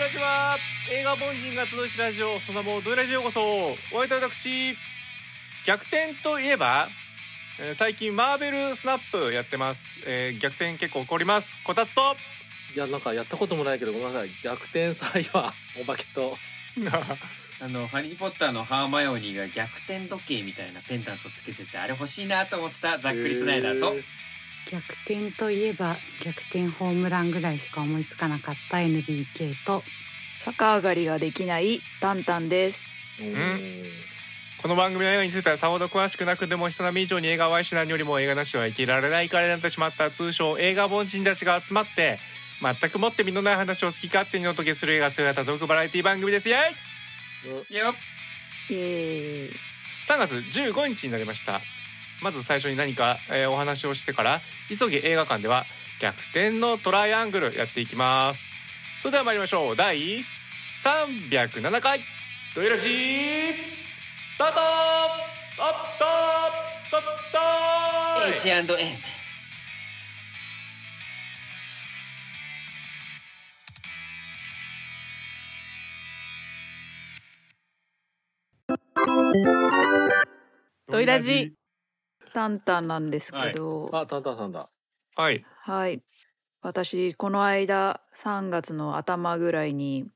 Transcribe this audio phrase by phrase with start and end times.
[0.00, 0.56] ラジは。
[0.90, 4.74] 映画凡人が集うしラジオその名もドゥラジオこそお相手は私
[5.66, 6.88] 逆転といえば、
[7.60, 11.58] えー最近マーベルスナップやってます、えー逆転結構起こります。
[11.64, 12.16] こたつと
[12.74, 14.30] いやなんかやったこともないけどごめんなさい。
[14.42, 16.38] 逆転祭はお化けと。
[17.62, 24.02] あの、ハリー・ポッターのハーマイオニーが逆転時計みたいなペンダントつけてて、あれ欲しいなと思ってたザックリ・スナイダーと、え
[24.70, 29.82] 逆転といえば逆転ホームランぐらいしか思いつかなかった NBK と
[30.44, 32.96] 逆上がりができないタンタンです。
[33.18, 33.84] ー
[34.62, 42.18] この番組の映画についてはさほど詳しくなくても人並み以上に映画を愛し何よりも映画なしは生きられないからになってしまった通称映画凡人たちが集まって
[42.60, 46.48] 全くもって身のない話を好き勝手にお届けする映画姿トークバラエティ番組です。
[46.48, 46.56] イエ
[47.70, 47.74] イ。
[47.74, 47.94] よ
[48.70, 49.50] エーイ。
[50.06, 51.60] 3月15日になりました
[52.22, 55.64] まず最初に何か、えーお話をしてから急ぎ映画館では
[56.00, 58.42] 逆転のトライアングルやっていきます。
[59.02, 59.76] それでは参りましょう。
[59.76, 60.20] 第
[60.82, 62.00] 307回。
[62.54, 63.52] ドイラジー。
[64.34, 64.60] スタート。
[65.52, 66.10] スタート。
[66.86, 67.06] スタート。
[67.18, 68.98] スタート H&M。
[80.88, 81.59] ドイラジ
[82.32, 84.68] タンタンなんですけど、あタンタンさんだ。
[85.16, 85.44] はい。
[85.62, 86.02] はい。
[86.62, 90.06] 私、この間、3月の頭ぐらいに、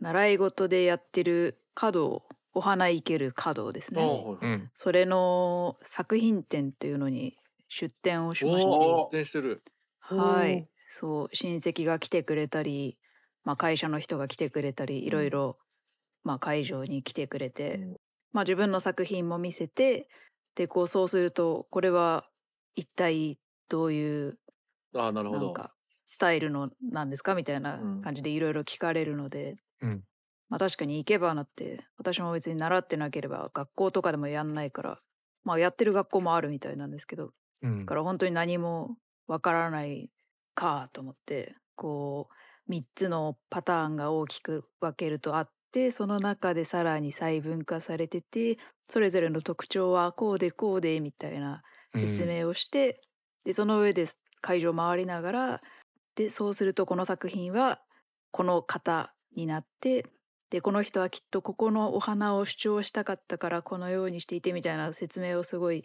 [0.00, 4.04] 習い事でやってる華道、お花いける華道ですね。
[4.42, 4.70] うん。
[4.76, 7.36] それの作品展っていうのに
[7.68, 9.62] 出展をしまして、おー運転してる。
[10.00, 10.68] はい。
[10.86, 12.98] そう、親戚が来てくれたり、
[13.44, 15.58] まあ会社の人が来てくれたり、いろいろ、
[16.24, 17.96] まあ会場に来てくれて、うん。
[18.32, 20.08] まあ自分の作品も見せて、
[20.56, 22.30] で、こうそうすると、これは
[22.76, 24.40] 一体どういう、
[24.94, 25.76] あーなるほどなんか、
[26.06, 27.34] スタイルのなんですか？
[27.34, 28.02] みたいなうん。
[28.02, 30.04] 感じでいろいろ聞かれるので、うん。
[30.48, 34.98] まあ確かに行けばなって、私も別に習ってなければ学校とかでもやんないから、
[35.44, 37.32] まあやってる学校もあるみたいなんですけど、
[37.62, 38.96] うんだから本当に何も
[39.28, 40.10] わからない
[40.54, 42.28] かと思ってこ
[42.68, 48.56] う3つのパターンが大きく分けるとあってその中でさらに細分化されてて
[48.88, 51.60] それぞれの特徴はこうでこうでみたいな
[51.94, 53.00] 説明をして、
[53.44, 54.06] でその上で
[54.40, 55.60] 会場を回りながら
[56.14, 57.80] でそうするとこの作品は
[58.30, 60.06] この型になって
[60.48, 65.84] でこの人はきっとここのお花を主張したかったからこのようにしていてみたいな説明をすごい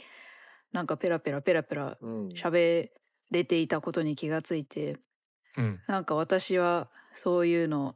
[0.72, 2.28] なんかペラペラペラペラうん。
[2.30, 2.88] 喋
[3.30, 4.96] れていたことに気がついて
[5.58, 5.80] うん。
[5.88, 7.96] なんか私はそういうの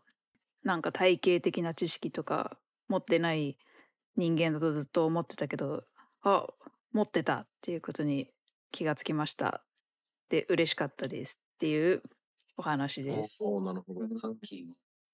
[0.66, 2.58] なんか体系的な知識とか
[2.90, 3.58] 持ってない
[4.18, 5.84] 人間だとずっと思ってたけど
[6.24, 6.48] あ
[6.92, 8.30] 持ってたっていうことに
[8.72, 9.64] 気がつきました。
[10.30, 12.02] で嬉しかったですっていう
[12.58, 13.38] お話です。
[13.42, 14.02] おーなるほど。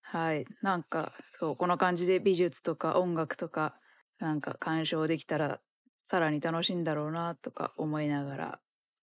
[0.04, 0.46] はい。
[0.62, 3.76] なんかそうこの感じで美術とか音楽とか
[4.20, 5.60] なんか鑑賞できたら
[6.04, 8.60] さらに楽しいんだろうなとか思いながら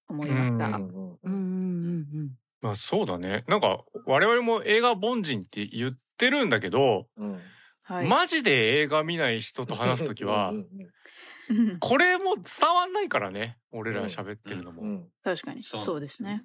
[0.09, 0.67] 思いました。
[0.67, 0.85] ううん。
[0.85, 2.39] うんうんうんうん。
[2.61, 3.45] まあそうだね。
[3.49, 7.41] なんか我々も映画凡人って言ってるんだけど、うん。
[7.85, 10.53] はい、マジで映画見ない人と話す時は
[11.81, 15.09] これも伝わんないからね俺ら喋ってるのも、うんうん。
[15.25, 15.63] 確かに。
[15.63, 16.45] そうそうですね。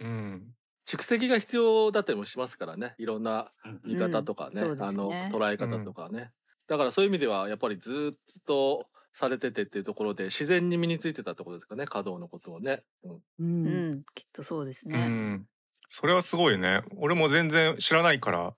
[0.00, 0.54] うん。
[0.86, 2.94] 蓄積が必要だったりもしますからね。
[2.98, 4.68] いろんなうん見方とかね,、うん。
[4.68, 6.32] そうであの捉え方とかね、
[6.68, 13.12] だからそういう意味ではやっぱりずっとされててっていうところで自然に身についてたってことですかね華道のことをね、うん。
[13.12, 13.92] ううん。
[13.94, 15.06] ん、きっとそうですうね。
[15.06, 15.46] ん、
[15.88, 16.82] それはすごいね。
[16.96, 18.54] 俺も全然知らないから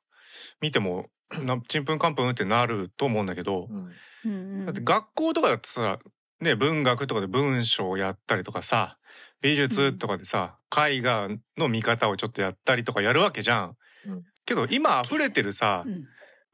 [0.60, 1.06] 見ても
[1.42, 3.92] なちんぷんかんぷんってなると思うんだけど、うん。
[4.24, 4.66] うんうん。
[4.66, 5.98] だって学校とかだとさ
[6.40, 8.98] ね文学とかで文章をやったりとかさ
[9.44, 11.28] 美術とかでさ、絵画
[11.58, 13.76] の見方をちょっとやったりとかやるわけじゃん。
[14.06, 14.22] うん。
[14.46, 16.04] けど今溢れてるさ、うん。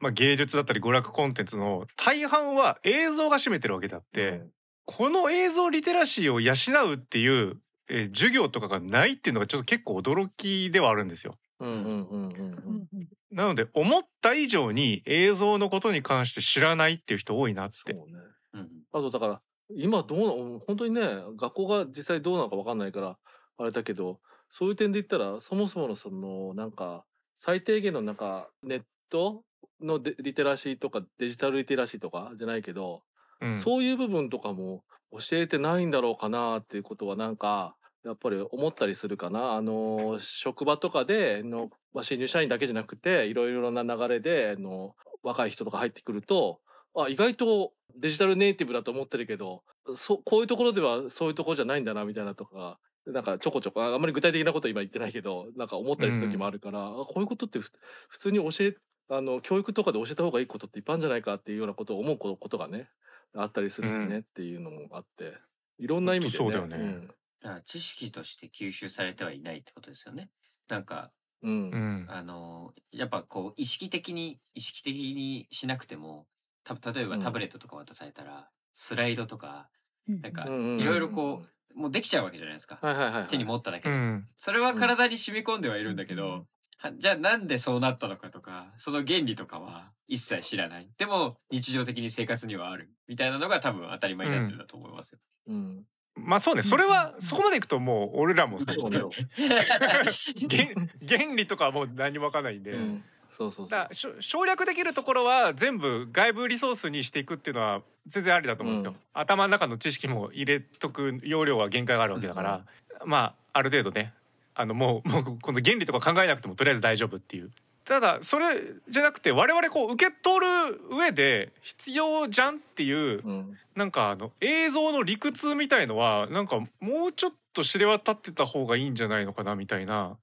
[0.01, 4.41] まあ、芸術だったり娯楽コンテンツの大半は映像が占めてるわけであって、
[4.85, 7.57] この映像リテラシーを養うっていう、
[7.87, 11.07] えー授業とかがないっていうのがちょっと結構驚きではあるん。
[11.07, 11.37] ですよ。
[11.61, 13.07] うんうんうんうんうん。
[13.31, 17.93] なので思った以上に映像のことに関して知らないっていう人多いなって。
[17.93, 18.19] そうね。
[18.53, 18.69] うん。
[18.91, 20.19] あとだから今どう
[20.59, 21.01] な本当にね
[21.37, 23.17] 学校が実際どうなのか分かんないから
[23.57, 24.19] あれだけど
[24.49, 27.05] そういう点で言ったらそもそものそのなんか
[27.37, 29.43] 最低限のなんかネット
[29.79, 33.03] のデリテラシーとかデジタルリテラシーとかじゃないけど、
[33.39, 33.57] うん。
[33.57, 39.53] そういう部分とかも教えてないんだろうかなっていうことはなんかやっぱり思ったりするかな。
[39.53, 46.59] あの職場とかでの、まあ、新入社員だけじゃなくていろいろな流れであの若い人とか入ってくると
[46.95, 49.63] あ意外とデジタルネイティブだと思ってるけど
[49.95, 52.79] そこういうところではそういうところじゃないんだなみたいなとか。
[53.07, 57.71] なんかちょこちょこああんまり具体的なこと今言ってないけどなんか思ったりする時もあるから、あこういうことってふ
[58.09, 58.75] 普通に教え
[59.09, 62.89] あの教育とかで教えた方がいいことっていっぱいあるんじゃないかっていうようなことを思うことがね
[63.35, 65.33] あったりするんでね、うんっていうのもあって
[65.79, 66.37] いろんな意味でね。
[66.37, 67.07] そうだよね
[67.41, 70.29] だから知識として吸収されてはいないってことですよね。
[70.67, 71.11] なんか、
[71.41, 72.05] うん。
[72.07, 76.27] あのーやっぱこう、意識的に、意識的にしなくても、
[76.63, 79.69] た例えばうんタブレットとか渡されたら、スライドとか、
[80.07, 81.43] なんかいろいろこ
[81.75, 82.77] もうできちゃうわけじゃないですか。
[82.81, 83.95] はいはいはいはい、手に持っただけで。
[83.95, 86.45] うんそれは体に染み込んではいるんだけど、うん
[86.77, 90.89] はじゃあなんでそうなったのかとか、その原理とかは一切知らない。
[90.97, 92.91] でも日常的に生活にはある。
[93.07, 95.19] みたいなのが多分当たり前になってるんだと思いますよ。
[95.47, 95.85] うん。
[96.15, 100.67] まあそうねそれはそこまでいくともう俺らもそう 原
[101.07, 103.03] 原理とかはもう何もわかんないんで、うん。
[103.37, 103.69] そうそうそう。
[103.69, 108.97] だからしょ省略できるところは全部外部リソースにしていくっていうのは全然ありだと思うんですよ、うん。
[109.13, 112.65] 頭の中の知識も入れとく容量は限界があるわけだから、
[113.05, 114.13] まあある程度ね
[114.53, 117.51] あのもうもうこの原理とか考えなくてもとりあえず大丈夫っていう
[117.85, 123.57] ただそれじゃなくて我々こう受け取る上で必要じゃんっていううん。
[123.75, 130.17] なんかあの映像の理屈みたいのはなんかもうちょっと知れ渡ってた方がいいんじゃないのかなみたいな。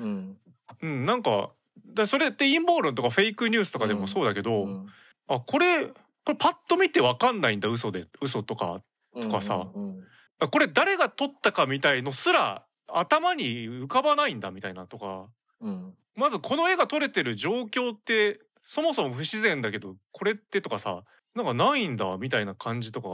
[0.00, 0.36] うん。
[0.82, 1.50] うんなんか
[1.94, 4.86] だそれって陰謀論とかフェイクニュースとかでもそうだけど、うん。
[5.28, 5.94] あこれこ
[6.28, 8.82] れパッと見てわかんないんだ嘘で嘘とか
[9.20, 9.66] とかさ。
[9.74, 10.04] うんうん
[10.40, 15.26] あこれ誰が撮ったかみたいのすら頭に浮かばないんだみたいなとか。
[15.60, 23.08] うんまずこの絵が撮れてる状況ってそもそも不自然だけどこれってとかさなんかないんだみたいな感じとか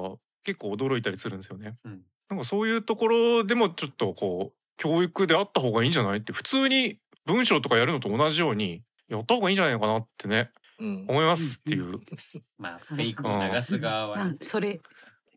[0.45, 1.77] 結構驚いたりするんですよね。
[1.85, 2.03] うん。
[2.29, 11.07] なんかそういうところでもちょっとこう教育であった方がいいんじゃないって普通に文章とかやるのと同じようにやった方がいいんじゃないのかなってねうん。
[11.09, 12.01] 思いますっていう。
[12.59, 14.81] まあ、フェイクを流す側はね、あそれ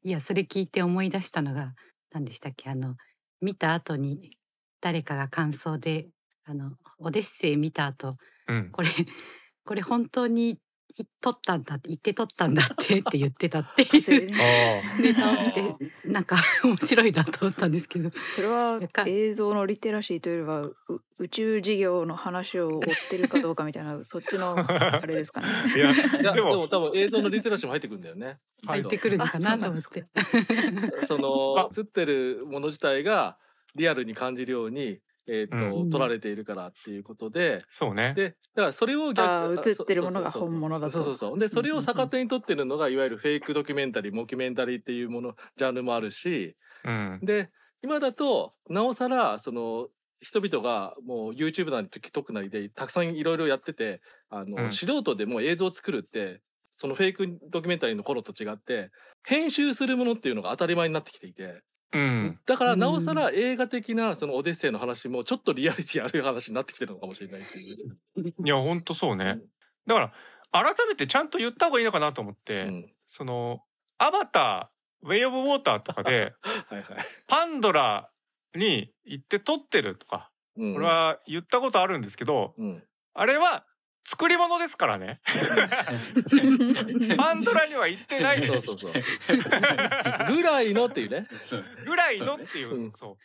[0.03, 1.71] いやそれ聞いて思い出したのが
[2.11, 2.69] 何でしたっけ？
[2.69, 2.95] あの
[3.41, 4.29] 見た後に
[4.81, 6.09] 誰かが感想で
[6.45, 8.15] あのオデッセイ見た後
[8.47, 8.69] うん。
[8.71, 8.89] これ
[9.65, 10.59] これ本当に
[10.95, 14.01] い撮ったんだ言って撮ったんだってって言ってたっていう。
[14.01, 14.83] それね。
[14.95, 18.11] あネタを見てなんか面白いなと思ったんですけど。
[18.35, 20.75] それはか映像のリテラシーというよりはう
[21.17, 25.47] 宇宙事業の話を追ってるかどうかみたいなそっちの あれですかね。
[25.47, 25.91] あいや
[26.21, 28.37] いやでもでも多分映像のリテラシーも入ってくるんだよね。
[28.67, 29.57] 入ってくるのかな？
[29.57, 30.03] と思って。
[31.07, 33.39] その映ってるもの自体が
[33.73, 35.89] リアルに感じるように、えーとうん。
[35.89, 37.63] 撮られているからっていうことで。
[37.69, 38.13] そうね。
[38.15, 40.93] でだからそれを逆映ってるものが本物だと。
[40.93, 41.39] そうそうそう。
[41.39, 46.55] でそれを逆手に取ってるのがいわゆるフェイクドキュメンタリーモキュメンタリーっていうものジャンルもあるし。
[46.85, 47.19] うん。
[47.23, 47.49] で
[47.81, 49.87] 今だとなおさらその
[50.21, 54.71] 人々がもう YouTube なり TikTok なりでたくさんいろいろやっててあの、うん。
[54.71, 56.41] 素人でもう映像を作るって
[56.75, 58.89] そのフェイクドキュメンタリーの頃と違って
[59.23, 61.61] 編集するものっていうのが当たり前になってきていて、
[61.93, 62.39] うん。
[62.45, 68.33] だからなおさら映画的なそのオデッセイの話もちょっとリアリティある話になってきてるのかもしれないっていう。
[68.45, 69.39] いや本当そうね。
[69.85, 70.13] だから
[70.51, 73.63] 改めてちゃんと言った方がいいのかなと思って、うんその
[73.99, 76.85] アバターウェイオブウォーターとかで はいはい。
[77.27, 78.09] パンドラ
[78.55, 82.83] に行って撮ってるとか、うんこれは言ったことあるんですけど、うん
[83.15, 83.65] あれは
[84.05, 85.21] 作り物ですからね。
[87.17, 88.67] パンドラには行ってないです。
[88.67, 90.35] そうそうそう。
[90.35, 91.27] ぐらいのっていうね。
[91.85, 93.11] ぐらいのっていう、うんそう。
[93.11, 93.17] うん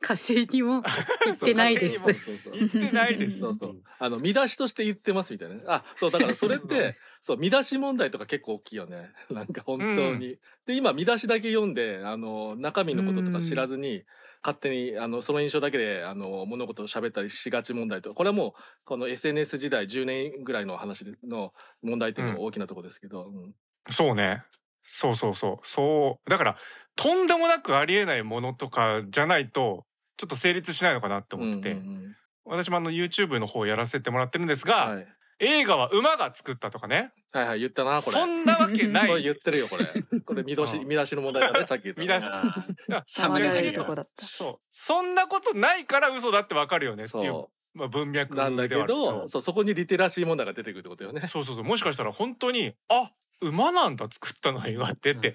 [0.00, 3.40] 火星にも行ってないです行ってないです。
[3.40, 3.76] そうそう。
[3.98, 5.62] あの見出しとして言ってますみたいなね。
[5.66, 9.10] あ、そうだからそれってそう見出し問題とか結構大きいよね。
[9.30, 10.38] なんか本当に。
[10.66, 14.04] で今見出しだけ読んであの中身のこととか知らずに。
[14.52, 18.52] 勝手にあのその印象だけであの物事を喋ったりしがち問題とこれはもう
[18.84, 21.52] この SNS 時代10年ぐらいの話の
[21.82, 23.54] 問題っていうのが大きなところですけど、うん
[23.90, 24.42] そうね。
[24.84, 25.66] そうそうそう。
[25.66, 26.30] そう。
[26.30, 26.56] だから、
[26.96, 29.84] とんでもなくありえないものとかじゃないと、
[30.16, 32.14] ちょっと成立しないのかなって思ってて、うんうん
[32.50, 35.06] 私もあの YouTube の方やらせてもらってるんですうんが、はい、
[35.40, 37.12] 映画は馬が作ったとかね。
[37.30, 39.22] はいはい言ったなこれそんなわけなこれい。
[39.24, 39.84] 言ってるよこれ
[40.22, 44.26] これ見出しうん見出しの問題だねさっき言ったの見出しあーいやサムネ騒がれイルるとこだった。
[44.26, 44.56] そう。
[44.70, 51.28] そんなことないから嘘だってわかるよねっていう、そまあ、文脈うなんだけどそうそこにリテラシー問題が出てくるってことよね。
[51.28, 51.64] そうそうそう。
[51.64, 55.34] もしかしたら本当に、あ馬なんだ作ったの映画ってって、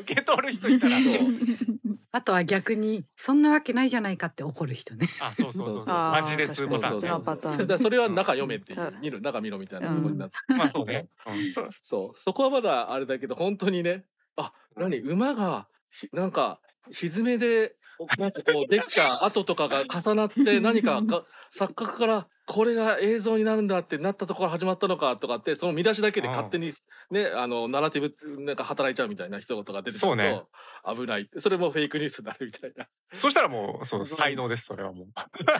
[0.00, 1.14] 受け取る人いたら、そう。
[2.14, 5.08] あとは逆にそんなわけないじゃないかって怒る人ね。
[5.20, 5.94] あ、そうそうそうそう。
[5.94, 6.96] マジですボタン。
[6.96, 7.06] ね確かに。
[7.06, 7.58] そっちのパターン。
[7.58, 11.08] だからそれは中読めって見る中見ろみたいなところになって、まあそうね。
[11.26, 11.68] うん、そう。
[11.82, 12.18] そう。
[12.18, 14.04] そこはまだあれだけど本当にね。
[14.36, 14.98] あ何？
[14.98, 17.76] 馬がひなんか蹄で
[18.18, 21.24] なんかこうできた跡とかが重なって何かが
[21.56, 26.72] 錯覚からこれが映像になるんだってなったところ始まったのかとかってその見出しだけで勝手に
[27.10, 30.42] ねあのナラティブなんか働いちゃうみたいな一言が出てくるそうね
[30.84, 32.86] と危ないそれもフェイクニュースになるみたいな。
[33.12, 35.06] そしたらもうそうそう才能ですそれはもう。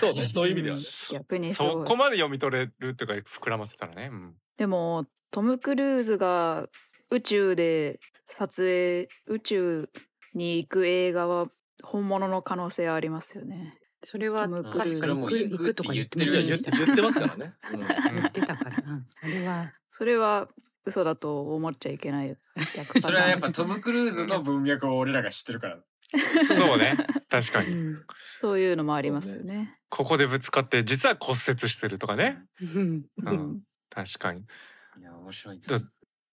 [0.00, 0.82] そうねそういう意味ではね。
[1.12, 6.66] 逆にそこまで読み取れるっていうか膨らませたらね、うん、でもトム・クルーズが
[7.10, 9.88] 宇宙で撮影宇宙
[10.34, 11.48] に行く映画は
[11.82, 13.78] 本物の可能性ありますよね。
[14.04, 16.70] それは確かに行く行くとか言ってまいせんでした。
[16.76, 18.16] や言って言ってますからね、うん。
[18.16, 19.72] 言ってたから、うん、あれは。
[19.90, 20.48] それは
[20.84, 22.36] 嘘だと思っちゃいけない。
[23.00, 25.78] それはやっぱトム・クルーズの文脈を俺らが知ってるから。
[26.48, 26.96] そうね。
[27.28, 27.70] 確かに。
[27.70, 28.02] うん。
[28.36, 29.78] そういうのもありますよね。
[29.88, 32.42] ここでぶつかって実は骨折してるとかね。
[32.60, 33.04] うん。
[33.88, 34.40] 確かに。
[34.40, 35.60] いや、面白い。
[35.60, 35.80] だ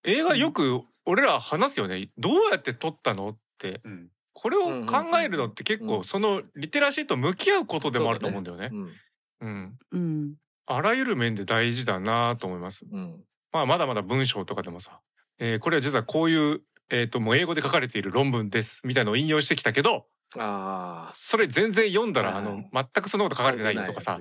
[0.06, 2.10] 映画よく俺ら話すよね。
[2.18, 3.82] どうやって撮ったのって。
[3.84, 4.10] うん。
[4.42, 5.90] これを考えるのって結うん。
[5.90, 8.70] 構そのリテラシーと向き合うことでもあると思うんだよね。
[8.72, 8.94] うん。
[9.42, 10.36] うん、うん。
[10.66, 12.86] あらゆる面で大事だなと思います。
[12.90, 13.20] うん。
[13.52, 15.00] まあまだまだ文章とかでもさ、
[15.40, 20.06] えーこれは実はこういうえっ、ともう英語で書かれている論文ですみたいのを引用してきたけど、
[20.38, 22.44] あそれ全然読んだらあはい。
[22.44, 24.20] の全くそんなこと書かれてないよとかさ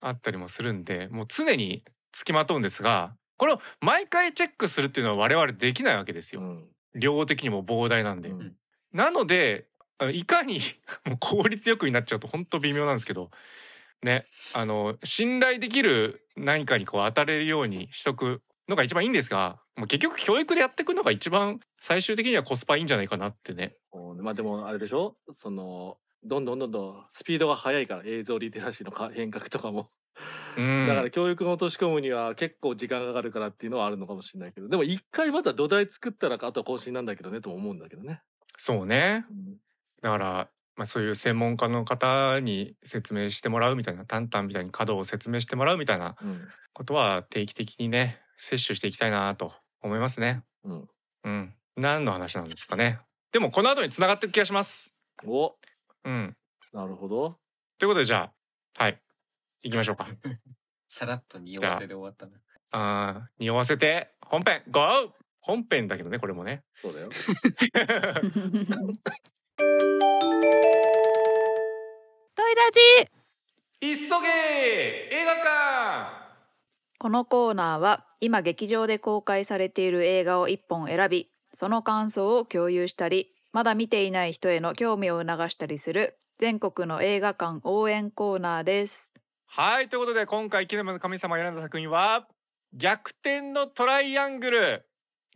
[0.00, 6.40] あったりもするんで、もう常につきまとうんですが、これを毎回チェックするっていうのは我々できないわけですよ。
[6.40, 8.28] うん量的にも膨大なんで。
[8.30, 8.56] うん
[8.92, 10.60] なのであいかに
[11.18, 13.30] 効率よくになっちゃうと本当微妙なんですけど
[14.02, 23.74] ねあの信頼できる何かにこう当たれるようにしとくのが一番いいんですがもう結局教育でやっていくのが一番最終的にはコスパいいんじゃないかなってね。
[24.20, 25.16] まあでもあれでしょ？
[25.32, 29.90] そのどんどんどんどんスピードが速いから映像リテラシーのか変革とかも、
[30.56, 38.22] うん、だから教育に落とし込むには結構時間がかかるからっていうのはあるのかもしれないけどでも一回また土台作ったらあとは更新なんだけどねとも思うんだけどね。
[38.58, 39.56] そうねうん
[40.02, 46.40] だから、まあ、そういう専門家の方に説明してもらうみたいなタンタンみたいに稼働を説明してもらうみたいなうん
[46.74, 49.52] ことは定期的にね摂取していきたいなと
[49.82, 50.42] 思いますね。
[50.64, 50.88] うん、
[51.24, 52.98] うん、何の話なんですかね。
[53.30, 54.94] でもこの後に繋がっていく気がします。
[55.24, 55.54] お
[56.04, 56.34] うん。
[56.72, 57.36] なるほど。
[57.78, 58.30] ということでじゃ
[58.78, 58.98] あはい
[59.62, 60.08] 行きましょうか。
[60.88, 62.38] さらっと匂わせで終わったな。
[62.72, 65.14] あー匂わせて本編 GO!
[65.40, 66.62] 本編だけどねこれもね。
[66.80, 67.10] そうだよ。
[72.34, 72.80] トイラジ
[73.80, 74.28] 急げ
[75.10, 76.22] 映画館
[76.98, 89.11] このコーナーは今劇場で公開されている映画を1本選びその感想を共有したりまだ見ていない人への興味を促したりする全国の映画館応援コーナーです
[89.54, 92.26] はいということで今回キネマの神様が選んだ作品は
[92.72, 94.86] 逆転のトライアングル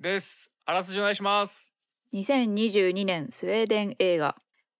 [0.00, 0.50] です。
[0.64, 1.66] あらすじお願いします。
[2.14, 4.35] 2022年スウェーデン映画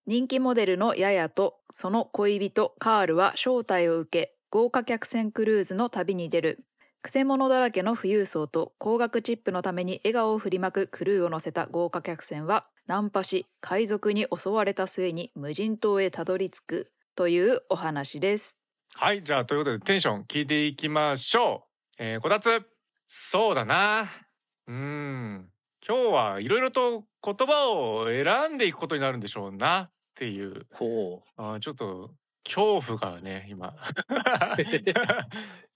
[0.07, 6.65] 人気モデルのヤヤとその恋人カールは招待を受け豪華客船クルーズの旅に出る
[7.03, 18.57] くせ者だらけの富裕層と高額チップのために笑顔を振りまくクルーを乗せた豪華客船はナンパし海賊に襲われた末に無人島へたどり着くというお話です
[18.95, 21.67] はいじゃあということでテンション聞いていきましょ
[21.99, 22.03] う。
[22.03, 22.61] えー、こたつ
[23.07, 24.09] そうだな。
[24.67, 25.49] うーん
[25.87, 32.11] 今日はいろいろと言葉を選んでいくことになるんでしょうなっていうほあーちょっと
[32.43, 33.75] 恐怖がね今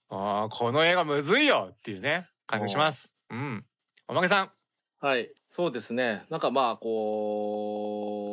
[0.08, 3.16] あーこの映画むずいよっていうね感じがします。
[3.30, 3.64] うん
[4.08, 5.06] おまけさんう。
[5.06, 5.32] はい。
[5.48, 6.24] そうですね。
[6.28, 8.31] なんかまあこう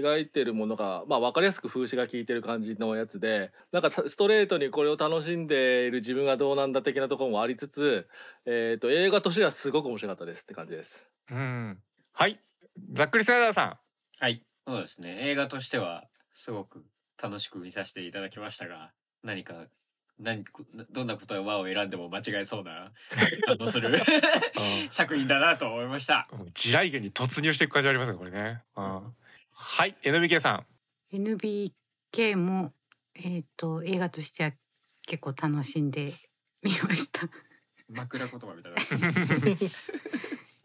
[0.00, 8.08] 描いてるものがまあ分かりやすく風刺が効いてる感じのやつでなんかたストレートにこれを楽しんでいる自分がどうなんだ的なところもありつつ、
[8.46, 11.06] えー、と映画としてはすごく面白かったですって感じです。
[11.30, 11.78] うん
[12.12, 12.40] はい
[12.92, 13.78] ざっくりスライダーさん
[14.20, 14.42] はい。
[14.66, 15.30] そうですね。
[15.30, 16.84] 映画としてはすごく
[17.22, 18.90] 楽しく見させていただきましたが、
[19.22, 19.66] 何か、
[20.18, 20.44] 何、
[20.90, 22.90] どんなことを選んでも間違えそうな
[23.46, 23.96] 感動する
[24.90, 26.28] 作品だなと思いました。
[26.32, 28.62] うん地雷原に突入していく感じありますねこれね。
[28.76, 29.14] うん
[29.60, 30.66] はい NBK さん。
[31.12, 32.72] NBK も
[33.16, 34.52] えっ、と映画としては
[35.04, 36.12] 結構楽しんで
[36.62, 37.28] 見ました。
[37.88, 39.58] 枕言葉みたいな。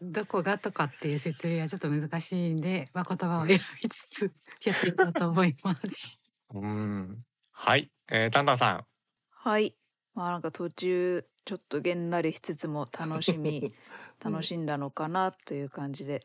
[0.00, 4.32] どこがとかっていう説明はちょっと難しいんで、まあ、言葉を選びつつ
[4.64, 6.18] やっていこうと思います。
[6.54, 7.24] うん。
[7.50, 8.86] はい、えー、タンタンさん。
[9.28, 9.76] はい。
[10.14, 13.74] まあなんか途中ちょっとげんなりしつつも楽しみうん
[14.32, 16.24] 楽しんだのかなという感じで、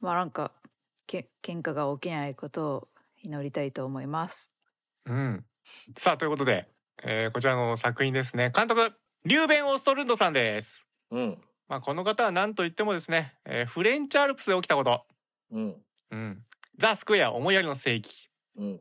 [0.00, 0.52] まあなんか
[1.06, 2.88] け喧嘩が起きないことを
[3.22, 4.50] 祈りたいと思います。
[5.06, 5.44] うん、
[5.96, 6.68] さあということで、
[7.02, 8.92] えー、こちらの作品ですね監督
[9.24, 10.86] リューベン・オーストルンドさんです。
[11.10, 15.04] うんまあ、この方は何と言ってもですね、えーフレンチアルプスで起きたこと、
[15.50, 15.76] うん
[16.12, 16.42] うん、
[16.78, 18.80] ザ・スクエア思いやりの世紀、うん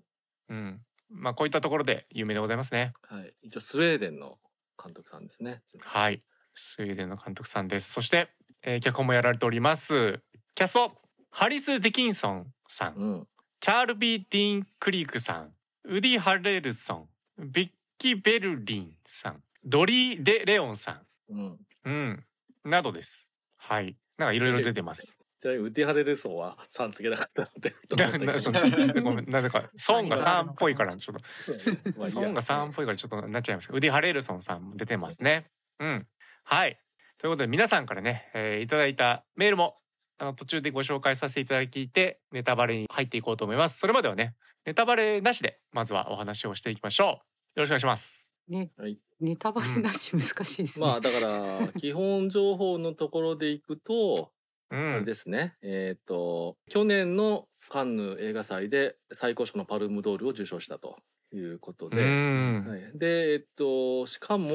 [0.49, 2.93] うん、まあこういったところで有名でございますね。
[3.01, 3.33] はい。
[3.41, 4.37] 一応スウェーデンの
[4.81, 5.61] 監督さんですね。
[5.81, 7.91] はい、スウェーデンの監督さんです。
[7.91, 8.29] そして、
[8.61, 10.19] えー脚本もやられております
[10.53, 10.91] キャスト
[11.37, 13.27] ハリス・ディキンソンさん、うん。
[13.59, 15.49] チャールビー・ディーン・クリークさん
[15.83, 21.37] ウディ・ハレルソンビッキー・ベルリンさんドリー・デ・レオンさうん。
[21.37, 22.23] んうん。
[22.63, 23.27] などです。
[23.57, 23.97] はい。
[24.17, 25.17] なんかいろいろ出てます。
[25.41, 27.97] ちなみにウディハレルソンはさんつけなかったったけど。
[27.97, 28.61] ななその
[29.03, 35.51] ごめんなんだか ソンがさんっぽいからちょっとソンがさんっぽいからちょっとなっちゃいましたウディ・ハレルソンさんも出てますね。
[35.81, 36.07] うん。
[36.45, 36.79] はい。
[37.17, 39.81] ということで皆さんからね、えーいただいたメールも
[40.17, 43.79] あの途中でご紹介させていただいてネタバレに入っていこうと思います。
[43.79, 47.07] それまではねネタバレなしでまずはお話をしていきましょう。
[47.07, 47.19] よ
[47.57, 48.31] ろしくお願いします。
[48.47, 48.99] ね、はい。
[49.19, 50.85] ネタバレなし難しいですね。
[50.85, 54.31] まあだから 基本情報のところでいくと、
[54.71, 55.55] うあれんですね。
[55.61, 60.97] えっ、と去年のカンヌ映画祭で最高賞のパルムドールを受賞したと
[61.31, 62.65] いうことうで、ん。
[62.67, 64.49] はい、でえっ、としかも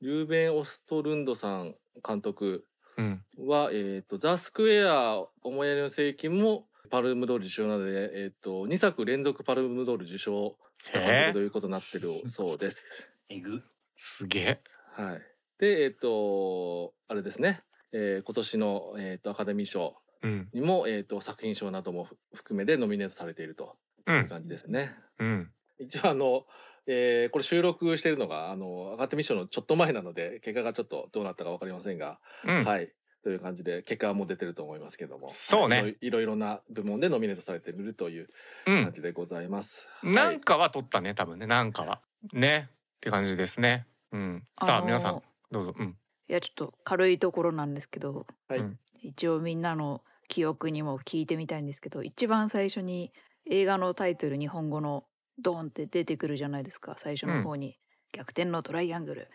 [0.00, 12.84] リューベン・オストルンドさん監督うんはえっ、とザ・スクエア思いやりの世紀もパルムドール受賞なので、えっ、と2作連続パルムドール受賞した監督ということになってるそうです。
[13.28, 13.62] えぐ
[13.96, 14.60] すげえ
[14.94, 15.22] はい。
[15.58, 17.62] で、えっ、と、あれですね。
[17.92, 24.94] えー今年の、えー、とアカデミー賞うんにも、えー、と作品賞なども含めてノミネートされているとういうん感じですね。
[25.18, 26.46] うん一応あの、
[26.86, 32.64] えーこれ収録しているのがあのアカデミー賞のちょっと前なので結果がちょっとどうなったかわかりませんが、うん。
[32.64, 32.92] はい。
[33.22, 35.28] という感じで結果はもう出てると思いますけども。
[35.28, 35.82] そうね。
[35.82, 35.96] はい。
[36.00, 38.26] いろいろな部門でノミネートされているという
[38.66, 38.82] うん。
[38.84, 39.86] 感じでございます。
[40.02, 41.46] なんかは取ったね多分ね。
[41.46, 42.00] なんかは。
[42.32, 42.68] ね。
[42.96, 43.86] って感じですね。
[44.10, 44.42] うん。
[44.60, 45.22] さああのー皆さん
[45.52, 45.74] どうぞ。
[45.78, 45.96] うん。
[46.28, 48.58] いやちょっと軽いところなんですけど、はい。
[48.58, 48.78] うん。
[49.02, 53.12] 一応みんなの記憶にも聞いてみたいんですけど一番最初に
[53.50, 55.04] 映画のタイトル日本語の
[55.42, 57.76] ドーンって出てくるじゃないですか最初の方に、
[58.12, 59.28] 逆転のトライアングル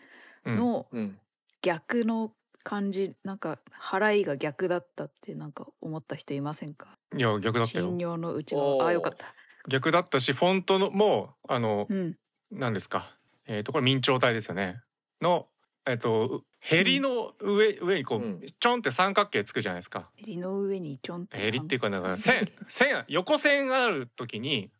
[0.44, 0.56] うん。
[0.56, 1.18] のうん。
[1.62, 6.96] 逆の感じなんか払いが逆だったってなんか思った人いませんか？
[7.16, 7.86] いや逆だったよ。
[7.86, 8.86] 信用の内側。
[8.86, 9.34] あよかった。
[9.68, 12.16] 逆だったしフォントのもあのうん。
[12.50, 13.14] 何ですか。
[13.46, 14.80] えっ、とこれ明朝体ですよね。
[15.20, 15.46] の
[15.86, 18.46] えっ、とヘリの上、上にこう、うん。
[18.60, 20.10] ちょんって三角形つくじゃないですか。
[20.16, 24.70] 襟の上にちょんってヘリっていうかなんか線線横線がある時に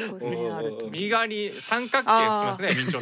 [0.00, 2.98] 横線あると右側に三角形つきますね明朝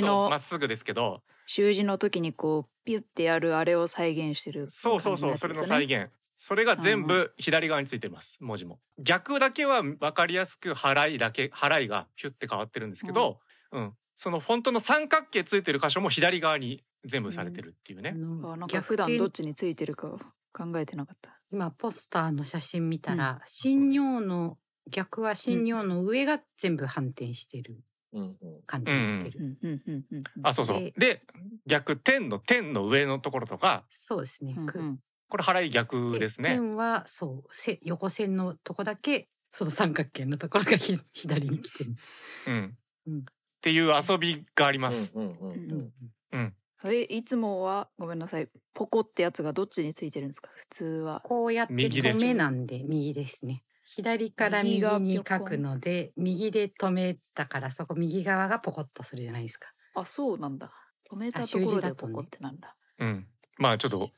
[0.00, 1.22] のとまっすぐですけど。
[1.46, 6.10] 習字の時にこうピュッてやるあれを再現してるそうそうそうそれの再現。
[6.38, 8.80] それが全部左側についてます文字も。
[8.98, 13.38] 逆だけは分かりやすく払いだけ払いがピュって変わってるんですけど、
[13.70, 13.92] うん。
[14.16, 20.08] そのフォントの三角形ついてる箇所も左側に全部されてるっていうね、あなんか逆普段転どっちについてるか
[20.52, 21.40] 考えてなかった。
[21.52, 24.58] 今ポスターの写真見たら、新尿の
[24.90, 27.80] 逆は新尿の上が全部反転してる
[28.12, 28.36] うんうん。
[28.66, 29.40] 感じになってる。
[29.40, 30.46] うんうんうんうんうん。
[30.46, 30.80] あそうそう。
[30.80, 31.22] でで
[31.66, 34.54] 逆点の点の上のところとかそうですね。
[34.66, 34.98] くうんうん。
[35.28, 36.50] これ払い逆ですね。
[36.50, 41.94] 点はそうせ横線のとこだけその三角形のところがひ左に来てる。
[42.48, 43.18] うん、うん。
[43.20, 43.22] っ
[43.62, 45.50] ていう遊びがあります、うんうん。
[45.50, 45.92] うん
[46.32, 46.38] うん。
[46.38, 46.54] うん。
[46.84, 48.48] えいつもはごめんなさい。
[48.74, 50.50] ポコってやつがどっちについてるんですか？
[50.54, 51.20] 普通は。
[51.24, 52.18] こうやって右です。
[52.18, 53.62] 止めなんで右ですね。
[53.84, 59.68] 左から右に横書くので右で止めたからそこ右側がポコッとするじゃないですか。
[59.94, 60.72] あそうなんだ。
[61.10, 62.76] 止めたあところでポコってなんだ。
[62.98, 63.26] うん、
[63.58, 64.10] まあちょっと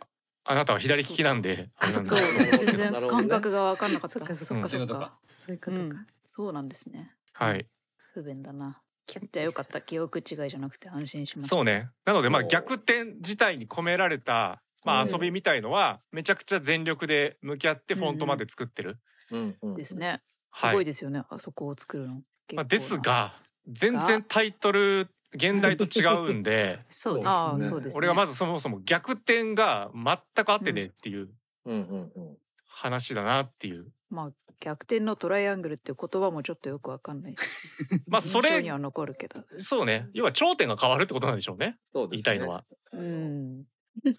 [0.44, 4.18] あなたは左利きなんであそっ全然感覚が分かんなかった。
[4.18, 5.18] そっかそっかそっかそういうことか。
[5.46, 5.82] そういうことか。
[5.82, 6.06] うん。
[6.26, 7.12] そうなんですね。
[7.32, 7.66] はい。
[8.12, 8.80] 不便だな。
[9.06, 9.80] じゃあよかった。
[9.80, 11.88] 記憶違いじゃなくて安心しましたそうね。
[12.04, 15.08] なのでまあ逆転自体に込められたまあうん。
[15.10, 18.98] 遊びみたいのはめちゃくちゃ全力で向き合ってフォントまで作ってる、うんうん。
[19.76, 19.96] です。
[19.96, 20.20] ね。
[20.54, 20.84] すはいごい。
[20.84, 22.22] ですよね、あそこを作るの。
[22.54, 27.56] まあ、ですが全然タイトル現代と違うんで そうですあ。
[27.60, 27.98] そうですね。
[27.98, 31.30] 俺はまずそもそも逆転が全く合ってねっていう。
[32.66, 37.34] 話だなっていう、まあ逆転のトライアングルっていう言葉もちょっとよくわかんない。
[38.06, 39.44] まあそれ印象には残るけど。
[39.58, 40.08] そうね。
[40.12, 41.78] 要は頂点が変わるってことなんでしょうね。
[41.92, 42.18] そうですね。
[42.18, 42.64] 言いたいのは。
[42.92, 43.64] うん。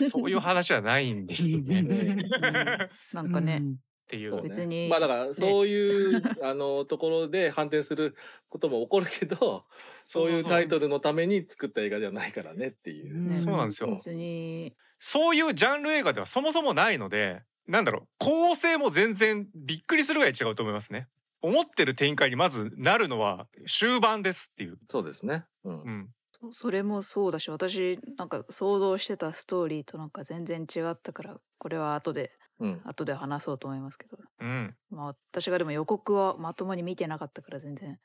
[0.10, 1.82] そういう話はないんですよね。
[3.14, 3.62] なんかね、
[4.08, 4.50] ていうそうね。
[4.50, 8.16] 別にまあだから そういう、あのところで反転する
[8.50, 9.66] ことも起こるけど
[10.06, 13.30] そういうタイトルのために作った映画ではないからねっていう。
[13.30, 13.36] うん。
[13.36, 13.90] そうなんですよ。
[13.90, 14.76] 別に。
[15.00, 21.08] そういうジャンル映画ではそもそもないのでなんだろう構成も全然びっくりするぐらい違うと思いますね。
[21.42, 24.80] 思ってる展開にまずなるのは終盤ですっていう。
[24.90, 25.46] そうですね。
[25.64, 25.82] うん。
[25.82, 32.82] うん、そそれもそうだし私なんか想像してたストーリーとなんか全然違ったからこれは後でうん。
[32.86, 34.18] 後で話そうと思いますけど。
[34.40, 38.00] うん、まあ私がでも予告はまともに見てなかったから全然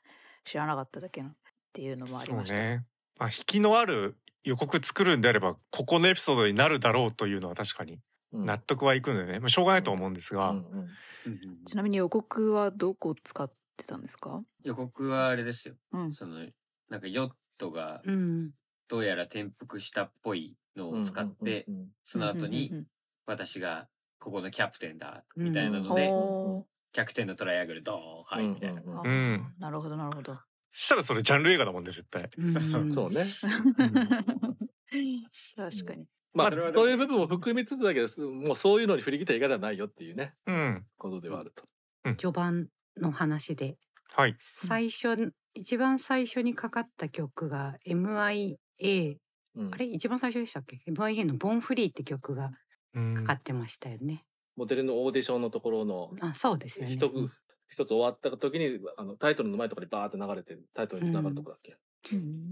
[0.45, 1.33] 知らなかっただけなっ
[1.73, 2.85] ていうのもありました、ね。
[3.17, 7.99] まあ引きのある予告作るんであればここのエピソードになるだろうというのは確かに
[8.33, 8.45] うん。
[8.45, 10.55] 納得はいくのよね、まあ、しょうがないと思うんですが、
[11.65, 14.41] ちなみに予告はどこ使ってたんですか？
[14.63, 15.75] 予告はあれですよ。
[15.91, 16.13] うん。
[16.13, 16.45] その
[16.89, 18.51] なんかヨットがうん
[18.87, 21.65] どうやら転覆したっぽいのを使って、
[22.03, 22.73] その後に
[23.25, 23.87] 私が
[24.21, 25.83] ここのキャプテンだうんみたいなうん。
[25.83, 28.81] ので、おキャプテンのトライアングルドーンはいみたいな。
[28.81, 28.87] うん。
[28.89, 29.01] うん。
[29.01, 29.45] ーうん。
[29.45, 30.39] あーなるほどなるほど。
[30.71, 32.29] したらそれジャンル映画だもんね絶対。
[32.37, 32.53] うん。
[32.93, 33.23] そうね。
[35.55, 36.05] 確かに。
[36.33, 41.63] まあそういう部分も含みつつだけどもうそういうのに振り切った映画ではないよっていうねうん、ことではあると。
[42.17, 43.77] 序盤の話で。
[44.13, 44.35] はい。
[44.65, 49.17] 最初一番最初にかかった曲が MIA
[49.55, 49.73] うん。
[49.73, 49.85] あれ？
[49.85, 52.53] 一番最初でしたっけ？MIA の「ボンフリー」って曲がうん
[53.15, 54.25] かかってましたよね。
[54.55, 56.93] モデルのオーディションのところのあそうですよね。
[56.93, 57.13] 一つ
[57.69, 61.77] 一つ終わった時にあのタイトルの前とかにバーって流れてタイトルにつながるとこだっけ？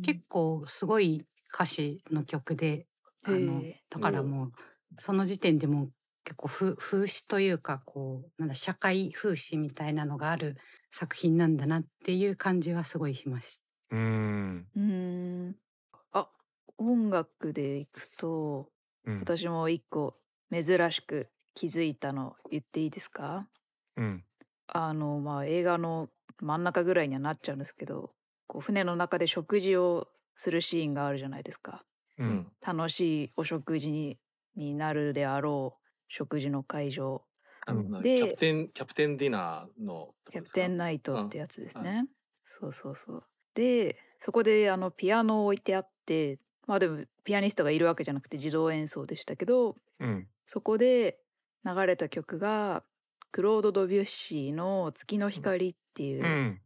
[0.01, 2.87] 結構すごい歌詞の曲で
[3.23, 4.51] あのだからもう
[4.99, 5.91] その時点でもう
[6.23, 10.57] 結構風風刺というかこうなんだ社会風刺みたいなのがある
[10.93, 14.69] 作品なんだなっていう感じはすごいしましうん。
[14.75, 15.55] うーん。
[16.13, 16.29] あ
[16.77, 18.71] 音楽でいくと
[19.05, 19.23] うん。
[19.23, 20.15] 私も一個
[20.51, 23.49] 珍しく気づいたの言っていいですか？
[23.95, 24.23] うん。
[24.67, 26.09] あのまあ映画の
[26.41, 28.13] 真ん中ぐらいにはなっちゃうんですけど
[28.47, 31.85] こう船の中で食事をするシーンがあるじゃないですか。
[32.17, 32.29] ううん。
[32.29, 34.19] ん楽しいお食事に
[34.55, 37.25] になるであろう食事の会場。
[38.01, 41.83] でキャプテンキャプテンディナーのキャプテンナイトってやつですうん。
[41.83, 42.05] ね、
[42.45, 43.21] そうそうそう
[43.53, 51.19] でそこであのピアノを置いてあってまあでもピアニストがいるわけじゃなくて自動演奏でしたけどうんそこで
[51.63, 52.81] 流れた曲が
[53.31, 56.59] クロード・ドビュッシーの「月の光」っていう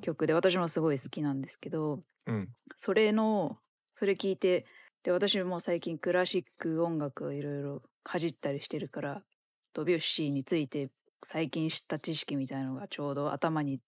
[0.00, 2.48] 曲で私もすごい好きなんですけどうん。
[2.76, 3.58] それの
[3.92, 4.64] それ聞いて
[5.02, 9.24] で私も最近クラシック音楽をいろいろかじったりしてるから
[9.72, 10.90] ドビュッシーについて
[11.24, 13.80] 最近知った知識みたいなのがちょうど頭に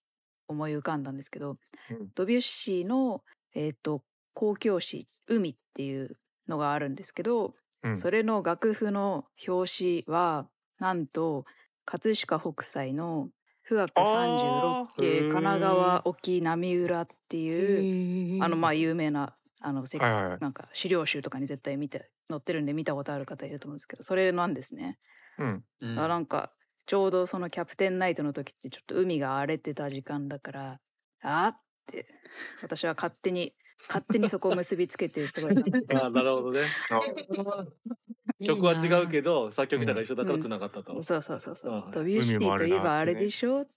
[0.49, 1.59] 思い浮かんだんですけど、
[1.93, 2.11] うん。
[2.17, 3.23] ドビュッシーの、
[3.55, 4.03] えー、と
[4.35, 7.93] 交響詩「海」っていうのがあるんですけど、うん。
[7.93, 11.45] それの楽譜の表紙はなんと
[11.85, 13.31] 葛飾北斎の
[13.69, 17.89] 「富岳36あーへー景神奈川沖波浦」っていう
[18.39, 20.41] あのまあ有名なあのせはいはいはい。
[20.41, 24.99] なんか資料集とかに絶対見て載ってるんで見たことある方いると思うんですけどそれなんですね。
[25.39, 25.65] うん。
[25.81, 26.05] うん。
[26.05, 26.53] あなんか
[26.87, 30.81] ちょうどそのキャプテンナイトの時ってちょっと海が荒れてた時間だから
[31.23, 32.07] あって
[32.63, 33.55] 私は勝手に
[33.87, 36.67] 勝手にそこを結びつけてすごい あーなるほどね。
[38.45, 41.03] 曲は違うけどど作曲者が一緒だからつながったと。
[41.03, 43.71] そうそうそうそう、はいドビュッシーといえばあれでしょって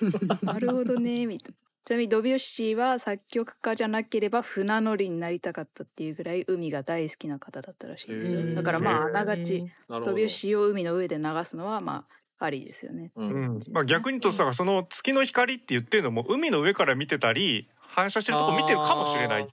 [0.00, 0.46] 言って。
[0.46, 1.56] なるほどねみたいな。
[1.84, 8.54] ちなみにドビュッシーは作曲家じゃなければ船乗りになりたかったっていうぐらい海が大好きな方だったらしいですよ。
[8.56, 12.06] だからまああながちドビュッシーを海の上で流すのはま
[12.38, 13.12] あありですよね。
[13.14, 13.40] ううん。
[13.58, 19.46] んまあ逆にとさその月の光って言ってるのも海の上から見てたり反射してるとこ見てるかもしれないっ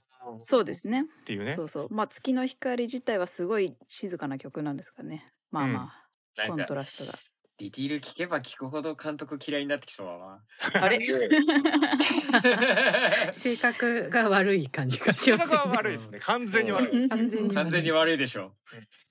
[0.44, 1.04] そうですね。
[1.26, 1.88] ていうねそうそう。
[1.90, 5.32] まあ月の光自体はすごい静かな曲なんですかね。
[5.50, 5.92] まあま
[6.36, 7.18] あ、コンなんかトラストが。
[7.56, 10.42] ディティール聞けば聞くほど監督嫌いになってきそうだな。
[10.82, 10.98] あれ？
[13.32, 15.70] 性格が悪い感じがし性格ますよね。
[15.70, 18.56] は悪いですね完全に悪い完全に完全に悪いでしょ。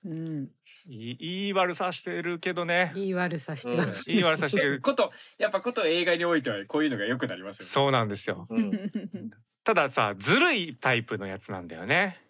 [0.04, 0.50] うん。
[0.86, 2.92] いいいい悪さしてるけどね。
[2.94, 4.12] いい悪さしてます。
[4.12, 4.80] いい悪さしてる。
[4.82, 7.70] ことやっぱこと映画においてはこういうのが良くなりますよね。
[7.70, 8.46] そうなんですよ。
[8.50, 9.30] うん。
[9.64, 12.20] たださずるいタイプのやつなんだよね。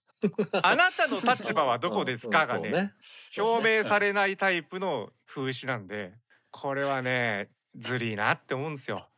[0.52, 2.92] あなたの立場はどこですかがそうね。
[3.36, 6.14] 表明されないタイプの風刺なんで
[6.50, 9.08] これはねずりいなって思うんですよ。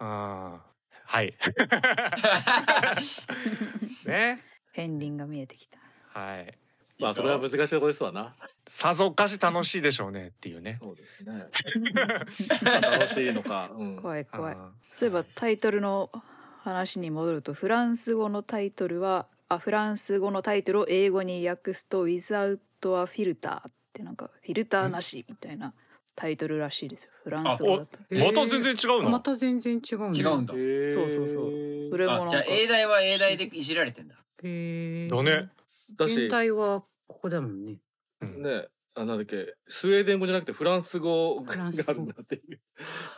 [0.00, 0.60] うん。
[1.04, 1.34] はい。
[4.06, 4.42] ね。
[4.74, 5.78] 片鱗が見えてきた。
[6.18, 6.61] はい
[6.98, 8.34] まあそれは難しいところですわな。
[8.66, 10.78] さぞかし楽しいでしょうねっていうね。
[10.80, 11.46] そうですね。
[12.64, 13.70] まあ楽しいのか。
[13.76, 14.54] うん怖い怖い。
[14.54, 16.10] あそういえばタイトルの
[16.62, 25.74] 話に戻るとフランス語のタイトルはあフランス語のタイトルを英語に訳すと「Without a Filter」ってなんかフィルターなしみたいな
[26.14, 27.98] タイトルらしいですよフランス語だと。
[28.10, 29.10] ーまた全然違うの？
[29.10, 30.18] また全然違うね。
[30.18, 30.54] 違うんだ。
[30.94, 34.14] そうそうそうそれもなんかあじゃあ英大は英大でいじられてんだ。
[34.44, 35.50] へーだね。
[35.96, 37.78] だし現代はここだもんね。
[38.20, 42.60] うんねあなんだっけスウェーデン語じゃなくてフランス語がフランス語あるんだっていう。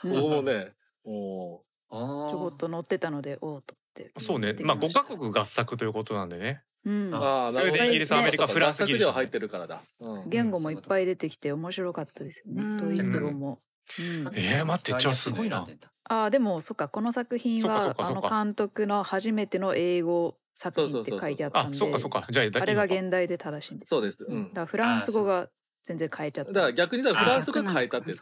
[0.05, 0.73] うんここもね。
[1.05, 1.61] お
[1.91, 4.13] あーちょこっと載ってたのでおおとって。
[4.19, 6.63] そうねまあ五したカ国合作ということなんでね。
[6.85, 9.83] うんーああそれでイギリスアメリカフランスギリシャでは入ってるからだ。
[10.01, 12.63] うん言語もいっぱい出てきて面白かったですよね。
[12.63, 13.61] うんドイツ語も。
[13.99, 15.67] うんえー待ってじゃあすごいな
[16.05, 22.25] あーでもそっかこの作品そっかそっはあのかそっか監督の初めての英語作品って書いてあったんであそっかそっか。
[22.31, 23.91] じゃああれが現代で正しいんです。
[23.91, 24.23] そうです。
[24.23, 24.39] ううん。
[24.45, 25.49] んだからフランス語が
[25.85, 26.53] 全然変えちゃった。
[26.53, 28.13] だから逆に言ったらフランスが変えたって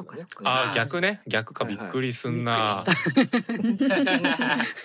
[0.44, 1.20] あ逆ね。
[1.28, 1.64] 逆か。
[1.64, 2.84] びっくりすんな、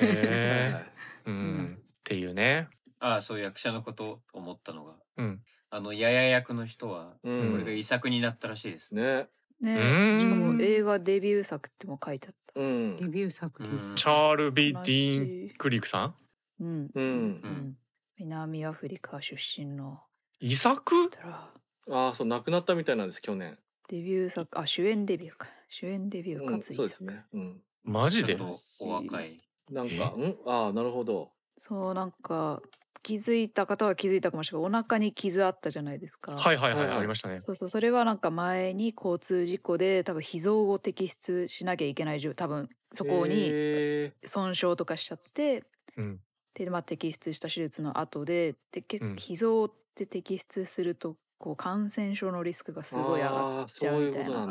[0.01, 1.29] へー。
[1.29, 1.57] ううん。
[1.57, 1.77] ん。
[1.79, 2.67] っていうね。
[2.99, 5.41] ああそう役者のこと思ったのがうん。
[5.69, 9.27] あのやや役の人はうこれがん遺作になったらしいです、ね。
[9.61, 9.75] ね。
[9.75, 10.19] うん。
[10.19, 12.61] しかも映画デビュー作っても書いてあった。
[12.61, 12.97] うん。
[12.99, 16.15] レビュー作ですチャール・ビ・デ悲ィーンクリックさん？
[16.59, 16.67] うん。
[16.67, 17.03] ううん。
[17.03, 17.77] うん。
[18.19, 19.99] 南アフリカ出身の。
[20.39, 21.09] 遺作？
[21.23, 21.51] あ
[21.89, 23.57] あそう亡くなったみたいなんです去年。
[23.89, 24.59] デビュー作。
[24.59, 25.47] あ主演デビューか。
[25.69, 26.75] 主演デビューうんかつい作。
[26.75, 27.25] そうですね。
[27.33, 27.61] うん。
[27.83, 28.37] マジで？
[28.79, 29.37] お若い。
[29.69, 30.37] なんかうん？
[30.45, 31.31] ああなるほど。
[31.57, 32.61] そうなんか
[33.03, 34.67] 気づいた方は気づいたかもしれない。
[34.67, 36.33] お腹に傷あったじゃないですか。
[36.33, 37.37] はいはいはい、ありましたね。
[37.37, 45.63] そうそうそれはなんか前に交通事故で多分脾臓を摘出しなきゃいけない状多分そこにへ損傷とかしちゃって。
[45.95, 46.19] うん
[46.65, 49.15] で、まあ、摘出した手術の後でで結うん。
[49.15, 54.41] 脾臓って摘出するとこう感染症のリスクがーすごい上がっちゃそうみたいな。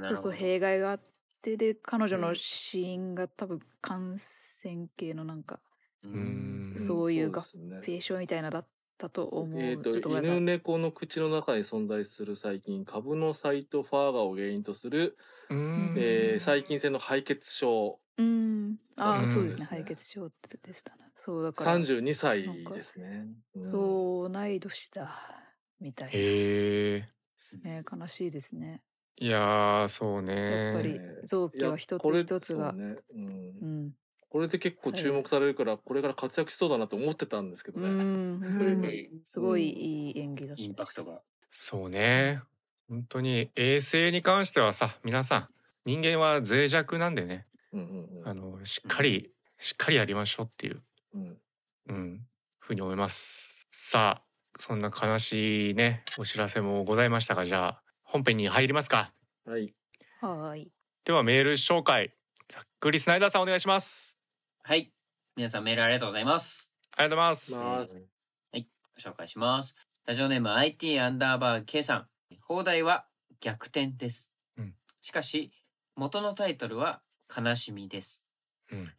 [0.00, 1.02] そうそう弊害があっ
[1.42, 2.36] てで彼女のうん。
[2.36, 5.60] 死因が多分感染系のなんか
[6.02, 6.74] ううん。
[6.74, 7.46] んそういう合
[7.82, 9.50] 併症みたいなだったと思う。
[9.58, 10.38] えー、ととごめんなさい。
[10.38, 15.16] 犬猫の口の中に存在する細菌株のサイトファーガを原因とする、
[15.48, 15.56] うん。
[15.94, 19.64] えー細菌性の肺血症うん、ああ、うんそうですね。
[19.66, 21.02] 敗血症ってでしたね。
[21.16, 21.78] そうだから。
[21.78, 23.26] 32歳ですね。
[23.54, 25.12] うんそう、同い年だ。
[25.78, 26.96] みたいへ
[27.64, 28.82] え悲しいですね。
[29.18, 32.70] いやーそうねやっぱりね臓器は一つ一つが。
[32.72, 33.28] そうねうんう
[33.88, 33.92] ん。
[34.28, 37.88] これで結構注目されるから、これから活躍しそうだなと思ってたんですけどうね。
[37.88, 40.64] ん、本当ですごいいい演技だったし。
[40.64, 42.42] インパクトがそうね
[42.88, 45.48] 本当に衛生に関してはさ皆さん
[45.84, 48.28] 人間は脆弱なんでねうんうんうん。
[48.28, 50.82] あのしっかりしっかりやりましょうっていう。
[51.14, 51.38] うん。
[51.88, 52.26] うん。
[52.58, 53.66] ふうに思います。
[53.70, 54.26] さあ
[54.58, 59.12] そんな悲しいねお知らせもございましたがじゃあ本編に入りますか。
[59.44, 59.74] はい。
[60.20, 60.72] はーい。
[61.04, 62.12] ではメール紹介
[62.48, 64.16] ざっくりスナイダーさんお願いします。
[64.62, 64.92] はい。
[65.36, 66.70] 皆さんメールありがとうございます。
[66.96, 67.86] ありがとうございます、まあは
[68.54, 68.68] い。
[68.98, 69.74] 紹介します。
[70.06, 72.06] ラジオネーム IT アンダーバー K さん。
[72.40, 73.06] 放題は
[73.40, 74.74] 逆転です、うん。
[75.00, 75.52] しかし
[75.94, 77.02] 元のタイトルは
[77.34, 78.24] 悲しみです、
[78.70, 78.92] うん。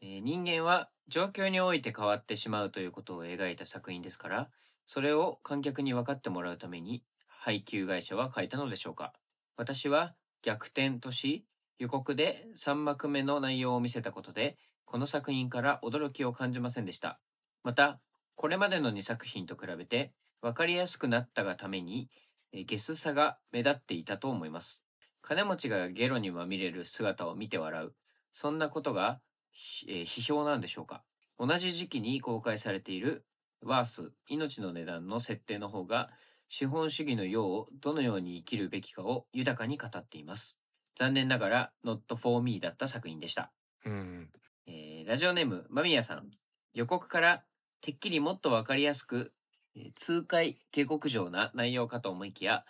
[0.00, 4.50] えー人間は状況において変わってしまうということを描いた作品ですから
[4.86, 9.12] それを観客に分かってもらうために配給会社は書いたのでしょうか。
[9.56, 11.46] 私は逆転とし
[11.78, 17.20] 予告で3幕目の内容を見せたことでこの作品から驚きを感じませんでした。
[17.62, 18.00] また
[18.36, 22.10] これまでの2作品と比べて分かりやすくなったがために
[22.52, 24.84] えーゲスさが目立っていたと思います
[25.26, 27.94] 金持ちがゲロにまみれる姿を見て笑う。
[28.34, 29.20] そんなことが、
[29.52, 31.02] ひえー批評なんでしょうか？
[31.38, 33.24] 同じ時期に公開されている
[33.62, 36.10] ワース命の値段の設定の方が
[36.50, 40.58] 資本主義の世をどのように生きるべきかを豊かに語っています。
[40.94, 43.50] 残念ながら Not for me だった作品でした。
[43.86, 44.28] うん。
[44.66, 46.30] えーラジオネーム、間宮さん。
[46.74, 47.44] 予告から、
[47.80, 49.32] てっきりもっとわかりやすく、
[49.74, 52.64] えー痛快下克上な内容かと思いきや、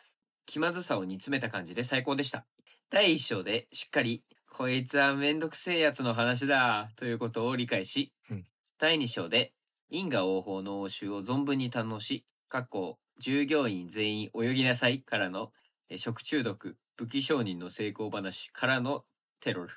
[0.46, 2.46] 気まずさを煮詰めた感じで最高でした。
[2.90, 8.44] 第一章でしっかり、こいつはめんどくせえやつの話だ、ということを理解し、うん
[8.78, 9.52] 第二章で、
[9.88, 15.52] 因果応報の応酬を存分に堪能し、かっこ従業員全員泳ぎなさいからの、
[15.88, 19.04] えー食中毒、武器商人の成功話からの
[19.40, 19.70] テロル。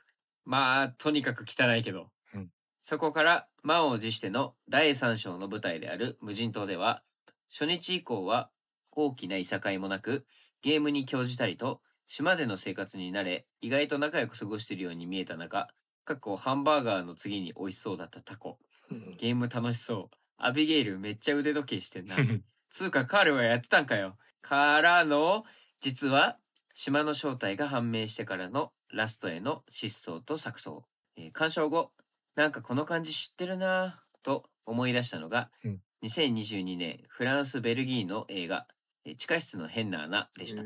[0.45, 2.09] まあ、とにかく汚いけど。
[2.33, 7.03] うんそこから満を持しての第3章の舞台である無人島では、
[7.49, 8.49] 初日以降は
[8.91, 10.25] 大きないさかいもなく、
[10.61, 15.67] ゲームに興じたりと、島での生活に慣れ、意外と仲良く過ごしているように見えた中、
[16.05, 18.59] かっこハンバーガーの次に美味しそうだったタコ。
[18.89, 20.15] うんゲーム楽しそう。
[20.37, 22.15] アビゲイルめっちゃ腕時計してんな。
[22.69, 24.17] つうかカールはやってたんかよ。
[24.41, 25.43] からの、
[25.81, 26.37] 実は、
[26.73, 30.85] 島の正体が判明してからのラストへの失踪と錯綜。
[31.17, 31.91] えー鑑賞後、
[32.35, 38.76] なんかこの感じ知ってるなぁと思い出したのが、うん2022年フランス・ベルギーの映画、えー
[39.15, 40.63] 地下室の変な穴でした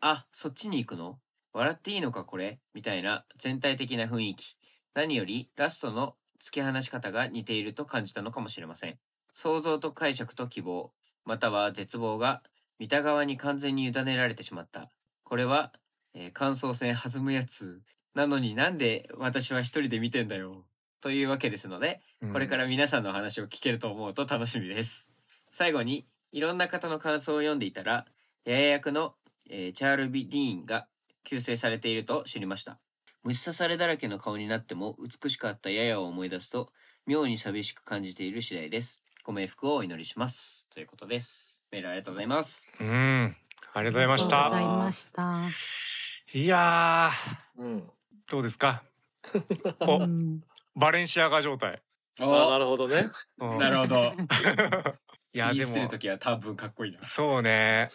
[0.00, 1.18] あ、そっちに行くの？
[1.52, 2.58] 笑っていいのかこれ？
[2.74, 4.56] みたいな全体的な雰囲気。
[4.94, 8.98] 何よりラストの突き放し方が似ていると感じたのかもしれません。
[9.32, 10.92] 想像と解釈と希望、
[11.24, 12.42] または絶望が
[12.78, 14.90] 見た側に完全に委ねられてしまった。
[15.22, 15.72] これは、
[16.12, 17.80] えー感想戦弾むやつ。
[18.14, 20.64] なのになんで私は一人で見てんだよ？
[21.00, 22.00] というわけですので、
[22.32, 25.10] これから皆さんの話を聞けると思うと楽しみです。
[25.50, 28.04] 最後に、いろんな方の感想を読んでいたら、
[28.44, 29.14] ヤヤ役の、
[29.48, 30.88] えーチャール・ビ・ディーンが
[31.22, 32.78] 救世されていると知りました。
[33.22, 36.70] 虫刺されだらけの顔になっても美しかったヤヤを思い出すと、
[37.06, 39.00] 妙に寂しく感じている次第です。
[39.22, 40.66] ご冥福をお祈りします。
[40.74, 41.62] ということです。
[41.70, 42.68] メールありがとうございます。
[42.80, 43.36] うん
[43.72, 46.38] ありがとうございましありがとうごたざいました。
[46.38, 47.10] いや
[47.56, 47.76] うん。
[47.78, 47.82] ー
[48.28, 48.82] どうですか？
[49.32, 50.40] うおん
[50.74, 51.80] バレンシアガ状態、
[52.18, 53.08] あなおるほどね。
[53.38, 54.12] うんなるほど。
[55.34, 57.02] いやで気にしてるも時は多分かっこいいな。
[57.02, 57.90] そうね。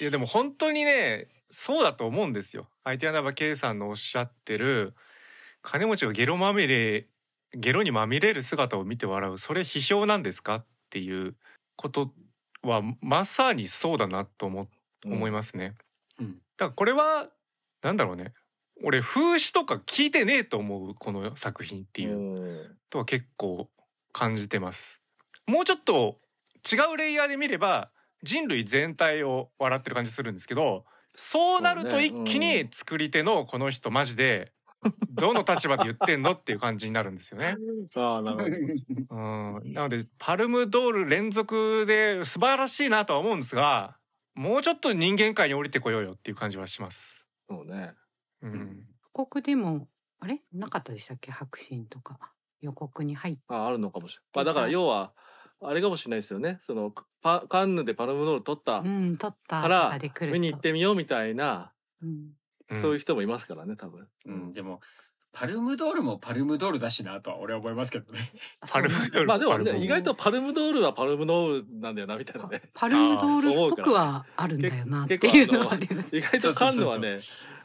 [0.00, 2.68] いやでも本当にねそうだと思うんですよ。
[2.84, 4.94] IT アナバ K さんのおっしゃってる
[5.62, 7.08] 金持ちがゲロまみれ
[7.54, 9.38] ゲロにまみれる姿を見て笑う。
[9.38, 11.34] それ批評なんですかっていう
[11.76, 12.12] こと
[12.62, 14.68] はまさにそうだなと思
[15.04, 15.74] 思いますね、
[16.20, 16.34] うん。
[16.34, 17.28] だからこれは
[17.82, 18.34] なんだろうね。
[18.84, 22.16] 俺風刺とか聞いてねえと思うこの作品っていう。
[22.16, 22.20] う
[22.70, 23.70] んとは結構
[24.12, 25.00] 感じてます。
[25.46, 26.18] もうちょっと
[26.70, 27.90] 違うレイヤーで見れば
[28.22, 34.52] 人類全体を笑ってる感じするんですけどそうなると一気に作り手のこの人マジで
[35.10, 37.56] どの立場で言ってんのっていう感じになるんですよね。
[37.94, 39.16] ああなるほど。
[39.16, 43.96] うん、なのでパルムドール連続で素晴らしいなとは思うんですが
[44.34, 47.28] もうちょっと人間界に降りてこようよっていう感じはします。
[47.48, 47.94] そうね。
[48.40, 50.42] うん、予告でもあれ？
[50.52, 51.30] なかったでしたっけ？
[51.30, 52.18] 白真とか
[52.60, 54.30] 予告に入っああるのかもしれない。
[54.34, 55.12] まあだから要は
[55.64, 56.60] あれかもしれないですよね。
[56.66, 59.98] そのパカンヌでパルムドール取ったうん撮ったとから
[60.32, 61.72] 見に行ってみようみたいな、
[62.02, 62.32] うん
[62.80, 64.06] そういう人もいますからね多分。
[64.24, 64.80] うん、でも
[65.32, 68.32] パルムドールもパルムドールだしなとは俺は思いますけどね。
[68.70, 72.62] パルムドールまあでもパルムドールね意外とパルムドールはパルムドールなんだよなみたいなパね。
[72.74, 76.14] パルムドールっぽくはあるんだよなっていうのはあります。
[76.16, 77.18] 意外とカンヌはね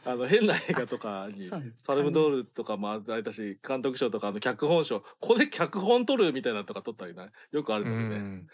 [0.04, 1.50] あの変な映画とかに
[1.84, 8.28] パルムドールとかもあれだし監督賞とかあの脚本賞ここで脚本取るみたいなのとか取ったりねよくあるんうだよね。
[8.28, 8.46] ん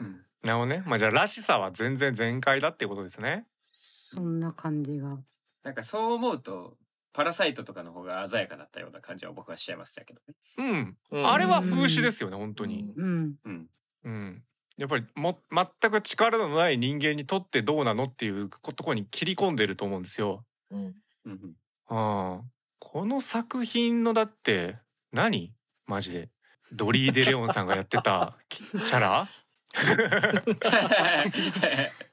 [0.00, 0.84] うんなるほどね。
[0.86, 3.46] まあじゃあらしさは全然全開だっていうことですね。
[3.72, 5.18] そんな感じが。
[5.64, 6.76] なんかそう思うと
[7.12, 10.34] パラサイトとかの方が鮮やかだったような感じは僕はしちゃいましたけどね。
[10.58, 10.96] うん。
[11.10, 12.92] うんあれは風刺ですよね、本当に。
[12.96, 13.34] うん。
[13.44, 13.66] うん。
[14.04, 14.42] うん。
[14.76, 20.44] やっぱりも全く力のない人間にとってどうなのっていうところに切り込んでると思うんですよ。
[20.70, 22.44] うんうんああ。
[22.80, 24.76] この作品のだって
[25.12, 25.52] 何？
[25.86, 26.30] マジで。
[26.72, 29.28] ドリー・デ・レオンさんがやってたキ キャラ？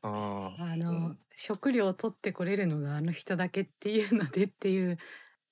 [0.01, 0.63] ああ。
[0.63, 4.97] あの、食料を取ってこれるのがあの人だけっていうのでっていう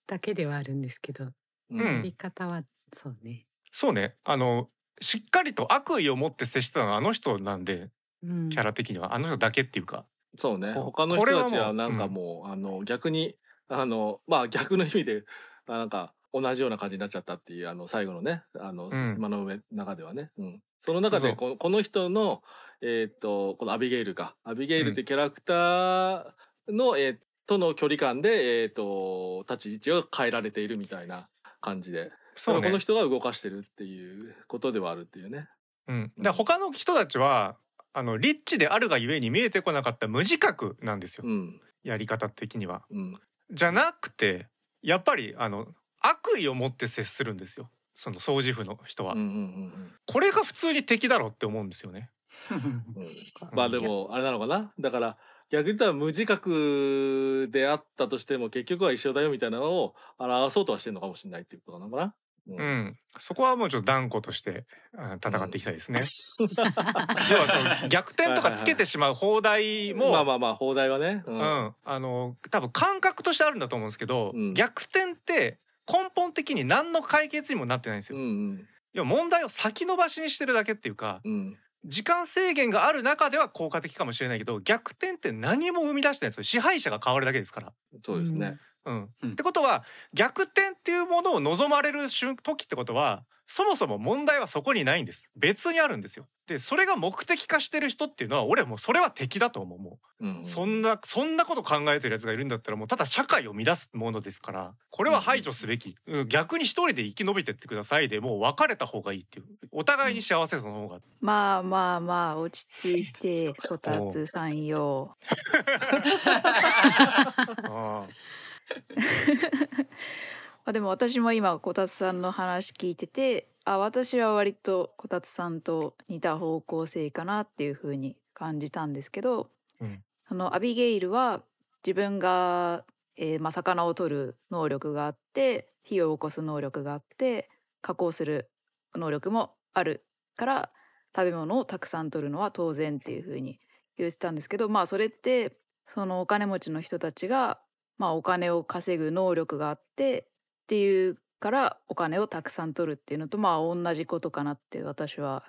[0.07, 1.25] だけではあるんですけど、
[1.69, 2.63] うんうんやり方は
[2.95, 3.45] そうね。
[3.71, 4.15] そうね。
[4.23, 4.69] あの、
[5.01, 7.89] しっかりと悪意を持って接してたのはあの人なんで、
[8.21, 8.49] うん。
[8.49, 9.15] キャラ的には。
[9.15, 10.05] あの人だけっていうか。
[10.35, 10.73] そうね。
[10.73, 13.35] こ他の人たちはなんかもう、あの逆に
[13.67, 15.23] あのまあ逆の意味で
[15.67, 19.15] あなんか同じような感じになっちゃったっていうあの最後のねあの、うん。
[19.17, 22.41] 今の上中ではね、うん、その中でこのこの人の
[22.81, 24.35] えーっとこのアビゲイルか。
[24.43, 26.25] アビゲイルってキャラクター
[26.69, 31.27] の、えーとの距離感でえーっと立ち位置が変えられているみたいな
[31.61, 32.11] 感じで。
[32.35, 32.79] そうねこの。
[32.79, 35.47] 人が動かしてるっていうことではあるっていうね。
[35.87, 37.57] うん、他の人たちは
[37.93, 41.61] あのリッチであるがゆえに見えてこなかった無自覚なんですよ、うん。
[41.83, 42.83] やり方的には。
[42.91, 43.19] うん。
[43.51, 44.47] じゃなくて
[44.81, 45.67] やっぱりあの
[46.01, 47.69] 悪意を持って接するんですよ。
[47.95, 52.11] その掃除婦の人は、うんうんうんこれが普通に敵だろうって思うんですよね。
[53.53, 54.73] まあでもあれなのかな。
[54.79, 55.17] だから
[55.49, 62.15] 逆に言ったら無自覚であったとしても結局は一緒だよみたいなのを表そうとはしてるのかもしれないっていうことなのかな。
[62.47, 64.65] ううん、そこはもうちょっと断固として
[64.97, 66.05] あ戦っていきたいですね。
[66.39, 71.23] 要はその逆転とかつけてしまう放題もまあまあまあ放題はね。
[71.25, 71.39] ううん。
[71.39, 74.53] ん、あの多分感覚としてあるんだと思うんですけど、うん。
[74.53, 78.23] 逆転って根本的に何の解決にもなってないんですうよ。
[78.23, 78.67] ん。
[78.95, 81.57] いや問題を先延ばしにしてるだけっていうかうん。
[81.85, 86.43] 時間制限がある中では効果的かもしれないけど逆転って何も生み出してないんですよ。
[86.43, 87.73] 支配者が変わるだけですから。
[88.05, 88.57] そうですね。
[88.85, 89.09] うん。
[89.21, 89.31] うん。
[89.31, 95.29] ってことは逆転っていうものを望まれる瞬時ってことはそもそも問題はそこにないんです。
[95.35, 96.27] 別にあるんですよ。
[96.47, 99.79] でそれが目的化してる人っていうのは俺はもうそれは敵だと思う。
[99.79, 100.45] もううん。
[100.45, 109.45] そんなそんなこと考えてるやつがいるんだったらもうただ社会を乱すものですからこれは排除すべき、うん逆に一人で生き延びてってくださいでもう別れた方がいいっていう。
[109.71, 115.15] お互いに幸せその方が、まあまあまあ落ち着いてこたつさんよ。
[120.65, 129.49] あでも私も今こたつさんの話聞いててあ私は割とこたつさんと似た方向性かなっていう風に感じたんですけど、
[129.79, 130.03] うん。
[130.27, 131.43] そのアビゲイルは
[131.85, 132.85] 自分が、
[133.17, 137.49] えーまあ、魚を取る能力があって火を起こす能力があって
[137.81, 138.49] 加工する
[138.95, 140.05] 能力もある
[140.35, 140.69] から
[141.15, 143.59] 食べ物をたくさん取るのは当然っていう風に
[143.97, 145.57] 言ってたんですけどまあそれって
[145.87, 147.59] そのお金持ちの人たちが、
[147.97, 155.43] まあ、お金を稼ぐ能力があってっていうからお金をたくさん取るっていうのとまあ同じことかなって私は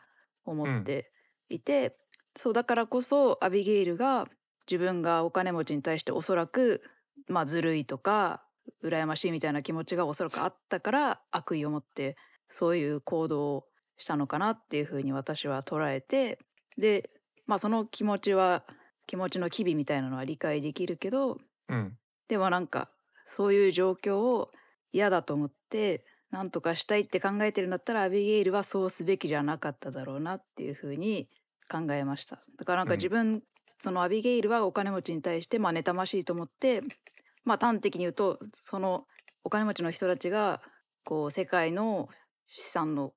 [0.45, 1.11] 思って
[1.49, 1.97] いて、
[2.37, 4.27] そうだからこそアビゲイルが
[4.71, 6.83] 自分がお金持ちに対しておそらく
[7.29, 8.43] まあずるいとか
[8.83, 12.17] 羨ましいみたいな気持ちがおそらくあったから悪意を持って
[12.49, 13.65] そういう行動を
[13.97, 16.39] したのかなっていうふうに私は捉えて
[16.77, 17.09] で
[17.47, 18.65] まあその気持ちは
[19.07, 21.39] 気持ちの機微みたいなのは理解できるけど
[21.69, 21.97] うん
[22.29, 22.91] でもなんか
[23.27, 24.51] そういう状況を
[24.93, 31.29] 嫌だと思って何とかしたいって考えてるんだったらアビゲイルはそうすべきじゃなかっただろうなっていうふうに
[31.71, 32.43] 考えました。
[32.59, 32.99] だからなんかうん。
[32.99, 33.43] 自分、
[33.79, 36.83] そのアビゲイルはお金持ちに対してまあ妬ましいと思って
[37.45, 39.07] まあ端的に言うとその
[39.45, 40.61] お金持ちの人たちが
[41.05, 42.09] こう世界の
[42.49, 43.13] 資産の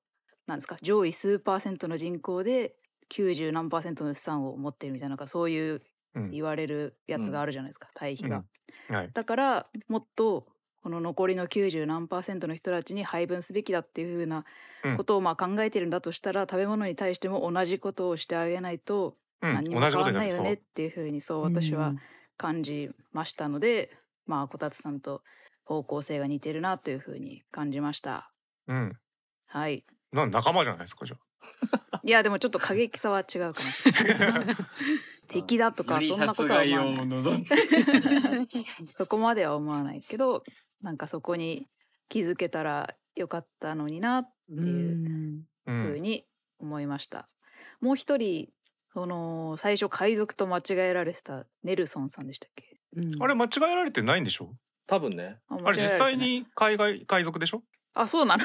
[0.46, 2.74] なんですか上位数パーセントの人口で
[3.12, 5.82] 90何パーセントの資産を持ってるみたいななんかそういううん
[6.30, 8.44] 言われるやつがあるじゃないですか、対比が。
[8.88, 9.14] はい。
[9.14, 10.48] だからもっと
[10.82, 14.44] この残りの90何パーセントの人たちに配分すべきだっていうふうな
[14.82, 14.98] うん。
[14.98, 19.50] ことをまあ考えてるんだとしたら、食べ物に対しても同じことをしてあげないとうん。
[19.50, 21.96] 何にも変わんないよねっていうふうにそう私は
[22.36, 23.90] 感じましたので、
[24.26, 25.22] まあこたつさんと
[25.64, 28.32] 方向性が似てるなというふうに感じました。
[28.66, 29.00] うん。
[29.46, 29.84] はい。
[30.12, 31.20] なん仲間じゃないですかじゃあ
[32.04, 34.56] いやでもちょっと過激さは違うかもしれない。
[35.28, 38.48] 敵だとかそんなこ殺とは思わない。
[38.96, 40.42] そこまでは思わないけど
[40.80, 41.66] なんかそこに
[42.08, 46.24] 気づけたらよかったのになっていううふうんに
[46.58, 47.28] 思いました。
[47.80, 48.48] もう一人
[48.94, 52.80] その最初海賊と間違えられてたネルソンさんでしたっけ？
[53.20, 54.54] あれ間違えられてないんでしょ？
[54.86, 55.38] 多分ね。
[55.48, 57.62] ああれ実際に海外海賊でしょ？
[57.94, 58.44] あそうなの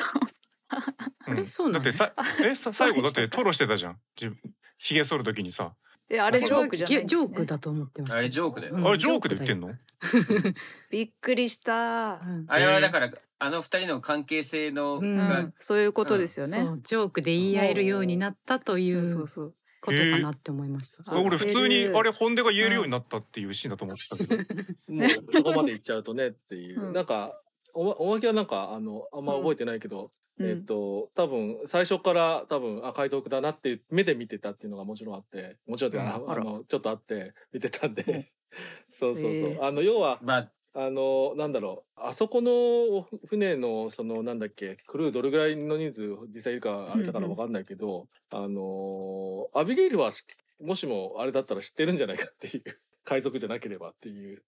[1.28, 1.36] うん。
[1.36, 1.48] れ？
[1.48, 2.14] そうなのだってさ
[2.44, 3.98] えさ最後だってトロしてたじゃん。
[4.20, 5.74] 自分ひげ剃るときにさ。
[6.10, 8.14] えあれジョークじゃないんです、ジね、ョークだと思ってます。
[8.14, 9.74] あれジョークだよ、うんあれジョークで言ってんの？
[10.92, 12.46] びっくりした、うん。
[12.48, 13.10] あれはだから
[13.40, 15.14] あの二人の関係性のうん。
[15.16, 19.04] うがん、そういうことですよね、そうジョークで言い合えるようになったというん。
[19.04, 19.54] うそうそう。
[19.82, 21.12] ことかなって思いました。
[21.12, 24.38] あ俺普通にあれ本音が言えるようになったっていうシーンだと思ってたけど、
[24.94, 26.94] もうそこまで行っちゃうとねっていう、うん。
[26.94, 27.38] なんか
[27.74, 30.10] おまおまけはなんかあのあんま覚えてないけど、
[30.40, 30.50] うん。
[30.50, 38.26] えっ、と多分最初から多分あ海賊だなって目で見てたっていうのがもちろんあってもちろんあのちょっとあって見てたんで、うん。
[38.92, 39.60] そうそうそう、へえ。
[39.62, 40.52] あの要はまあ。
[40.76, 42.02] あのなんだろう。
[42.02, 50.26] あそこの船のそのなんだっけクルーどれぐらいの人数実際いるかあれだからわかんないけど、あのアビゲイルはし
[50.60, 52.64] もしもあれだったら知ってるんじゃないかっていう
[53.04, 54.38] 海賊じゃなければっていう。
[54.38, 54.44] うん、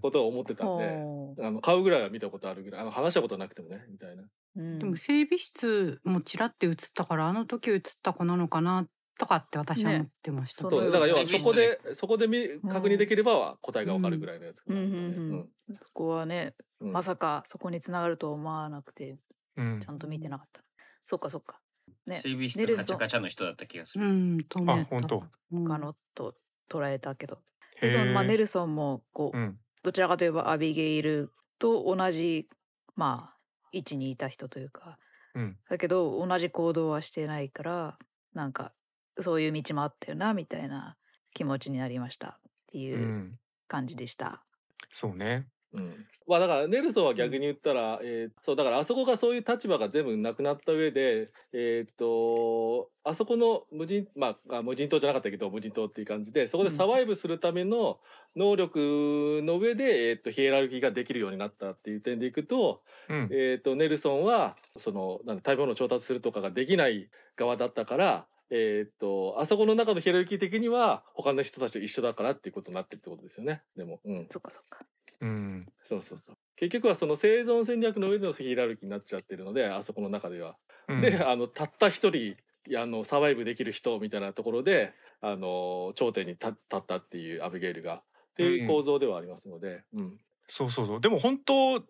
[0.00, 0.88] ことを思ってたんで。
[0.88, 4.22] ほあの買うぐらいは見たことあるぐらいあの話したことなくてもねみたいな。
[4.22, 4.78] ううん。
[4.78, 8.86] でも整備室もちらって映ったからあの時映った子なのかな
[9.18, 10.64] とかって私は思ってました。
[10.64, 15.76] ねそうだから要はそこでテそこで見確認できれば答えがわかるぐらいのやつうんうんうん。
[15.80, 16.92] そこはね、うん。
[16.92, 19.18] まさかそこにつながるとは思わなくて
[19.56, 19.80] うん。
[19.80, 20.62] ちゃんと見てなかった、
[21.02, 21.60] そっかそっか。
[22.06, 22.20] ね。
[22.22, 22.86] 整備室ネルソン。
[22.86, 24.82] カチャカチャの人だった気がすうる、ん、と思った。
[24.82, 25.24] あ本当。
[25.52, 25.64] うん。
[25.64, 26.34] 他のと
[26.70, 27.38] 捉えたけど、へ
[27.80, 29.58] でそのまあ、ーネルソンもこう、うん。
[29.82, 32.48] どちらかといえばアビゲイルと同じ
[32.96, 33.36] まあ
[33.72, 34.98] 位置にいた人というか。
[35.34, 35.56] うん。
[35.68, 37.98] だけど同じ行動はしてないから
[38.34, 38.72] なんか
[39.20, 40.96] そういう道もあったよなみたいな
[41.34, 43.38] 気持ちになりましたってういうん。
[43.68, 44.42] 感じでした。
[44.90, 46.06] そうねうん。
[46.26, 57.98] まあだからネルソンは逆に言ったら、えーそうだからあそこがそういう立場が全部なくなった上でえーっとあそこの無人まああ無人島じゃなかったけど無人島っていう感じでそこでサバイブするための
[58.36, 63.28] 能力の上で、えーっとヒエラルキーができるようになったっていう点でいくと,、うん。
[63.30, 68.26] えーっとネルソンはそのなんだ食べ物を調達するとかができない側だったから。
[68.50, 73.60] えーっとあそこの中のヒエラルキー的には他の人たちと一緒だからっていうことになってるってことですよね。
[73.76, 74.86] でも、うん、そっかそっか。
[75.20, 75.66] うん。
[75.84, 76.36] そうそうそう。
[76.56, 80.56] 結局はその生存戦略の上でのヒエラルキーになっちゃってるので、あそこの中では。
[80.88, 81.00] うん。
[81.00, 82.36] で、あのたった一人
[82.76, 88.02] あのサバイブできる人みたいなところで、あの頂点に立立ったっていうアビゲイルがっ
[88.36, 91.00] ていう構造ではありますので、うん、そうそうそう。
[91.00, 91.82] でも本当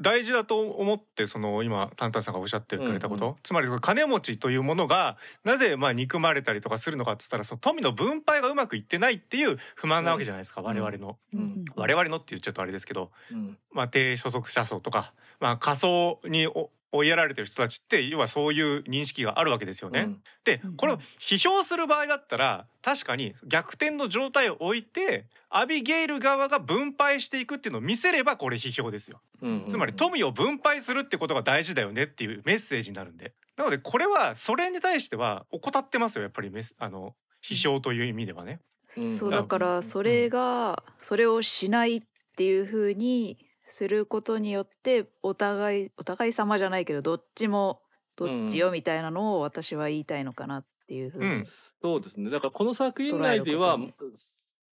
[0.00, 10.64] 大事だと思ってその今タンタンさんがおっしゃってくれたこと、うんうつまり金持ちというものがなぜまあ憎まれたりとかするのかっつったらその富の分配がうまくいってないっていう不満なわけじゃないですか、ん。
[10.64, 11.64] 我々の、うん。
[11.74, 20.00] 我々のって言っちゃうとあれですけど、うん、まあ、低所得者層とか、まあ、仮想にお追いやられてる人たちって要はそういう認識があるわけですよね。
[20.00, 20.22] うん。
[20.44, 29.20] でうんこれを批評する場合だったら確かに逆転の状態を置いてアビゲイル側が分配していくっていうのを見せればこれ批評ですよ。
[29.42, 33.32] うんつまり富を分配するってことが大事だよねっていうメッセージになるんで。
[33.56, 38.60] なのでこれはそれに対しては怠ってますよやっぱりメスあの批評という意味ではね。
[38.96, 39.16] うん。
[39.16, 42.02] そうだからそれがそれをしないっ
[42.36, 47.80] ていう風にすることによってお互いお互い様じゃないけどどっちも
[48.16, 51.44] どっちよみたいなのを私は言いたいのかなっていう風に、うん
[51.82, 52.30] そうですね。
[52.30, 53.78] だからこの作品内では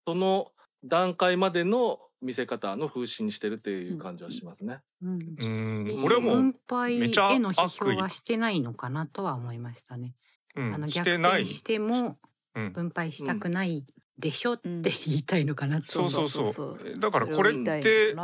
[0.08, 0.52] その
[0.84, 4.80] 段階までの見せ方の風刺にしてるっていう感じはしますね。
[5.02, 5.36] うん。
[5.38, 6.04] うん。
[6.04, 10.16] 俺はもう分配めちゃへの批評はしてないのかなとは思いましたね。
[10.56, 10.74] うん。
[10.74, 11.42] あの逆してない。
[11.42, 12.18] 転しても
[12.56, 12.72] うん。
[12.72, 13.84] 分配したくない
[14.18, 15.82] でしょって言いたいのかな。
[15.84, 16.46] そうそうそう。
[16.46, 18.16] そうそうだからこれって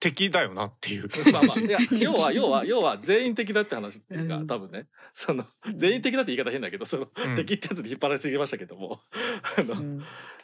[0.00, 1.08] 敵だよなっていう。
[1.32, 4.46] まあまあ、いや 要は要は要は全員的だって話っていうか、うん。
[4.46, 4.86] 多分ね。
[5.12, 5.44] その
[5.74, 7.36] 全員的だって言い方変だけどその、うん。
[7.36, 9.00] 敵ってやつに引っ張られすぎましたけども。
[9.58, 9.98] あの、うん。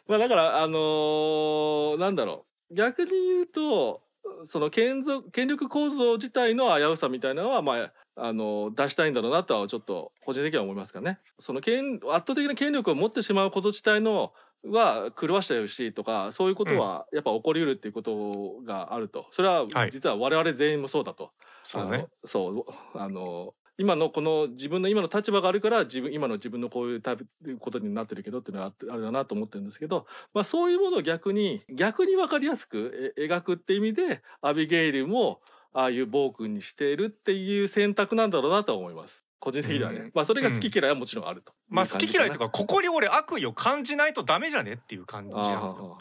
[0.06, 2.74] まあだからあのーなんだろう。
[2.74, 4.02] 逆に言うと
[4.44, 11.18] その権力権力構造自体の危うさみたいなのはまああの出したいんだろうなとはちょっと個人的には思いますかね。
[11.38, 14.32] その権圧倒的な権力を持ってしまうこと自体の
[14.66, 19.26] は狂わしちゃうしとかそういうことはやっぱ起こりうるっていうことがあると。
[19.30, 19.90] それははい。
[19.90, 21.32] 実は我々全員もそうだと。
[21.64, 21.96] そうね。
[21.96, 27.26] あのそうあの今のこの自分の今の立場があるから自分今の自分のこういうタイプ
[27.58, 35.40] ことになってるけどっていうのはあってあれだなと思ってるんですけど、まあ、そういうものを逆に逆に分かりやすくえ描くって意味でアビゲイルも
[35.72, 40.10] ああいう暴君にしているっていう選択なんだろうなとは思います個人的にはね、うん。
[40.14, 41.52] まあそれが好き嫌いはもちろんあると。
[41.68, 45.98] まあ好き嫌いというかここに俺悪意を感じないとダメじゃねっていう感じなんですよ。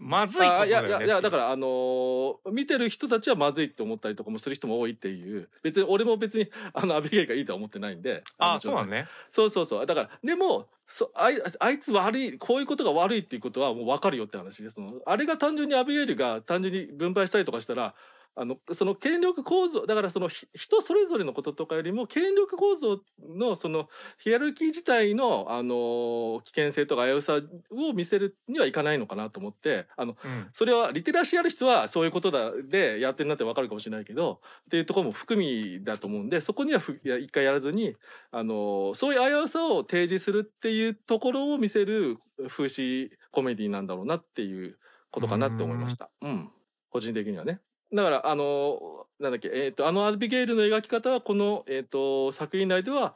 [0.00, 5.48] まずいことだよねやいやいやだかららあのー見てる人たちはまずいって思ったりとかもする人も多いっていう。
[5.62, 8.24] 別に俺も別にあのアビゲイルがいいとは思ってないんで。
[8.38, 9.06] あそうなのね。
[9.30, 9.86] そうそうそう。
[9.86, 17.94] だからでもそあいあいつ悪いこういうことが悪いっていうことはもう分かるよって話ですあれが単純にアビゲイルが単純に分配したりとかしたら
[18.40, 23.00] あのその権力構造だからそのひ人それぞれのこととかよりも権力構造
[23.36, 27.40] のそのヒエラルキー自体の、あの危険性とか危うさ
[27.72, 37.96] を見せるにはいかないのかなと思ってあのうんそれはリテラシーある人はそういうことだでやってるなって分かるかもしれないけどっていうところも含みだと思うんでそこにはふいや一回やらずに
[38.30, 42.18] あのそういう危うさを提示するっていうところを見せる
[42.48, 44.78] 風刺コメディなんだろうなっていう
[45.10, 46.10] ことかなって思いました。
[46.20, 46.50] うん、
[46.90, 47.60] 個人的にはね。
[47.92, 53.14] だからあのなんだっけ、えー、とあのアビゲイルの描き方はこの、えー、と作品内では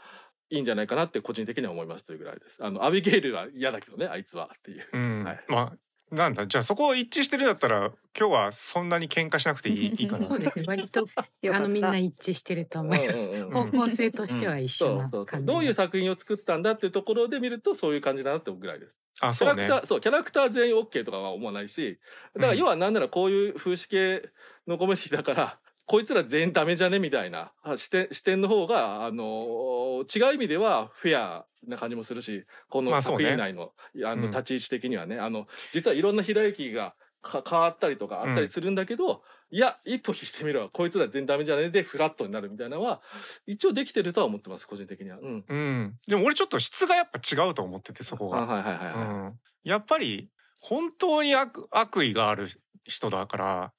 [0.50, 2.56] いいんじゃないかなって個人的には思いますというぐらいです。
[2.60, 4.86] あのアビゲイルは嫌だけどねあいつはっていう。
[4.92, 5.72] うんはいまあ
[6.14, 10.64] なんだじゃあそこを一致してるんだったら今日はそんなに喧嘩しなくていいいいかなそうですね。
[10.68, 11.06] 割と
[11.50, 13.30] あのみんな一致してると思います。
[13.30, 15.46] うんうんうん方向性としては一緒なそうそうそう感じ。
[15.46, 18.94] どういう作品を作ったんだっていうところで見るとそういう感じだなって思うぐらいです。
[19.14, 21.98] キャラクあそうねターそうキャラクター全員 OK とかは思わないし
[22.34, 24.28] だからうん要はなんならこういう風刺系
[24.66, 26.98] のコメディだから、こいつら全員ダメじゃね？
[26.98, 27.52] みたいな。
[27.62, 33.72] あ視点視点の方があの違う意味ではフェアな感じもするしこの作品内の,、
[34.04, 34.20] あうん。
[34.22, 40.70] の立ち位置的にはね、あの実はいろんなひらゆきがか変わったりとかあったりするんだけど、いや一歩引いてみろ。
[40.72, 41.70] こいつら全然ダメじゃね？
[41.70, 43.02] でフラットになるみたいなのは
[43.46, 45.18] 一応できてるとは思ってます個人的には。
[45.20, 45.94] うん、うん。
[46.06, 48.94] でも俺ちょっと質がやっぱ違うと思っててそこが、あはいはいはいはい。
[48.94, 49.32] うん、
[49.64, 52.48] やっぱり本当に悪悪意がある
[52.84, 53.72] 人だから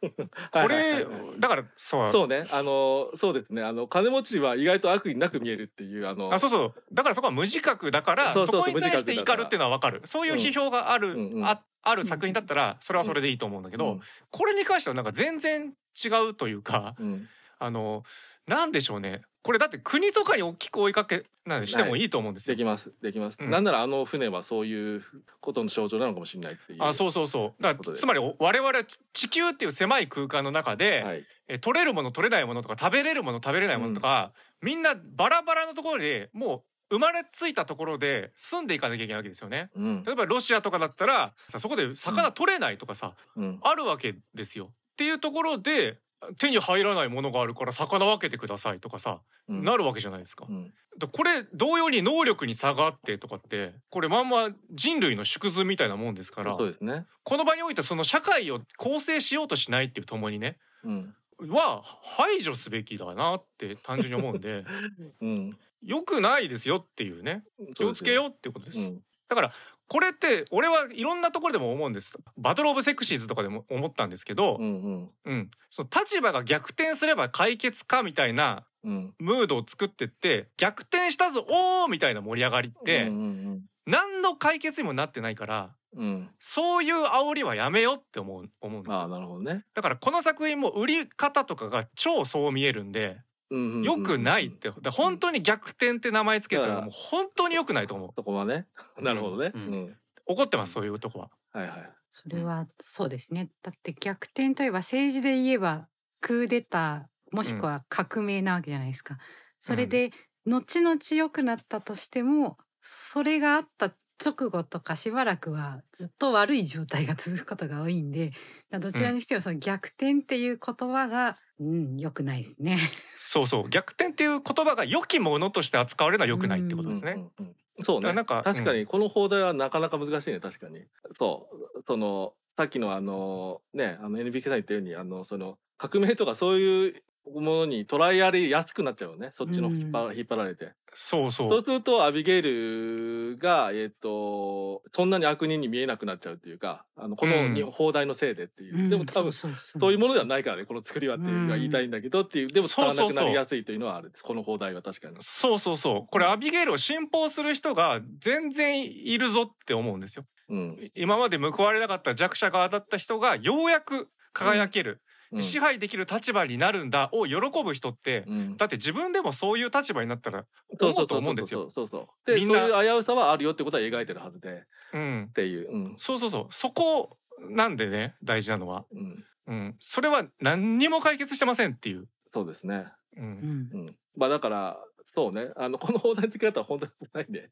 [0.52, 1.06] これはい
[1.38, 2.08] だからそう。
[2.10, 6.32] そうね、あのそうですね、あの金持ちは意外と悪意なく見えるっていうあの。
[6.32, 6.74] あそうそう。
[6.92, 10.02] だからそこは無自覚だからそこに対して怒るっていうのは分かる。
[10.04, 11.46] そういう批評がある、うんうん。
[11.46, 17.28] あある作品だったらそれはそれでいいと思うんだけど、これに関してはなんか全然違うというかうん、うん。
[17.58, 18.04] あの
[18.46, 22.56] なんでしょうねこれだって国とかに大きく追いかけなんでしてもいいと思うんですよ。
[22.56, 25.02] できますできます、うんなんならあの船はそういう
[25.40, 26.82] ことの象徴なのかもしれないっていう。
[26.82, 31.24] あそうそうそうだつまり我々は地球っていう狭い空間の中で、はい。
[31.46, 34.32] え取れるもの取れないものとか食べれるもの食べれないものとか、
[34.62, 39.68] みんなバラバラのところでもう生まれついたところで住んでいかなきゃいけないわけですよね。
[39.76, 44.70] うん例えばロシアとかだったらさそこで魚取れないとかさ、うんあるわけですよ。
[44.94, 45.98] っていうところで
[46.38, 50.46] 手に入らないものがあるから魚分けてくださいとかさ、うんなるわけじゃないですか。
[50.48, 57.06] うんだこれ同様に能力に差があってとかってこれまんま人類の縮図みたいなもんですからね。
[57.24, 61.14] この場においてその社会を構成しようとしないっていうともにねうん
[61.48, 64.64] は排除すべきだなって単純に思うんで
[65.20, 65.58] うん。
[65.82, 67.44] 良くないですよっていうね
[67.74, 68.78] 気をつけようっていうことです。
[68.78, 69.52] うんだから
[69.94, 79.14] これって俺はいろんなところでも思うんですバトル・オブ・セクシーズとかでも思ったんですけど、うんうんうん、その立場が逆転すれば解決かみたいなうん。
[79.20, 83.20] ムードを作ってって逆転したぞおーみたいな盛り上がりって、うんう
[83.52, 86.30] ん何の解決にもなってないからうんうん。
[86.40, 89.62] そういう煽りはやめようって思う思うんですあなるほどね。
[89.74, 93.18] だからこの作品も売り方とかが超そう見えるんで
[93.50, 98.66] 良くないって本当に逆転って名前つけたららもう本当に良くないと思うそこはね。
[99.00, 99.52] なるほどね。
[99.54, 99.96] ううんん。
[100.26, 101.30] 怒ってますそういうとこは。
[101.52, 101.92] はいはい。
[102.10, 103.50] それはそうですね。
[103.62, 105.88] だって逆転といえば政治で言えば
[106.20, 109.18] クーデターもしくは革命なわけじゃないですか。
[109.60, 110.10] それで
[110.46, 118.32] 後々良くなったとしてもそれがあった直後とかしばらくはずっと悪い状態が続くことが多いんで
[118.70, 122.78] どちらにしてもその逆転っていう言葉が、うん、良くないですね。
[123.16, 123.68] そうそう。
[123.68, 127.12] 逆転っていう言葉が良きものとして扱われるのは良くないってことですね。
[127.12, 128.12] うんうんうんそうね。
[128.12, 130.84] なんか確かにこの放題はなかなか難しいね確かに。
[131.18, 131.82] そう。
[131.86, 137.02] そのさっきのあのねあの NBK さん言ったようにあのその革命とかそういう
[137.32, 139.30] ものに捉えられやすくなっちゃうよね。
[139.34, 147.70] そっちの引っ張,、引っ張られてそうそそううするとアビゲイルがえっ、とそんなに悪人に見えなくなっちゃうっていうかあのこのにうん。
[147.70, 149.80] 放題のせいでっていう、うんでも多分そうそうそう。
[149.80, 155.16] そういうものではないからねこの作りはっていうのが言いたいんだけどっていうでも使わなくなりやすいというのはあるこの放題は確かに。
[155.20, 156.06] そうそうそう。
[156.10, 160.24] これアビゲイルを信奉する人が全然いるぞって思うんですよ。
[160.48, 160.90] うん。
[160.94, 164.98] 今まで報われなかった弱者側だった人がようやく輝ける、うん
[165.42, 168.56] 支配できる立場になるんだを喜ぶ人って、うん。
[168.56, 170.44] だって自分でもそういう立場になったら
[170.80, 171.70] 思うと思うんですよ。
[171.70, 172.30] そうそうそう。
[172.30, 175.26] でみんなそういう危うさはあるよってことは描いてるはずでうん。
[175.30, 175.94] っ、ていう、うん。
[175.98, 176.46] そうそうそう。
[176.50, 177.18] そこ
[177.50, 182.06] なんでね大事なのは、うん、うん、それは何にも解決してませんっていう。
[182.32, 182.86] そうですね。
[183.16, 183.26] う、うん。
[183.26, 184.78] んうん、まあだから
[185.14, 185.50] そうね。
[185.56, 187.50] あのこの放題付け方は本当にないね。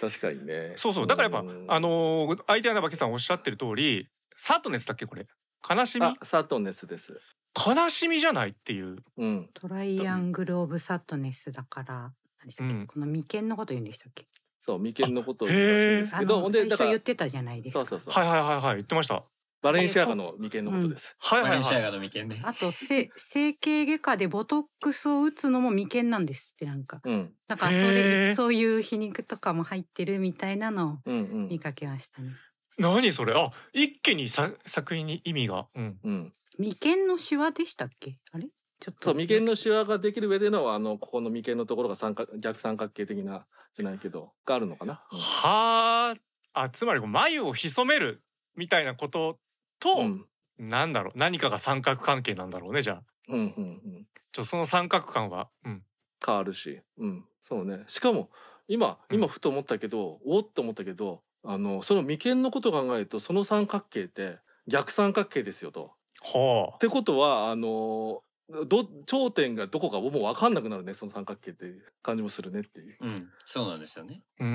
[0.00, 0.74] 確かにね。
[0.76, 1.06] そうそう。
[1.06, 1.66] だからやっぱ、うん。
[1.68, 5.26] あのー相手穴けさんおっしゃってる通りサートネスだっけこれ
[5.68, 6.06] 悲しみ？
[6.06, 7.20] あサトネスです。
[7.66, 8.96] 悲しみじゃないっていう。
[9.16, 14.26] うんトライアングル・オブ・サットネスだから何でしたっけ、うんこの眉間のこと言うんでしたっけ？
[14.60, 19.22] そう眉間のことをあ言うらしいんですあけどの最初言ってたじゃないですかそうそうそう、はいはいはいはい言ってました。
[19.62, 21.16] バレンシアガの眉間のことです。
[21.18, 21.60] はいはいはい。
[21.62, 22.42] バレンシアガの眉間ね。
[22.44, 32.32] あとせ整形外科でボトックスを打つのも眉間なんですってなんかうんなんかそれそういう皮肉とかも入ってるみたいなのをうんうん見かけましたね。
[32.78, 33.34] 何それ？
[33.34, 35.66] あ一気にさ作品に意味が。
[35.74, 35.98] うん。
[36.04, 36.32] うん。
[36.58, 38.18] 眉間のシワでしたっけ？
[38.32, 38.48] あれ？
[38.80, 45.02] ちょっとそう眉間のシワができる上でのあのここの眉間のところが三角逆三角形的なじゃないけどがあるのかな？
[45.12, 46.14] うんは
[46.54, 48.22] ああつまりこう眉を潜める
[48.54, 49.38] みたいなこと
[49.80, 50.26] と、うん
[50.58, 51.18] なんだろう？
[51.18, 53.02] 何かが三角関係なんだろうねじゃあ。
[53.28, 55.48] うんうんうんちょその三角感は。
[55.64, 55.82] うん。
[56.24, 57.84] 変わるし、うん、そうね。
[57.88, 58.30] しかも
[58.68, 65.92] 今うん今ふと思ったけど、おっと思ったけど、あのその眉間のことを考えるとその三角形って逆三角形ですよと。
[66.22, 68.22] はってことはあの
[68.66, 72.96] ど頂点がどこかもう分かんなくなるねその三角形っていう感じもするねっていう。
[73.00, 74.22] うん、そうなんですよね。
[74.40, 74.44] あ。
[74.44, 74.52] うんう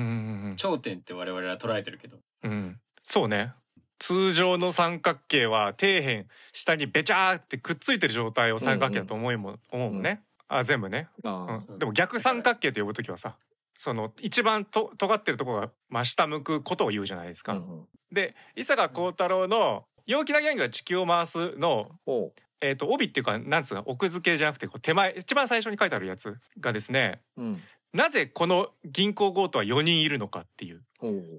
[0.50, 2.18] ん頂点って我々は捉えてるけど。
[2.42, 2.50] うん。
[2.50, 2.80] うん。
[3.04, 3.52] そうね。
[3.98, 10.22] 通常の三角形は底辺下にべちゃーってくっついてる状態を三角形だと思いも、思うもんね。
[10.48, 11.08] あ全部ね。
[11.24, 13.36] あうん、でも逆三角形と呼ぶときはさ
[13.82, 17.54] その一番と尖ってるところが真下向くことを言うじゃないですか。
[17.54, 22.32] あ、うんうん、で伊坂幸太郎の「陽気なギャングが地球を回すの」おう。
[22.64, 27.60] えー、と帯っていうかなんつうの奥付けじゃなくてこう手前一番最初に書いてあるやつがですねうん、
[27.92, 30.84] なぜこの銀行強盗は4人いるのかっていう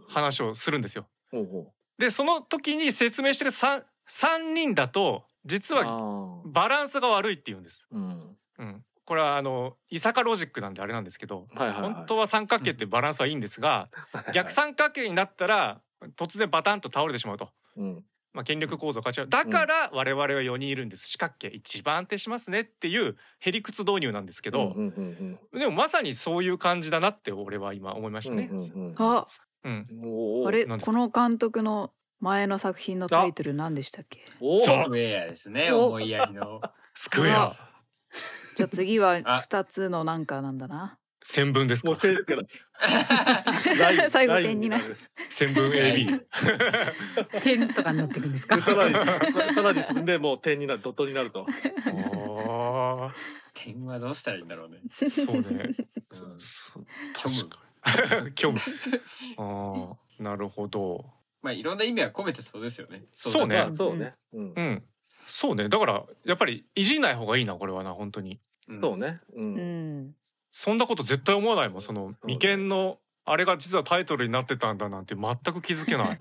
[0.10, 1.08] 話をするんですよ。
[1.98, 7.88] でその時に説明してる 3, 3人だと実はバランスが悪いって言うんです。
[7.89, 11.93] うん、うん、これはあの伊坂ロジックなんであれなんですけどはいはいはい。
[11.93, 13.89] 本当は三角形ってバランスはいいんですが、
[14.34, 15.82] 逆三角形になったら
[16.16, 19.28] 突然バタンと倒れてしまうと、うん、まあ、権力構造が違う。
[19.30, 21.08] だから我々は4人いるんです。
[21.08, 28.49] 四角形一番安定しますねっていうへりくつ導入なんですけど、うんうんうんでもまさにそういう感じだなって俺は今思いましたね。
[28.51, 28.95] うんうんうん。
[28.97, 29.26] あ。
[29.66, 29.86] うん、
[30.45, 34.20] あれこの監督の前の作品のタイトル何でしたっけ？
[34.41, 35.88] おうそうウェアですね、お。
[35.88, 36.62] 思いやりの。
[36.93, 37.54] スクエア
[38.56, 39.39] じゃあ次は あ。
[39.39, 40.97] 二つのなんかなんだな。
[41.26, 41.95] 線分ですか？
[44.10, 44.97] 最後点になる。
[45.30, 46.22] 線分 AB
[47.41, 48.58] 点とかになってくんですか？
[48.58, 48.93] でさらに
[49.56, 51.45] さらに進んでもう点になるドットになると。
[53.54, 54.80] 点はどうしたらいいんだろうね。
[54.91, 55.70] そうね。
[57.14, 57.49] 虚無。
[57.84, 58.32] 確かに。
[58.36, 58.60] 虚無。
[59.38, 61.06] ああなるほど。
[61.41, 63.06] まあいろんな意味は込めてそうですよね。
[63.14, 63.56] そうね。
[63.56, 64.16] まあそうね。
[64.34, 64.54] うん。
[64.56, 64.62] う。
[64.62, 64.84] ん
[65.36, 69.19] そうねだからやっぱりいじんない方がいいなこれはな本当にうんそうね。
[69.36, 69.41] う。
[69.41, 69.55] うん
[70.05, 70.15] ん
[70.51, 76.19] そんなこと絶対思わないもんその眉間のあれが実はタイトルになってたんだなんて全く気づけない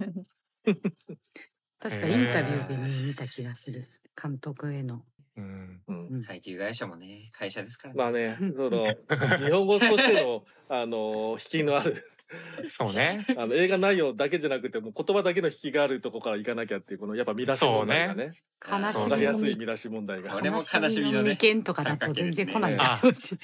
[1.78, 3.86] 確かインタビューでね見た気がする
[4.20, 5.04] 監督への。
[5.36, 6.22] うんうん。
[6.22, 7.98] 配給会社もね、会社ですからね。
[7.98, 8.86] まあね、その
[9.44, 12.06] 日本語としてのあの引きのある
[12.68, 18.34] そうねあの映画内容だけじゃなくてもう言葉だけの引きがあるとこからいかなきゃっていうこのやっぱ見出し問題がね。
[18.66, 20.34] 悲しそうわかりやみのすい見出し問題が。
[20.36, 23.36] 俺も悲しみのね眉間とかだと全然来ないだろうし。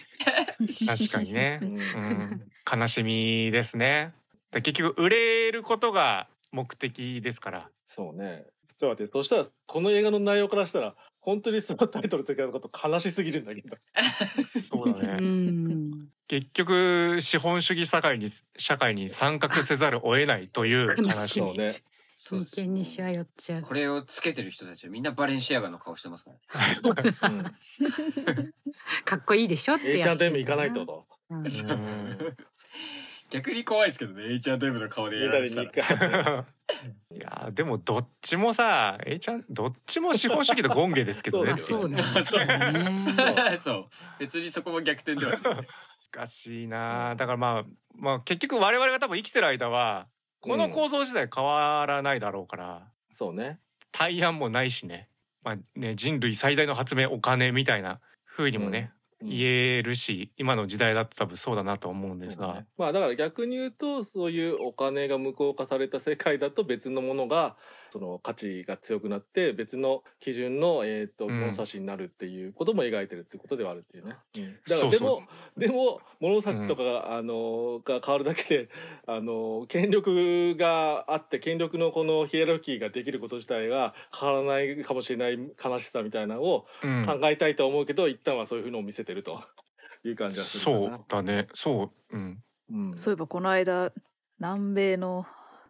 [0.86, 4.12] 確かにね、う うんん、悲しみですね
[4.50, 8.46] で結局売れることが目的ですからそうね。
[8.78, 10.94] ちょっと待って、そしたらこの映画の内容からしたら
[11.28, 13.76] 本当にそのタイトル的なこと悲しすぎるんだけど。
[14.48, 16.08] そうだうねん。
[16.26, 21.82] 結局資本主義社会に社会に参画せざるを得ないという話いそうね。
[22.16, 23.60] そうです眉間にしわ寄っちゃう。
[23.60, 26.30] これをつけてる人たちはみんなバレンシアガの顔してますか
[26.94, 27.52] らね。
[29.04, 31.06] かっこいいでしょってやつ H&M 行かないってこと？
[31.28, 31.38] うん。
[31.40, 32.36] うん
[33.30, 36.46] 逆に怖いですけどね H&M の顔でやられてたら。
[37.14, 43.56] いやーでもどっちもさ A ちゃんどっちも資本主義と権下ですけどねそうあですそうだね。
[43.58, 43.86] そう。
[44.18, 45.32] 別にそこも逆転では。
[45.32, 45.66] ない
[46.12, 47.64] 難しいなだからまあ
[47.94, 50.08] まあ結局我々が多分生きてる間は
[50.40, 53.58] この構造自体変わらないだろうから、そうね。
[53.90, 55.08] 対案もないしね,、
[55.42, 62.54] まあ、ね人類最大の発明お金みたいな風にもね、うん言えるし今の時代だと多分そうだなと思うんですが。
[62.54, 67.56] ね、まあだから逆に言うとそういうお金が無効化された世界だと別のものが
[67.92, 71.40] その価値が強くなって別の基準の、えー、とうん。
[71.40, 74.16] 物差しになるっていうことも描いてるってことではあるっていうね。
[74.36, 74.56] うん。
[74.68, 75.22] だからでも
[75.56, 78.68] でも物差しとかが,、あのが変わるだけで
[79.06, 87.04] あの権力があって権力のこのヒエラルキーができること自体が変わらないかもしれない悲しさみたいなのをうん。
[87.06, 89.42] 考えたいと思うけど、一旦はそういうふうのを見せてると。
[90.04, 90.76] いう感じがするかな。
[90.76, 91.48] そうだね。
[91.54, 92.16] そう。
[92.16, 92.38] うん。
[92.70, 92.98] うん。
[92.98, 93.92] そういえばこの間
[94.38, 95.26] 南米の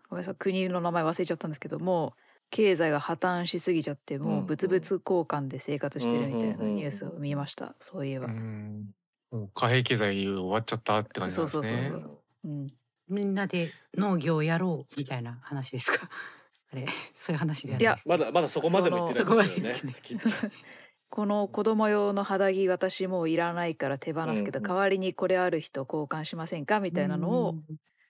[0.09, 0.35] ごめんなさい。
[0.37, 7.75] 国の名前忘れちゃったんですけどもう経済が破綻しすぎちゃってもう物々交換で生活してるみたいなニュースを見ました。
[7.81, 8.91] そういえば、うん。
[9.31, 11.69] もう貨幣経済終わっちゃったって感じなんですね。
[11.69, 12.21] そうそうそうそう。
[12.45, 12.69] うん、
[13.09, 16.09] みんなで農業をやろうみたいな話ですか？
[16.73, 16.87] あれ
[17.17, 19.95] そういう話ではないいやまだまだそこまでも言ってないんですよね。
[20.19, 20.29] そ
[21.11, 24.69] この子供用の肌着私もういらないから手放すけど、うんうん。
[24.69, 26.81] 代わりにこれある人交換しませんか？
[26.81, 27.55] みたいなのを、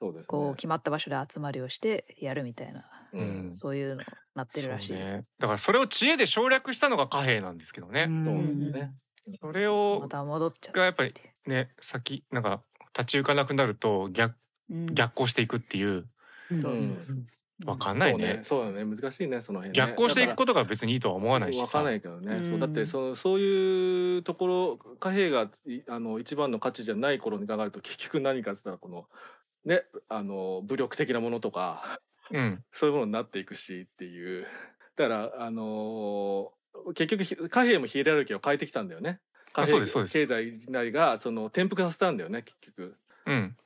[0.01, 0.27] そうですね。
[0.29, 3.57] こう決まった場所で集まりをしてやるみたいな、ううんん。
[3.57, 4.03] そういうの
[4.35, 5.11] なってるらしいです。
[5.11, 8.93] そうねだからそれを知恵で省略したのが貨幣なんですけどね、うんそうなんだよね。
[9.41, 11.13] それをまた戻っちゃがやっぱり
[11.47, 12.63] ね先なんか
[12.97, 14.37] 立ち行かなくなると逆
[14.71, 16.09] うん逆行していくっていう
[16.51, 17.17] うんそうそうそう
[17.67, 18.71] わかんないねそうね。
[18.71, 18.97] そうだね。
[18.97, 19.87] 難しいねその辺ね。
[19.87, 29.07] 逆行していくことが別にいいとは思わないしわさかんないけどね、うんそうだってそのそういうところ貨幣がいあの一番の価値じゃない頃に考えると結局何かっつったらこの
[29.69, 32.01] ねあの武力的なものとか
[32.31, 32.65] うん。
[32.73, 34.47] そういうものになっていくしっていう。
[34.97, 36.53] だからあの
[36.95, 39.21] 結局ひ貨幣もヒエラルキーを変えてきたんだよね。
[39.53, 42.97] 貨あ幣経済なりがその転覆させたんだよね結局。
[43.27, 43.57] うん。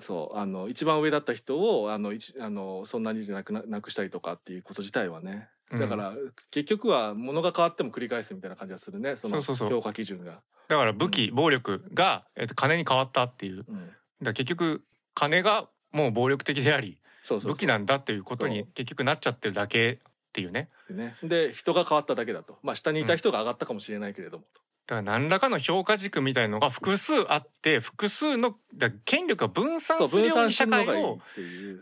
[0.00, 5.48] そうあの一番上だった人をあの一あのそんなにじゃなくななくしたりとかっていうこと自体はね。
[5.72, 5.80] うん。
[5.80, 6.14] だから、
[6.50, 9.70] 結局は物が変わっても繰り返すみたいな感じがするねそのそうそうそう。
[9.70, 10.42] 評価基準が。
[10.68, 13.64] だから武器暴力が、えっと、金に変わったっていう。
[13.66, 13.90] うん。
[14.20, 14.82] ら結局
[15.14, 16.98] 金がもう暴力的であり
[17.28, 20.68] 武器なんだっていうことに結局なっちゃってるだけっていうね。
[20.88, 21.16] でね。
[21.22, 22.58] で人が変わっただけだと。
[22.62, 24.44] まあ下にいた人が上がったかもしれないけれども、
[24.86, 28.56] だから何らかの評価軸みたいのが複数あって複数の
[29.04, 31.18] 権力が分そ散するように社会を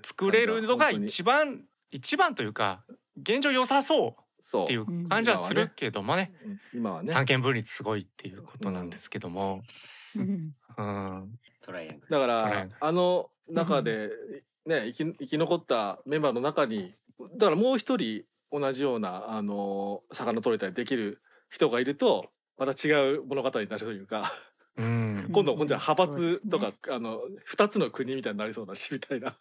[0.05, 2.83] 作れるのが一番一番というか
[3.23, 6.33] 現状良さそうっていう感じはするけどもね。
[6.45, 6.61] うん。
[6.75, 7.13] 今はね。
[7.13, 9.63] 三権分立すごいっていうことなんですけども、
[10.17, 10.55] うん。
[10.77, 12.11] うん、トライアングル。
[12.11, 14.11] だかトライアンらあの中で
[14.67, 16.95] ね生き生き残ったメンバーの中に
[17.37, 24.33] だからもう一人同じようなあの魚取れたりできる人がいるとまた違う物語になるというか
[24.77, 25.29] うん。
[25.33, 26.51] 今度今度は派そうですね。
[26.51, 29.37] 閥とか、あの二つの国みたいになりそうだしみたいな。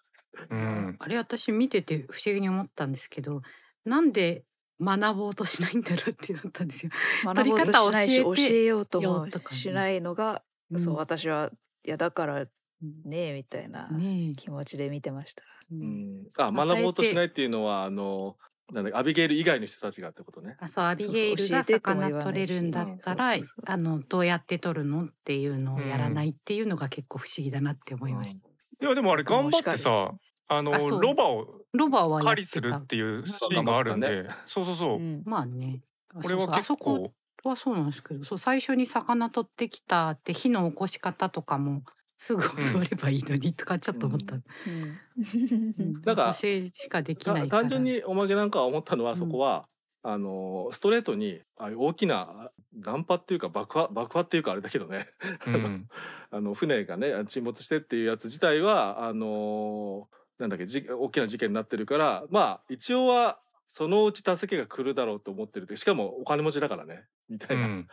[0.49, 3.41] うん、あれ私見てて不思議に思ったんですけど
[3.83, 4.45] なんで
[4.79, 6.91] 学ぼうとしないんだろうってなったんですよ。
[7.25, 9.57] 学ぼうとしないしり方教えてえようともよとかね。
[9.57, 10.43] しないのが、
[10.77, 11.51] そううん私は
[11.85, 12.45] いやだから
[12.81, 15.43] ねえみたいなね気持ちで見てました。
[15.71, 16.21] え、ううん。
[16.21, 18.37] ん、あ学ぼうとしないっていうのはあの
[18.71, 20.55] なんだアビゲイル以外の人たちがってことね。
[20.59, 23.73] あそうアビゲイルがそうそう教えてとも言わ魚ないし取れるんだったらうんそうそうそう。
[23.73, 28.47] あのどうやって取るのっていうのをやらないっていうのが結構不思議だなって思いました。
[28.81, 30.11] いやでもあれ頑張ってさ
[30.47, 31.01] あのあそう。
[31.01, 32.77] ロバをロバはやって狩りするた。
[32.77, 35.21] っていうシーンがあるんで、そうそうそう、うん。
[35.25, 35.81] まあね。
[36.15, 36.87] あこれは結そうそう。
[36.87, 37.13] あそこ構
[37.49, 41.83] はそうなんですけどそう最初に魚取ってきたって火の起こし方とかも
[42.19, 44.35] すぐ踊ればいいのにとかちょっと思った。
[44.35, 44.41] うん。
[44.67, 46.01] うん。
[46.03, 47.61] だから私しかできたないから。
[47.61, 49.67] 単純におまけなんかは思ったのはうんそこは、
[50.03, 55.09] あのストレートにあ大きな難破っていうか爆破爆破っていうかあれだけどね。
[55.47, 55.87] うん。
[56.31, 67.65] あの船がね沈没してっていうやつ自体はあのなんだっけじ大きな事件になってるからまあ一応はそのうち助けが来るだろうと思ってるってしかもお金持ちだからねみたいな。
[67.65, 67.87] うん。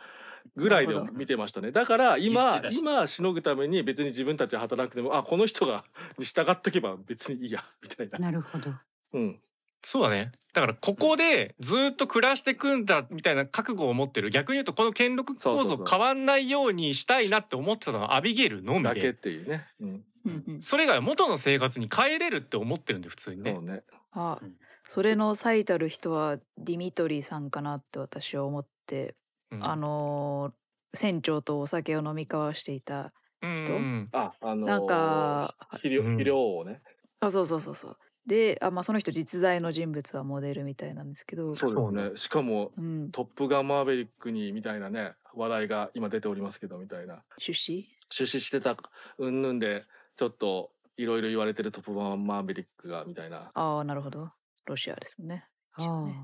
[0.55, 1.71] ぐらいで見てましたね。
[1.71, 5.83] だから言今今しのぐために別に自分たちは働くてもあこの人が
[6.17, 8.73] に従っとけば別にいいや みたいな、なるほど。
[9.13, 9.39] うん、
[9.83, 10.31] そうだね。
[10.53, 14.31] だからここでずっと暮らしてくんだみたいな覚悟を持ってる。
[14.31, 19.67] 逆に言うとこの権力構造変わんないようにしたいなって思ってたのはアビゲイルのみだけっでていうね。
[19.79, 20.05] うん。
[20.25, 20.61] うんうん。
[20.61, 23.53] それ以外は元の生活に帰れるって思ってるんで普通にね。
[23.53, 23.83] そうね。
[24.11, 24.55] あうん。
[24.83, 29.15] それの最たる人はディミトリーさんかなって私は思って、
[29.51, 29.65] うん。
[29.65, 30.53] あのー
[30.93, 33.73] 船長とお酒を飲み交わしていたうん人？
[33.73, 36.07] うんあ、あのーなんか肥料うん。
[36.13, 36.81] 肥料をね。
[37.19, 37.97] あそうそうそうそう。
[38.25, 41.55] であ、まあ、その人実在の人物はモデルみたいなんですけど。
[41.55, 42.17] そうねですね。
[42.17, 47.21] しかもうん、トップガンマーヴェリックにみたいなね話題が今出ておりますけどみたいな。
[47.37, 47.87] 出資？
[48.09, 48.75] 出資してた
[49.17, 49.83] うんぬんで
[50.15, 53.49] ちょっといろいろ言われてるトップガンマーヴェリックがみたいな。
[53.53, 54.31] ああなるほど。
[54.65, 55.45] ロシアですもんね。
[55.77, 56.15] 一応ね。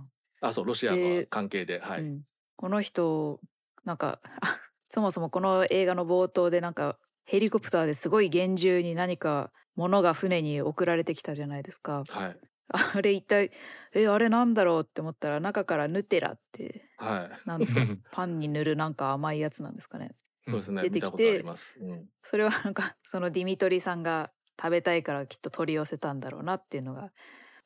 [0.41, 2.21] あそうロシアので関係ではい、うん、
[2.63, 3.41] この人
[3.83, 4.57] なんかあ
[4.89, 12.05] そもそもこの映画の冒頭でなんかヘリコプターですごい厳重に何か物が船に送られてきたじゃないですか。
[12.07, 12.39] はい。
[12.69, 13.51] あれ一体
[13.93, 17.49] えあれなんだろうって思ったら中からヌテラってはい。
[17.49, 17.81] なんですか？
[18.13, 20.15] パンに塗るなんか甘いやつなんですかね。
[20.45, 27.11] そうですね出てきてうん、それはなんかそのディミトリさんが食べたいからきっと取り寄せたんだろうなっていうのが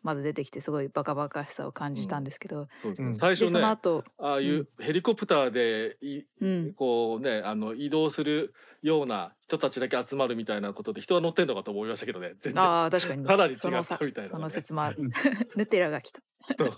[0.03, 12.33] まず出てきてすごいバカバカしさを感じたんですけど、そうですね、最初ね後、ああいうヘリコプターでい、うん、こうねあの移動するような人たちだけ集まるみたいなことで人は乗ってんのかと思いましたけどね。
[12.39, 12.63] 全然。
[12.63, 13.25] ああ確かに。
[13.25, 14.31] かなり違そのさったみたいなね。
[14.31, 14.97] その説もある。
[14.99, 15.11] うん。
[15.55, 16.21] ヌテラが来た。
[16.59, 16.63] う。
[16.63, 16.71] ん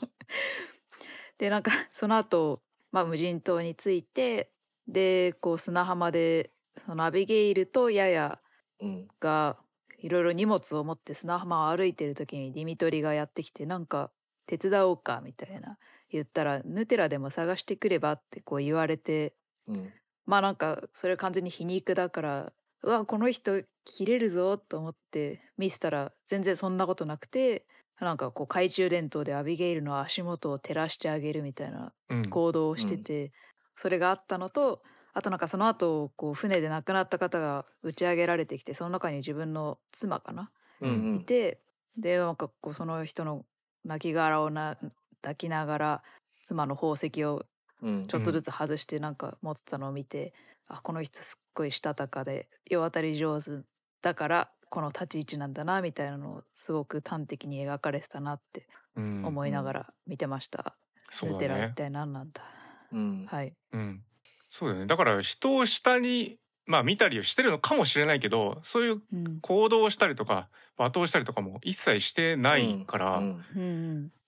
[1.38, 2.62] でなんかその後、
[2.92, 4.52] まあ無人島に着いて
[4.88, 6.52] でこう砂浜で
[6.86, 8.40] そのアビゲイルとヤヤ
[8.82, 9.08] うん。
[9.20, 9.58] が
[10.02, 14.12] いろいろ荷物を持って砂浜を歩いてる時にディミトリがやってきてなんか
[14.48, 15.78] 手伝おうかみたいな
[16.10, 19.36] 言ったらヌテラでも探してくればってこう言われて
[19.68, 19.94] うん。
[20.26, 27.66] まあなんかそれ完全に皮肉だからうわこの人切れるぞと思って見せたら全然そんなことなくて
[28.00, 32.40] なんかこう懐中電灯でアビゲイルの足元を照らしてあげるみたいなうん。
[32.40, 33.32] 行動をしてて、
[33.76, 34.84] それがあったのと
[35.20, 40.50] あとなんかその後こう船で亡くなった方が打ち上げられてきてその中に自分の妻かな、
[40.82, 41.16] うんうん。
[41.18, 41.60] いて
[41.98, 43.46] でなんかこうその人の
[43.84, 44.78] 亡骸をな
[45.22, 46.04] 抱きながら
[46.42, 47.44] 妻の宝石を
[47.82, 48.08] うん。
[48.08, 50.34] ちょっとずつ外してなんか持ってたのを見て、
[50.68, 53.64] あこの人すっごいしたたかで世渡り上手
[54.02, 59.24] だからこの立ち位置なんだなみたいなのをすごく端的に描かれてたなってうん。
[59.24, 60.78] 思いながら見てました。
[61.12, 62.42] そうだヌテラ一ね体何なんだ？
[62.92, 63.26] うん。
[63.26, 63.54] はい。
[63.74, 64.04] うん
[64.50, 64.88] そうだよね。
[64.88, 69.40] だから人を下にまあ見たりしてるのかもしれないけどそういううん。
[69.42, 73.22] 行動をしたりとか罵倒したりとかも一切してないから、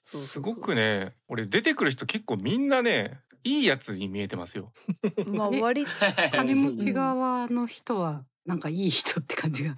[0.03, 4.72] すごくね俺出てくる人結構みんなねいいやつに見えてますよ。
[5.03, 5.86] ね まあ割
[6.32, 9.72] 金持ち側の人はなんかいい人って感じが。
[9.72, 9.78] うん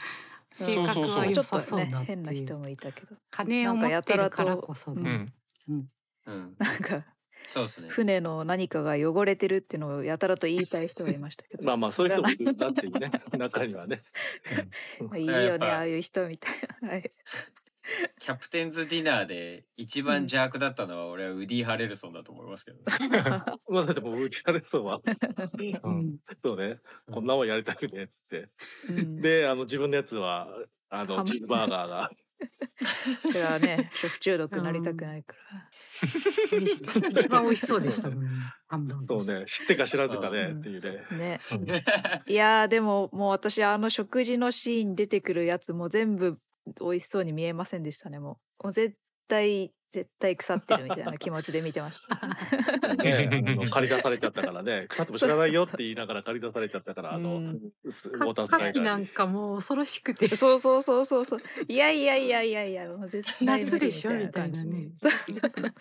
[0.54, 3.16] 性格は良ちょっとさそうだってね変な人もいたけど。
[3.32, 4.92] 金を持ってるからこそ。
[4.92, 5.34] うん。
[5.68, 5.88] うん、
[6.28, 7.04] うん、なんか
[7.48, 7.90] そうですね。
[7.90, 11.64] 船の何かが汚れてるっていうのをやたらと言いたい人がいましたけど。
[11.64, 12.36] まあまあそういう人もい。
[12.36, 14.02] るなっていうね中にはね
[15.00, 16.90] まあいいよねああいう人みたいな。
[16.90, 17.12] はい。
[18.18, 22.78] キャプテンズディナーで一番邪悪だったのは俺はウディ・ハレルソンだと思いますけど。
[23.70, 25.02] まあでもウディハレソンは。
[25.04, 25.96] ううん。
[26.14, 26.80] んそうね
[27.12, 28.50] こんなもんやりたくねえっつって。
[28.90, 29.22] うん。
[29.22, 30.48] であの自分のやつは
[30.90, 32.12] あのチーズバーガーが
[33.32, 37.10] それはね食中毒になりたくないから。
[37.10, 38.10] 一番美味しそうでした。
[38.10, 38.24] もん。
[38.24, 38.30] ね
[39.08, 39.46] そうね。
[39.46, 40.60] 知ってか知らずかねうん。
[40.60, 40.82] っていう
[41.18, 41.40] ね。
[41.66, 41.84] ね。
[42.28, 46.38] いやーでももう私あの食事のシーン出てくるやつも全部
[46.80, 48.64] 美味しそうに見えませんでしたねもう。
[48.66, 48.96] もう絶
[49.28, 52.16] 対絶対腐ってるみたいな気持ちで見てました。
[52.98, 53.30] ね
[53.70, 57.60] 借り出されちゃったからね 腐っても知らないよって言いながら借り出されちゃったからあのうん
[57.92, 61.40] すウォータースなんかもう恐ろしくてそうそうそうそうそう。
[61.68, 65.12] いやいやいやいやいやもう絶対夏でしょみたいな感じみたい
[65.62, 65.74] なね。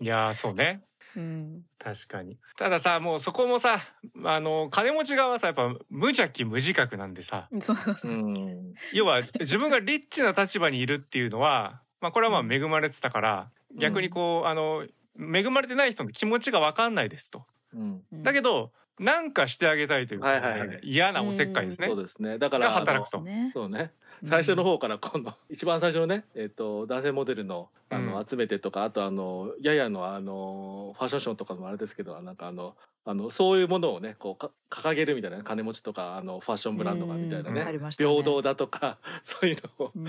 [0.00, 0.82] いやーそうね
[1.16, 1.62] うん。
[1.78, 3.78] 確かにたださもうそこもさ
[4.24, 8.16] あの金持ち側はさやっぱ無邪気無自覚なんでさそうそうそうう。
[8.16, 13.48] ん要は自分がリッチな立場にいるっていうのは、まあ、これはまあ恵まれてたから
[13.80, 14.84] 逆にこうあの
[15.18, 17.46] 恵まれてない人の気持ちが分かんないですと。
[17.72, 18.02] うん。
[18.22, 20.80] だけどなんかしてあげたいというか、はいはいはい。
[20.82, 21.86] 嫌なおせっかいですね。
[21.86, 22.36] そうですね。
[22.36, 23.22] だかがら働くと。
[23.22, 23.50] ね。
[23.54, 23.92] そうね。
[24.22, 28.26] 最初の方からこの一番最初のね、えっと男性モデルのあの、うん。
[28.26, 32.76] 集めてとかあとあのややのあのファッションショーとかもあれですけどなんかあの
[33.06, 37.54] あのそういうものをねこうか掲げるみたいなね金持ちとかあのファッションブランドがみたいなうん。
[37.56, 37.64] ね。
[37.96, 40.06] 平等だとか そういうのをうん。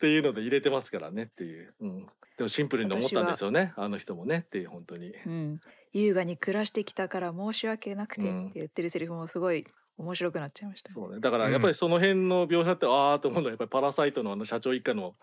[0.00, 2.06] っていうので入れてますからねっていう、うん、
[2.38, 5.12] でもシンプルに思ったんですよねあの人もねっていう本当に。
[5.26, 5.56] うん。
[5.92, 9.66] 優雅に暮らしてきたから申し訳なくてうんって言ってるセリフもすごい
[9.98, 10.94] 面白くなっちゃいました。
[10.94, 15.14] そうね、だからやっぱりその辺の描写って、ああと思うのはやっぱりパラサイトのあの社長一家の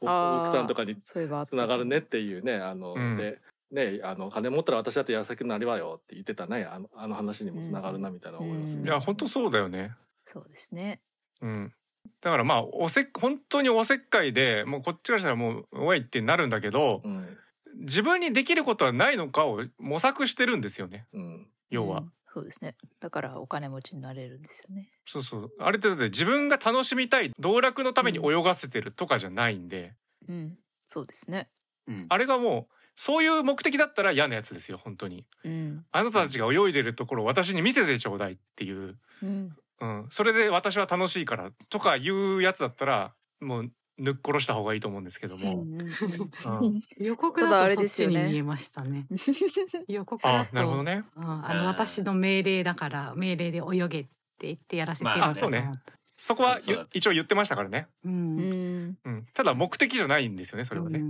[0.00, 3.38] 奥さんとかにそういえばあったつながるねっていうねあの、うんで
[3.70, 8.90] ねあの金持ったら私だって優しくなりわよって言ってたねあのあの話にもつながるなみたいな思いますうんね。
[8.90, 9.92] いや本当そうだよね。
[10.26, 11.00] そうですね。
[11.40, 11.72] うん。
[12.20, 17.36] だからまあおせっ本当におせっかいでもうこっちからしたらもうおいってなるんだけど、うん。
[17.82, 21.06] 自分にできることはないのかを模索してるんですよね。
[21.12, 21.46] うん。
[21.70, 22.00] 要は。
[22.00, 22.12] うん。
[22.32, 22.76] そうですね。
[23.00, 24.90] だからお金持ちになれるんですよね。
[25.06, 25.50] そうそう。
[25.58, 29.94] ある程度で自分が楽しみたい道楽のために泳がせてるとかじゃないんで、
[30.28, 31.48] うん、そうですね。
[31.88, 32.06] うん。
[32.08, 35.24] あれがもうそういう目的だったら嫌なやつですよ本当に。
[35.44, 45.64] うん、あなたたちが泳いでるところを私に見せてちょうだいっていう、うん、うん、それで私は楽しいからとかいうやつだったらもうぬっ殺した方がいいと思うんですけども、
[46.98, 48.20] 予告ただあれだとそっですよね。
[48.22, 49.06] ちに見えましたね。
[49.88, 51.04] 予告だあとなるほどね。
[51.16, 54.08] うんあの私の命令だから命令で泳げって
[54.40, 55.58] 言ってやらせてるんだまあそうね。
[55.58, 56.58] と思ったそこは
[56.92, 58.36] 一応言ってましたからね、ううん。
[58.90, 61.02] ん、うん、ただ目的じゃないんですよねそれはね、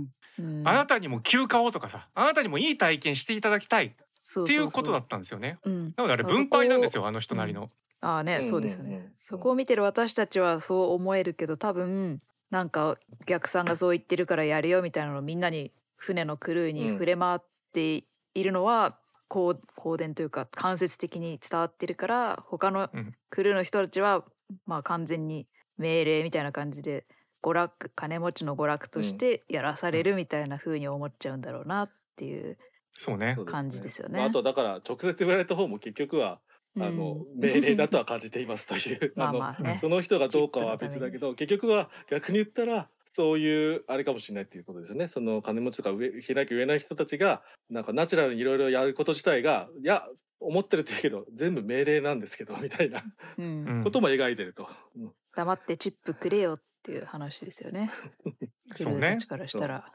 [0.63, 5.57] あなたにも休暇をとかさあなたにもいい体験していただきたいっそていうことだったんですよね。
[5.63, 7.69] うん、なのであれ分配なんですよあの人なりの、
[8.01, 16.93] ああね、うんそうですよね、うんうんそこを見てる私たちはそう思えるけど多分なんかお客さんがそう言ってるからやるよみたいなのをみんなに船のクルーにうん。
[16.93, 17.39] 触れ回っ
[17.71, 18.03] て
[18.33, 18.97] いるのは、
[19.27, 23.15] こう公電というか間接的に伝わってるから他のうん。
[23.29, 24.25] クルーの人たちは、
[24.65, 25.47] まあ完全に
[25.77, 27.05] 命令みたいな感じで
[27.41, 32.57] 娯楽金持ちの娯楽としてやらされるみたいな風に思っちゃうんだろうなっていう、
[33.01, 33.35] そうね。
[33.47, 34.19] 感じですよね。
[34.19, 36.39] まああとだから直接言われた方も結局は
[36.77, 39.79] あの 命令だとは感じていますというまあまあね。
[39.81, 45.07] その人がどうかは別だけど結局は逆に言ったらそういうあれかもしれないっていうことですよね。
[45.07, 47.41] その金持ちとか上開き上ない人たちが
[47.71, 50.07] なんかナチュラルにいろいろやること自体がいや
[50.39, 53.03] 思ってるって言うけど全部命令なんですけどみたいな
[53.39, 53.65] うん。
[53.65, 54.69] うんことも描いてると。
[54.95, 55.11] うん。
[55.35, 57.89] 黙ってチップくれよっていう話ですよね。
[58.77, 59.07] そうね。
[59.07, 59.91] ーたちからしたら。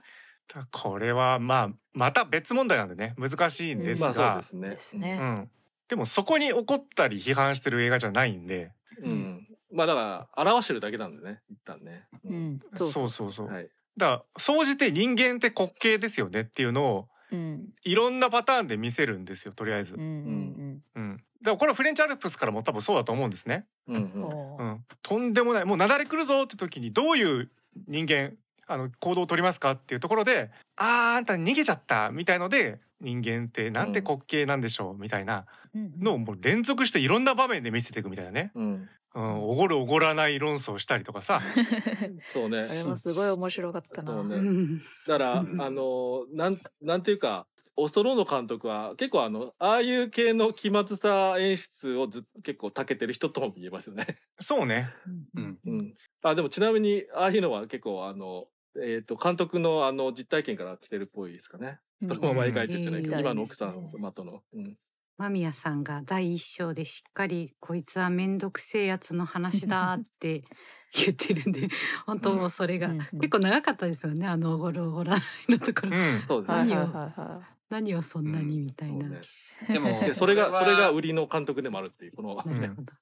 [0.52, 3.14] だこれはまあまた別問題なんでね。
[3.18, 5.50] 難しいんですまが、あそうでん、
[5.88, 8.72] でもそこに怒ったり批判してる映画じゃないんで、
[9.02, 9.46] うん。
[9.72, 12.06] まあだから表してるだけなんでね一旦ね。
[12.24, 12.32] う。
[12.32, 13.32] ん、そうそうそう。
[13.32, 13.68] そうはい。
[13.96, 19.94] だから総じて人間って滑稽ですよねっていうのをうん、いろんなパターンで見せるんですよとりあえず。
[19.94, 24.56] うん、う、ん、うん、だからこれはフレンチアルプスからも多分そうだと思うんですね、うんうん。
[24.58, 24.84] うん。
[25.02, 25.64] とんでもない。
[25.64, 27.50] もう雪崩来るぞって時にどういう
[27.88, 28.34] 人間
[28.66, 38.88] あの行動を取りますかっていうところで「あーあんた逃げちゃった」みたいので人間ってなんて滑稽なんでしょうみたいなうんのをもう連続していろんな場面で見せていくみたいなね、うん。
[39.14, 41.40] うん、おごるおごらない論争したりとかさ。
[42.34, 42.60] そうね。
[42.60, 44.12] あれもすごい面白かったな。
[44.12, 44.36] そうね。
[44.36, 44.78] うん。
[44.78, 45.56] だからあうん。
[45.74, 47.46] のなんなんていうか
[47.76, 54.18] オストローノ監督は結構あのああいう系の奇抜さ演出をず結構長けてる人とも見えますよね。
[54.40, 54.90] そうね。
[55.34, 55.78] うんうん。
[55.78, 58.48] うん、あでもちなみにああいうのは結構あの、
[58.82, 61.78] えー、と監督のあの実体験から来てるっぽいですかね。
[62.02, 64.42] そのまま描いてるんじゃないけど、うん今の奥さんとの。
[64.54, 64.76] うん。
[65.18, 70.44] 間宮さんが第一章でしっかりこいつは面倒くせえやつの話だって
[70.92, 71.68] 言ってるんで
[72.04, 75.96] 本当もうそれがうん結構長かったですよねあのおごるおごらないのところ。
[75.96, 76.74] うんそうですね。
[76.74, 79.20] 何を何をそんなにみたいな、そうね
[79.72, 82.92] でもでそれがそれが売りの監督でもあるっていうこの、はなるほど、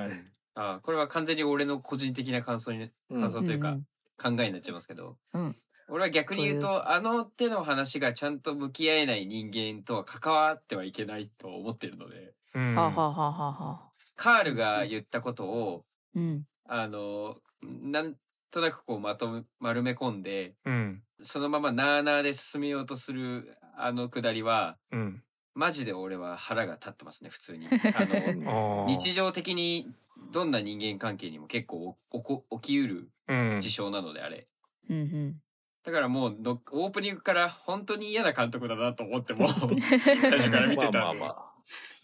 [0.00, 0.10] い
[0.54, 3.20] あこれは完全に俺の個人的な感想にうん。
[3.20, 5.56] 感想というかうん考えになっちゃいますけど、うん。
[5.88, 12.32] 俺は逆に言うそうとあの手の話がちゃんと向き合えない人間とは関わってはいけないと思ってるので。
[12.54, 12.74] うん。
[12.74, 15.84] カールが言ったことを
[16.14, 16.46] うん。
[16.66, 18.14] あのなん
[18.50, 21.02] となくこうまとめ丸め込んでうん。
[21.22, 25.22] そのままなあなあで進めようとするあのくだりはうん。
[25.54, 27.68] マジで俺は腹が立ってますね普通に。
[27.94, 29.92] あの日常的に
[30.32, 34.48] どんな人間関係にも結構おこ起きうるうん事象なのであれ。
[34.90, 35.36] うんうん。
[35.84, 39.48] だからもうどオープニングから本当に嫌な監督だなと思っても
[40.00, 40.98] 最初から見てたんで。
[40.98, 41.54] まあまあまあ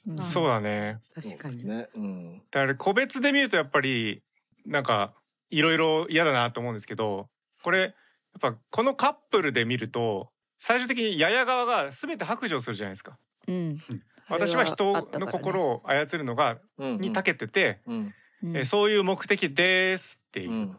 [0.07, 1.89] うんそうだね確かに、ね。
[1.95, 2.39] うん。
[2.51, 4.23] だから個別で見るとやっぱり
[4.67, 5.15] なんか
[5.51, 7.29] いろいろ嫌だなと思うんですけど
[7.63, 7.93] これやっ
[8.41, 13.79] ぱこのカップルで見ると最終的にやや側が全て白状するじゃないですかうん。
[14.31, 17.01] 私は人の心を操るのがうん。
[17.01, 18.15] に長けてて、うん。
[18.43, 18.57] うん。
[18.57, 20.77] えそういう目的ですっていう。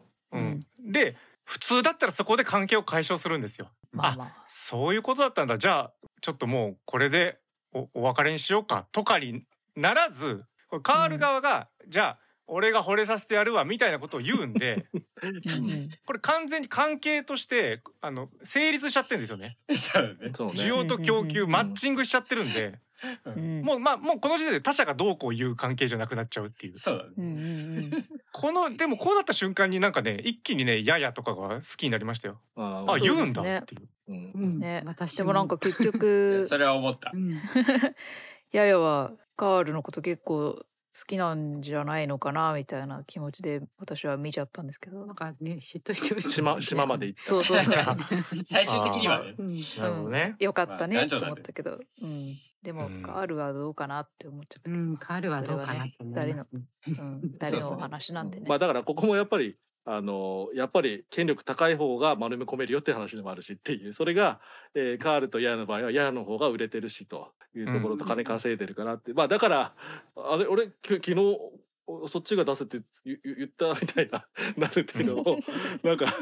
[0.80, 3.70] で普通だったらそこで関係を解消するんですよ。
[3.92, 4.44] まあまあ。
[4.48, 5.58] そういうことだったんだ。
[5.58, 7.38] じゃあちょっともうこれで
[7.72, 9.44] おお別れにしようかとかに
[9.76, 10.44] ならず
[10.82, 14.86] カール側が、じゃあ俺が惚れさせてやるわみたいなことを言うんで
[15.22, 15.88] うん。
[16.06, 19.58] これ完全に関係としてあの成立しちゃってるんですよね。
[19.74, 20.62] そうね。
[20.62, 21.50] 需要と供給うん。
[21.50, 22.78] マッチングしちゃってるんで
[23.24, 23.62] うん。
[23.62, 26.78] もうまあもうこの時点で他者がどうこう言う関係じゃなくなっちゃうっていう。
[26.78, 27.10] そうだね。
[27.18, 28.08] うんうんうん。
[28.32, 32.40] このでもこうなった瞬間になんかね一気にねややとかが好きになりましたよ。
[32.56, 33.88] ああ言うんだっていう。
[34.08, 34.30] うん。
[34.34, 34.58] うん。
[34.58, 37.10] ね私でもなんか結い局やそれは思った。
[37.14, 37.32] うん。
[38.52, 45.06] ややはカールのこと結構好きなんじゃないのかなみたいな気持ちで私は見ちゃったんですけど。
[45.06, 47.28] なんかね嫉妬してました島島まで行った。
[47.28, 47.74] そうそうそう
[48.44, 49.34] 最終的にはね。
[49.38, 49.56] うん。
[49.56, 53.02] なるほどね、よかったねと思ったけど、うん、でもうん。
[53.02, 56.62] カールはどうかなって思っちゃったけど、うん、カールはどうかなと思いますね。
[56.88, 58.46] うん、 二人のお話なんでね。
[58.48, 64.40] まあだからここもやっぱりあのやっぱり権力高い方が丸め込めるよっていう話でもあるしっていうそれが、
[64.74, 69.74] えーカールとヤヤの場合はヤヤの方が売れてるしというところとうん金稼いでるからって、まあだから
[70.14, 71.38] あれ俺き昨日
[71.86, 75.38] おそっちが出せって言ったみたいな なるっていうのを
[75.82, 76.14] なんか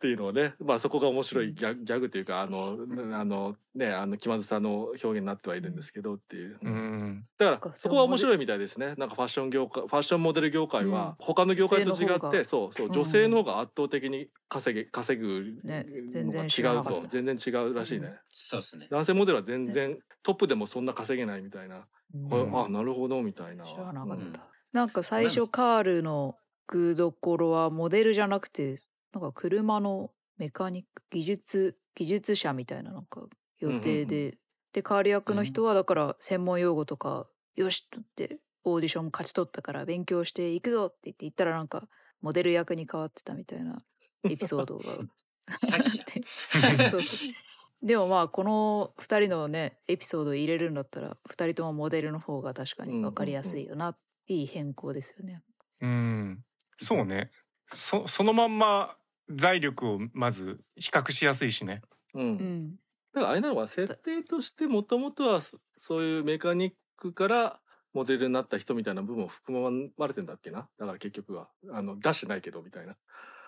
[0.00, 2.78] っていうのをねまあそこが面白いギャギャグというかあの
[3.12, 6.58] あのねあの気まずさの表現になってはいるんですけどっていう。
[6.62, 7.26] うん。
[7.36, 8.94] だからそこは面白いみたいですね。
[8.96, 12.44] なんかファッション業界、ファッションモデル業界は他の業界と違って、女性の方が。
[12.46, 12.92] そうそううん。
[12.94, 17.08] 女性の方が圧倒的に稼げ稼ぐね全のが然知違うとらなかった。
[17.10, 18.14] 全然違うらしいね。
[18.30, 18.88] そうですね。
[18.90, 21.84] 男性モデルは全然トップでもそんな稼げないみたいな。
[22.14, 22.58] うん。
[22.58, 23.66] あなるほどみたいな。
[23.66, 24.32] 知らなかった、うん。
[24.72, 26.36] なんか最初カールの
[26.66, 28.80] 具どころはモデルじゃなくて
[29.12, 33.22] なんか車のメカニック技術技術者みたいななんか
[33.58, 34.38] 予定で、うん。
[34.72, 34.82] で。
[34.82, 41.88] カール役の人はだから専門用語とか、よしとってオーディション勝ち取ったから勉強していくぞって言って言ったらなんか
[42.22, 43.78] モデル役に変わってたみたいな
[44.24, 44.96] エピソードが。
[44.96, 45.04] で
[46.90, 47.86] そうそう。
[47.86, 53.96] でもまあこの2人のねエピソードを入れるんだったら2人ともモデルの方が確かに分かりやすいよな、
[54.28, 55.42] いい変更ですよね。
[55.80, 56.44] うん。
[56.78, 57.30] そうね。
[57.72, 58.96] そそのまんま
[59.30, 61.82] 財力をまず比較しやすいしね
[62.14, 62.20] う。
[62.20, 62.70] うんん、
[63.14, 67.60] だからあれなのは設定としてもともとはそそういうメカニックから
[67.92, 70.68] モデルになった人みたいな部分を含まれてんだっけな？
[70.78, 72.96] だから結局はあの出してないけどみたいな。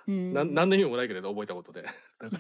[0.09, 1.83] うんなん何の意味もないけれど覚えたことで。
[2.19, 2.39] だか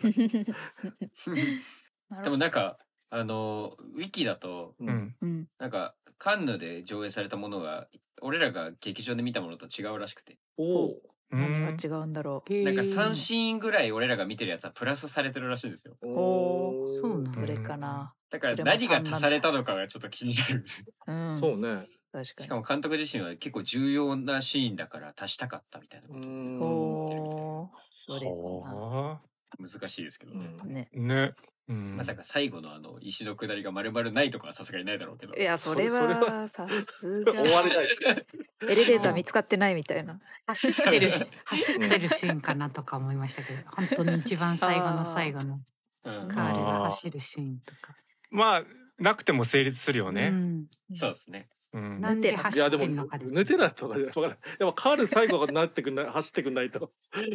[2.10, 2.78] らでもなんか
[3.10, 5.14] あのウィキだとうん、
[5.58, 7.88] なんかカンヌで上映されたものが
[8.20, 11.11] 俺らが劇場で見たものと違うらしくておお。
[11.32, 15.96] 何が違うんだろなんか3しシーンぐらい俺らが見てるやつはプラスされてるらしいんですよ。
[16.02, 16.06] う。
[16.08, 17.00] おー。
[17.00, 18.14] そうなんどれかな。
[18.30, 20.64] だから何が足されたのかがちょっと気になる。
[21.06, 21.86] うん、そうね。
[22.12, 22.24] 確かに。
[22.24, 22.56] しか。
[22.56, 26.62] も監督自身は結構重要なシーンだから足したかったみたいなうことをん。
[26.62, 27.82] おー。
[28.08, 28.32] どれか
[28.76, 29.20] は
[29.58, 30.56] 難しいですけどね、うん。
[30.58, 30.64] な。
[30.64, 30.90] ね。
[30.94, 31.34] あね、
[31.68, 37.32] うん、まさか最後のあの石の下りが丸々ないとかはさすがにないだろうけどいやそれはさすが。
[37.32, 37.96] 終われないし。
[38.04, 40.20] エレベーター見つかってないみたいな。
[40.46, 45.60] 走ってるし 走ってるシーンかなとか思いましたけど本当に一番最後の最後の
[46.04, 47.94] うんカールが走るシーンとか。
[48.30, 48.64] まあ
[48.98, 54.38] なくても成立するようね、んそうですねうんなんでい走ってやでもるのかです寝てないとかわからない。
[54.58, 56.92] やっぱカール最後がなってくんない走ってくんないと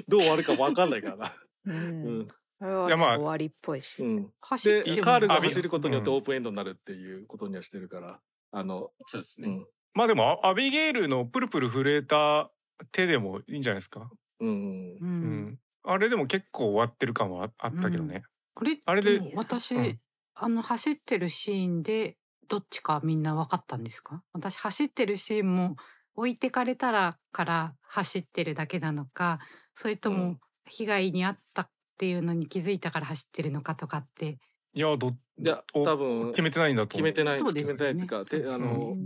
[0.07, 1.34] どう終わるかわかんないからな。
[1.65, 1.71] う。
[1.71, 2.28] うん
[2.59, 4.01] いやまあ終わりっぽいし。
[4.01, 4.23] うん。
[4.23, 8.19] で走ってもカールが走ることによってうんオープンエンドになるっていうことにはしてるから。
[8.51, 8.91] あの。
[9.07, 9.67] そうですね、うん。
[9.93, 12.51] まあでもアアビゲイルのプルプル震えた
[12.91, 14.49] 手でもいいんじゃないですか、うん。
[14.49, 15.09] ううん
[15.49, 18.23] ん、あれでも結構終わってる感はああったけどね、
[18.55, 19.99] あれあれでも私、うん
[20.39, 22.15] あの走ってるシーンで
[22.47, 24.21] どっちかみんな分かったんですか？
[24.33, 25.77] 私走ってるシーンも
[26.15, 29.39] 置いてかれたらから走ってるだけなのか
[29.75, 30.39] それともうん
[30.69, 34.37] 被害に遭ったっていうのに気づいたから走ってるのかとかって。
[34.75, 35.13] いやどい
[35.47, 37.03] やお多分決めてないんだと思う。
[37.03, 37.53] 決めてないね。
[37.53, 38.19] 決めてないですか。
[38.19, 38.97] てそうですあのね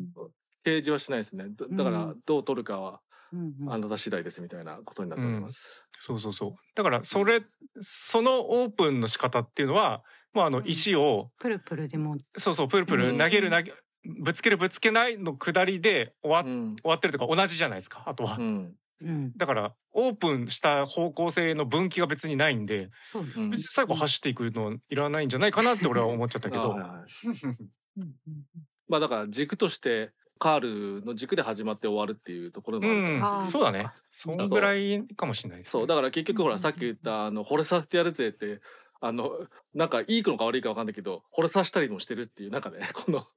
[0.65, 1.45] 提示はしないですね。
[1.55, 2.99] だだからうんどう取るかは
[3.31, 3.73] うんうん。
[3.73, 5.61] あなた次第ですみたいなことになっております。
[6.05, 6.55] そうそうそう。
[6.75, 7.43] だからそれ
[7.79, 10.03] そのオープンの仕方っていうのは
[10.33, 10.67] まああのうん。
[10.67, 12.17] 石を、プルプルでも。
[12.37, 13.73] そうそうプルプル投げる投げ、
[14.19, 16.75] ぶつけるぶつけないの下りで終わ,、うん。
[16.75, 18.37] 終わってるとか同じじゃないですかあとは、
[19.01, 19.09] うん。
[19.09, 23.49] うんだからオープンした方向性の分岐が別にないんでそうです、うん。
[23.49, 26.75] 別に最後走っていくのいらないんじゃないかなって俺は思っちゃったけあど
[28.87, 32.89] まあだから軸としてカールの軸で始まって終わるっていうところもあ
[33.41, 33.47] るうん。
[33.47, 33.91] そうだね。
[34.11, 35.87] そそんぐらいかもしれないね、そう。
[35.87, 38.59] だから結局ほうんらさっき言ったあの惚れさせてやるぜって
[39.01, 39.31] あの
[39.73, 43.27] なんかいいのか悪いかわかんないけど惚れさせたりもしてるっていうなんかねこの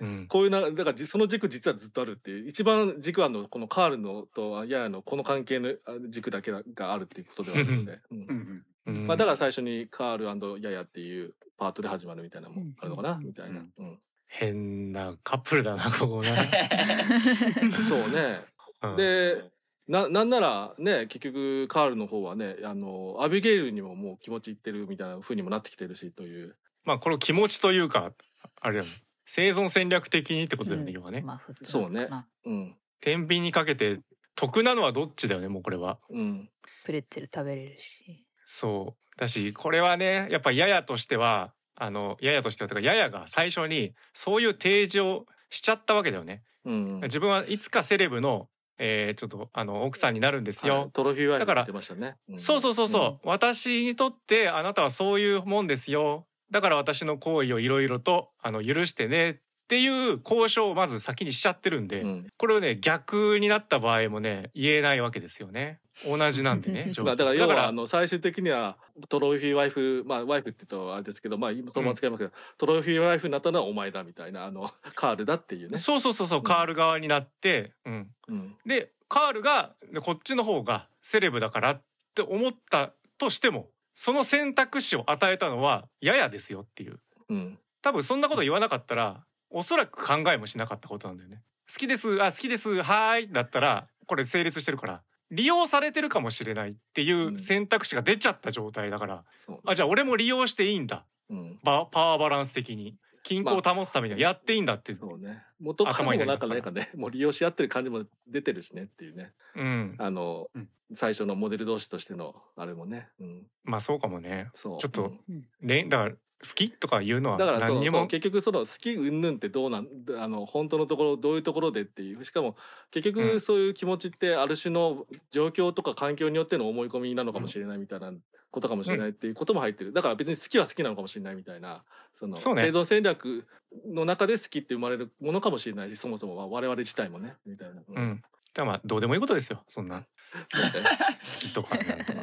[0.00, 0.26] うん。
[0.28, 8.18] こういうなだからじその軸実はずっとあるっていう一番軸はあのこのカールのとヤヤのこの関係のあ軸だけがあるっていうことではあるので、 うん。
[8.18, 8.64] うん。
[8.86, 16.30] うんまあ、だから最初にカールヤヤっていうパートで始まるみたいなのもあるのかな、うんみたいな、うん変なカップルだなここね、
[17.88, 18.44] そうね。
[18.82, 18.96] うん。
[18.96, 19.44] で
[19.86, 26.56] ななんならね結局カールの方はねあのアビゲイルにももう気持ちいってるみたいな風にもなってきてるしという。
[26.84, 28.12] まあこの気持ちというか
[28.60, 28.90] あれだよね
[29.26, 30.94] 生存戦略的にってことだよね、うん。
[30.94, 31.22] 要はね。
[31.22, 32.08] まあそうね。
[32.44, 32.76] うん。
[33.00, 34.00] 天秤にかけて
[34.34, 35.98] 得なのはどっちだよねもうこれは。
[36.10, 36.50] うん。
[36.84, 38.26] プレッツェル食べれるし。
[38.46, 39.20] そう。
[39.20, 46.42] だしこれはねやっぱややとしてはあのややとしてはとかややが最初にそういう提示をしちゃったわけだよね。
[46.64, 48.48] うん自分はいつかセレブの、
[48.78, 50.74] えーちょっとあの奥さんになるんですよ。
[50.74, 50.90] はい。
[50.92, 52.16] トロフィーワイフだから言ってましたね。
[52.34, 52.40] ん。
[52.40, 59.36] そうそうそうそう、私にとってあなたはそういうもんですよだから私の行為をいろいろとあの許してねっ
[59.66, 62.26] ていう交渉をまず先にしちゃってるんで、うん。
[62.36, 65.80] これをね逆になった場合もね言えないわけですよね。
[66.06, 68.76] 同じなんでね だから要だからはあの最終的には
[69.08, 75.78] トロフィーワイフまあワイフって言うとあれですけどまあ今そのまま使いますけど、トロフィーワイフになったのはお前だみたいなあの カールだっていうね。
[75.78, 78.56] そうそうそうそうカール側になって、うん、うん。
[78.64, 81.82] でカールがでこっちの方がセレブだからっ
[82.14, 87.00] て思ったとしてもその選択肢を与えたのはややですよっていう。
[87.28, 87.58] うん。
[87.82, 91.42] 多分そんなこと言わなかったらおそらく考えもしなかったことなんだよね。
[91.72, 101.04] 好きですあ好きですはーいだったらこれ成立してるから利用されてるかもしれないっていう選択肢が出ちゃった状態だから、そうあじゃあ俺も利用していいんだ。
[101.30, 101.58] うん。
[101.62, 105.42] バパワーバランス的に均衡を保つためにはやっていいんだって、そうね。
[105.58, 106.90] 元カノもなんかなんかね。
[106.94, 109.32] もう利用し合ってる感じも出てるしねっていうね。
[109.56, 109.96] うん。
[109.98, 110.68] あの、うん。
[110.92, 114.50] 最初のモデル同士としてのあれもね、うん、まあそうかもね。
[114.52, 114.78] そう。
[114.78, 115.88] ちょっとうん。
[115.88, 116.14] だから
[116.46, 119.88] 好きとか言うのはだから結局その好き云々ってどうなん
[120.18, 122.56] あの本当のところどういうところでっていうしかも
[122.90, 123.14] 結うん。
[123.14, 128.12] 局そういう気持ちってある種の状況とか環境によっての思い込みなのかもしれないみたいな
[128.50, 129.92] ことかもしれないっていうことも入ってる。
[129.92, 131.84] だから別に好きは好きなのかもしれないみたいな。
[132.18, 133.46] その生存戦略
[133.86, 137.82] の中で好きって生まれるものかもしれないしそもそもは我々自体もねみたいな。
[137.88, 138.28] うん、だか
[138.60, 140.04] らまあどうでもいいことですよそんな。
[140.50, 142.18] 好きとかなんとか、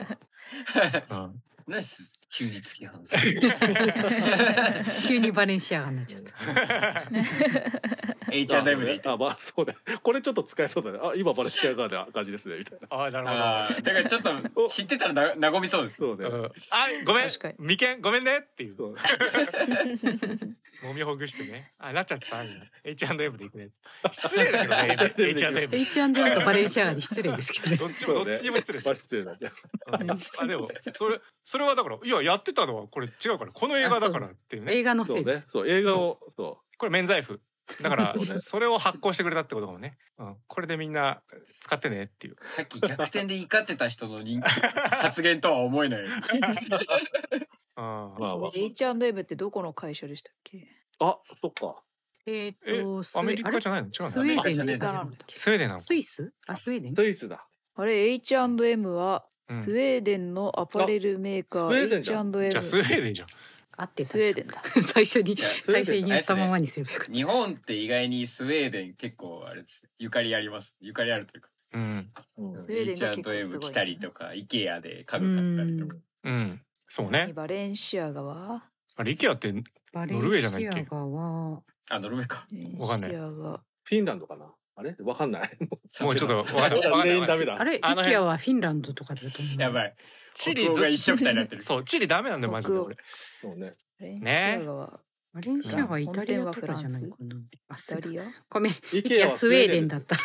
[1.23, 3.13] うん、ナイス急に突き放す。
[5.07, 6.31] 急にバレンシアガになっちゃった。
[8.31, 9.75] H&M であ、まあ、そうね。
[10.01, 10.99] これちょっと使えそうだね。
[11.01, 12.87] あ、今バレシアガーな感じですね、みたいな。
[12.89, 13.83] ああなるほど。
[13.83, 15.97] だからちょっと知ってたらな和みそうです。
[15.97, 16.25] そうね。
[16.25, 16.49] うん、あ
[17.05, 17.27] ごめん。
[17.27, 17.55] 確かに。
[17.59, 18.75] 眉間ごめんねっていう。
[20.81, 21.73] 揉みほぐしてね。
[21.77, 22.43] あなっちゃった。
[22.83, 23.69] H&M で行くね。
[24.11, 27.77] 失礼だけどね H&M で H&M H&M とバレンシアガに失礼ですけどね。
[27.77, 29.25] どっちもどっちにも失礼失礼
[29.91, 29.97] あ
[30.47, 34.73] でもそれそれはだからいややってたのはこれ違うからこの映画だからっていうね。
[34.73, 35.45] 映画のそうせいです。。
[35.45, 35.45] ね。
[35.51, 37.41] そう、映画を、そこれ免罪符。
[37.81, 41.21] だから それを発行してくれたってことかもね、うん、これでみんな
[41.61, 42.35] 使ってねっていう。
[42.41, 46.01] さっき逆転で怒ってた人の人発言とは思えない。
[47.75, 48.19] あ う。
[48.19, 48.49] まあまあ。
[48.53, 50.67] H&M ってどこの会社でしたっけ？
[50.99, 51.81] あ、そっか。
[52.27, 53.87] ええっと、スウアメェあれリカじゃないの？
[53.87, 56.33] 違うスウェーデンアメリカなんだっけスウェーデンなのスイス？
[56.45, 56.95] あ、スウェーデン？
[56.95, 57.47] スイスだ。
[57.75, 62.29] あれ H&M はうんスウェーデンのアパレルメーカあスウェーデンじーゃん。
[62.29, 63.27] H&M じゃあスウェーデンじゃん。
[63.77, 64.09] 合ってた。
[64.09, 70.75] スウェーデンだ最初に最初に言ったままにすればよかっ日本って意外にスウェーデン結構あれですゆかりあります？
[70.81, 71.49] ゆかりあるというか。
[71.73, 72.11] うん。
[72.37, 75.95] うんスウェーデンが結構す H&M ごい来たりとか IKEA で家具買ったりとか。
[76.25, 76.61] うん。
[76.87, 78.63] そうたねバレンシアガは？
[78.97, 79.53] あれ IKEA って
[79.93, 80.79] ノルウェーじゃないっけ？
[80.81, 82.45] アガは、あノルウェーか。
[82.77, 83.11] わかんない。
[83.11, 83.61] バレンシアガ。
[83.83, 84.45] フィンランドかな？
[84.81, 84.95] あれ？
[84.99, 85.57] わかんない。
[85.63, 86.45] もうちょっと
[87.03, 87.59] 全員ダメだ。
[87.59, 89.61] あれ、イケアはフィンランドとかだと思う。
[89.61, 89.95] やばい
[90.33, 92.95] チリが一緒くたになってるそうチリダメなんだよマジで俺
[93.41, 93.75] そうね。
[93.99, 94.99] バレンシねアガは
[95.33, 97.35] バレンシアガイタリアとかじゃないかな。
[97.69, 98.23] あ、イすタリア？
[98.49, 98.73] ごめん。
[98.93, 100.15] イイケアスウェーデンだった。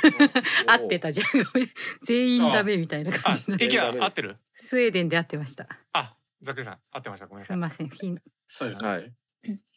[0.67, 1.27] 合ってたじゃん。
[1.53, 1.71] ごめん。
[2.03, 4.37] 全員ダメみたいなあ感じになる IKEA 合ってる？
[4.55, 5.69] スウェーデンで合ってました。
[5.93, 7.89] あざっくりさん合ってましたごめんすみません。
[7.89, 9.13] フィンそうですね、はい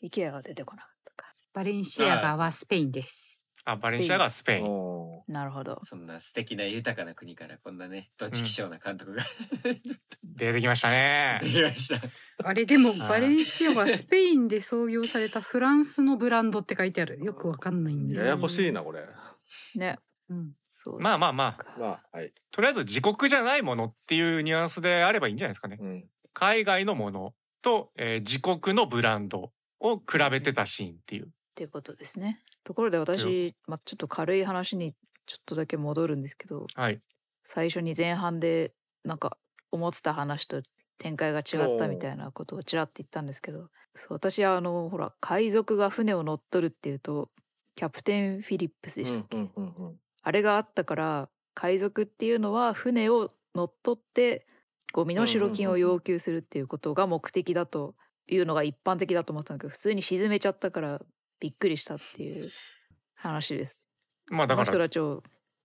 [0.02, 3.39] イケアが出てこなかったかバレンシアガはスペインです。
[3.72, 9.24] あバレンシアがスペインおなるほどそんな素敵な豊かな国からこんなねどっちきしょうな監督が、
[10.24, 12.02] 出てきましたねできました
[12.44, 17.20] あれでもーバレンシアガはスペインで創業されたフランスのブランドって書いてある。
[17.20, 18.28] よくわかんないんですよ。
[18.28, 19.06] ややこしいな、これ。
[19.76, 19.98] ね
[20.30, 20.54] うん。
[20.66, 22.34] そうですまあまあまあかまあ、はい。
[22.52, 26.06] とりあえず自国じゃないものっていうニュアンスであればいいんじゃないですかねうん。
[26.34, 29.52] 海外のものと、えー自国のブランド
[29.82, 34.94] を比べてたシーンっていうっていうことですねところで私、まあ、ちょっと軽い話に
[35.26, 37.00] ちょっとだけ戻るんですけどはい。
[37.46, 38.74] 最初に前半で
[39.04, 39.38] なんか
[39.72, 40.62] 思ってた話と
[41.00, 47.30] 展開が違ったみたいなことをちらっと言ったんですけどそう私はあのほら海賊が船を乗っ取るっていうと
[47.76, 54.46] キャプテン・フィリップスでしたっけ、うんうんうんあれがあったから海賊っていうのは船を乗っ取って
[54.92, 57.96] こう身代金を要求するっていうことが目的だと
[58.28, 61.02] いうのが一般的だと思ったんだけど普通に沈めちゃったから
[61.40, 62.50] びっくりしたっていう
[63.16, 63.84] 話です。
[64.28, 64.88] まあだから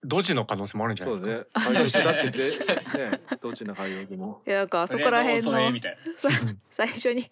[0.06, 2.04] ドジの可能性もあるんじゃないそうですかですね。
[2.04, 2.30] だって
[2.98, 4.42] で、ね、どっちの海賊も。
[4.46, 5.80] いやなんかあそこら辺の
[6.68, 7.30] 最初に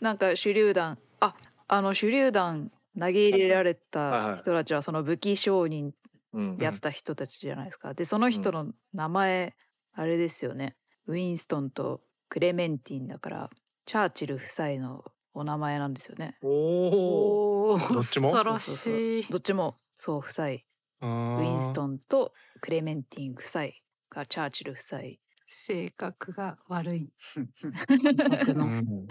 [0.00, 1.34] なんか手榴弾あ
[1.66, 5.92] あの手榴弾投げ入れられた人たちはその武器商人
[6.32, 7.94] うんやってた人たちじゃないですか。
[7.94, 9.54] でその人の名前、
[9.92, 13.50] あれですよねウィンストンとクレメンティンだから
[13.86, 15.04] チャーチル夫妻の
[15.34, 16.38] お名前なんですよね。
[16.42, 17.78] おお。
[17.92, 18.30] どっちも？
[18.32, 19.26] 恐ろそうそうそうしい。
[19.30, 19.76] どっちも？
[19.92, 20.56] そう夫妻ウ
[21.02, 23.64] ウィンストンとクレメンティン夫妻
[24.10, 25.00] がチャーチル夫妻。
[25.48, 27.08] 性格が悪い。
[27.36, 28.66] 僕うの。
[28.66, 29.06] ん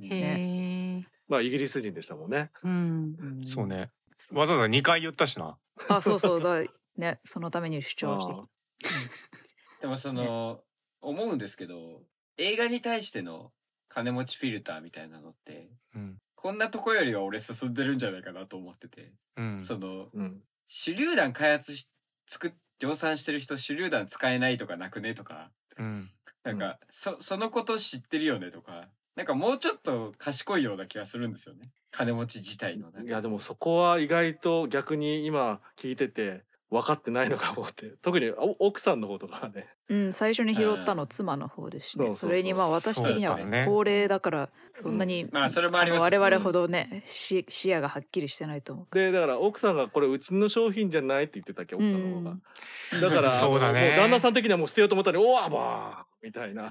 [0.02, 1.04] へえ。
[1.28, 2.50] まあイギリス人でしたもんね。
[2.62, 3.16] うん。
[3.18, 6.62] うんそうねそうわざわざ2回言ったしなあそうそうだ
[6.96, 9.82] ねそのために主張してきた。
[9.82, 10.62] でもその、
[11.02, 12.02] 思うんですけど
[12.38, 13.52] 映画に対しての
[13.96, 16.18] 金持ちフィルターみたいなのってうん。
[16.34, 19.64] こんなとこよりは俺進んでるんじゃないかなと思ってて、うん。
[19.64, 20.42] そのうん。
[20.68, 21.88] 手榴弾開発し
[22.28, 25.50] 作っ量産してる人手榴弾使えないとかなくねとか。
[25.78, 26.10] うん。
[26.44, 28.88] なんか、そそのこと知ってるよねとか。
[29.14, 31.70] なんかもうちょっと賢いような気がするんですよね。
[31.90, 37.94] 金持ち自体のいやでもそこは意外と逆に今聞いてて分かってないのかもって。
[38.02, 42.06] 特にお奥さんの方とかはねうん最初に拾ったの妻の方ですしね。
[42.06, 46.00] そうそうそれにまあ私的には高齢だからそんなに、まあそれもあります。
[46.00, 48.94] の我々ほどどね、し視野がはっきりしてないと思う。
[48.94, 53.00] でだから奥さんがこれうちの商品じゃないって言ってたっけ奥さんの方が、うん。
[53.00, 53.90] だから そうだね。
[53.90, 56.26] も旦那さん的にはもう捨てようと思ったらおわばー!
[56.26, 56.70] みたいな。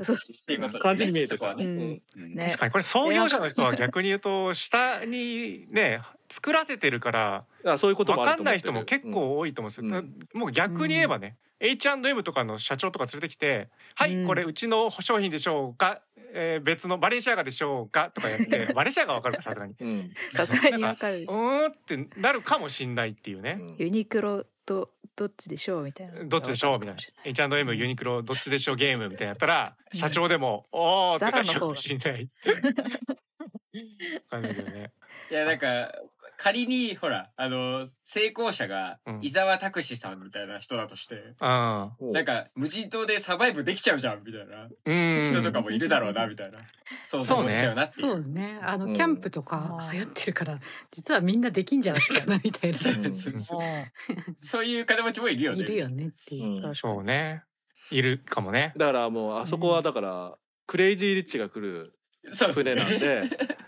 [0.79, 1.55] 感じに見えてた。
[1.55, 1.65] ね。
[1.65, 2.01] ね。
[2.47, 10.39] 確かにこれ創業者の人は逆に言うと下にね作らせてるからあそういうこと分かんない人も結構多いと思うんですよ、うん。
[10.39, 16.01] もう逆に言えばね、H&M とかの社長とか連れてきて「はい、うんこれうちの商品でしょうか、
[16.33, 19.37] えー別のバレンシアガでしょうか?」とかやって バレンシアガは分かる？
[19.37, 19.75] かさすがに。
[19.79, 21.33] うんさすがにわかるでうしょ。
[21.33, 23.57] ーんってなるかもしんないっていうね。
[23.59, 26.23] うんユニクロとどっちでしょうみたいな。
[26.25, 32.29] どっちでしょうみたいな H&M ユニクロどっちでしょうゲームみたいなやったら社長でも「おお」ってなっちゃうかもしれない。
[32.53, 34.91] わかんないけどね。
[35.31, 35.91] いやなんか
[36.37, 39.19] 仮にほらあの成功者がうん。
[39.21, 45.31] 伊沢拓司さんみたいな人だとして、あおなんか無人島でサバイブできちゃうじゃんみたいなうん。
[45.31, 46.59] 人とかもいるだろうなみたいな。
[47.03, 48.11] 想像もしちゃうなっていう。
[48.11, 48.59] そうね。
[48.61, 48.93] あのうん。
[48.93, 50.59] キャンプとか流行ってるから、
[50.91, 52.77] 実はみんなできんじゃないかなみたいな。
[53.07, 53.59] うんそうそう。
[53.59, 53.85] も
[54.41, 55.59] そういう金持ちもいるよね。
[55.59, 56.67] いるよねっていう。
[56.67, 56.75] うん。
[56.75, 57.43] そうね。
[57.91, 58.73] いるかもね。
[58.77, 60.37] だからもうあそこはだから、
[60.67, 61.93] クレイジーリッチが来る
[62.53, 63.21] 船なんで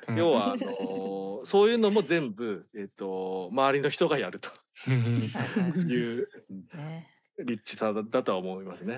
[0.08, 4.50] うん要はあのー そういうのも全部、えっと周りの人がやると
[4.90, 6.28] いう
[6.74, 7.14] ね。
[7.40, 8.96] リッチさだだとは思いますね。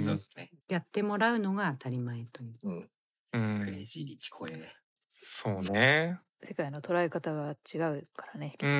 [0.00, 2.58] そうですねやってもらうのが当たり前という。
[2.62, 4.74] うんうクレんイジーリッチ怖えね
[5.08, 6.18] そうね。
[6.42, 8.54] 世界の捉え方が違うからね。
[8.60, 8.66] う。
[8.66, 8.72] うん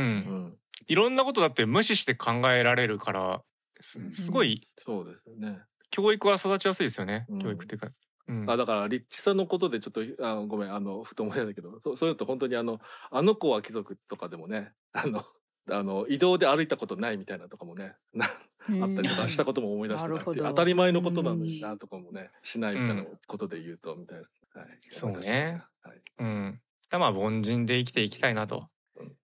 [0.48, 3.42] ん、いろんなことだって無視して考えられるから、
[3.80, 5.60] すすごいそうですよね。
[5.90, 7.26] 教育は育ちやすいですよね。
[7.28, 7.90] うん教育っていうか。
[8.28, 8.50] うん。
[8.50, 12.80] あだからリッチさんのことでちょっとあごめんあのふと思い出したけどそそういうのと本当にあの
[13.10, 15.24] あの子は貴族とかでもね あの
[15.70, 20.44] あの移動で歩いたことないみたいなのとかもねなあったりとかしたことも思い出してなるほど。
[20.44, 24.18] 当たり前のことなのになとかもねしないみたいなことで言うとみたい
[24.54, 26.60] な、はい、そうね思い出しましたはい、うん。
[26.90, 28.68] だまあ凡人で生きていきたいなと。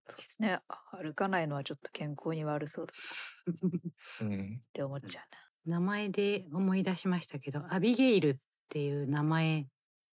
[0.07, 0.61] そうですね。
[0.69, 2.93] あ歩かないのはちょっと健康に悪そうだ
[4.23, 4.61] うん。
[4.69, 5.25] って思っちゃう
[5.69, 8.37] 名前で思い出しましたけど、アビゲイルっ
[8.75, 9.67] ていう名前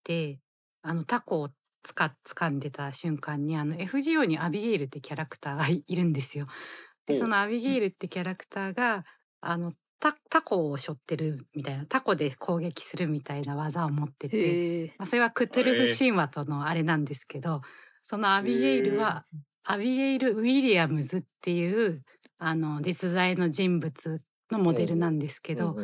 [0.04, 0.38] で、
[0.84, 1.50] あのタコを
[1.82, 6.46] つか掴んでた瞬間にあの FGO にアビゲイルってキャラクターがいいるんですよ。
[7.08, 9.04] でそのアビゲイルってキャラクターが
[9.42, 14.32] あのタタコを背負ってるみたいなタコで攻撃するみたいな技を持ってな。
[14.32, 14.94] て。
[15.00, 17.62] まあ、それはクトゥルフ神話とのあれなんですけど
[18.04, 19.26] そのアビゲイルは
[19.64, 22.04] アビゲイル・ウィリアムズっていう
[22.38, 24.22] あの実在の人物
[24.52, 25.78] のモデルなんですけど、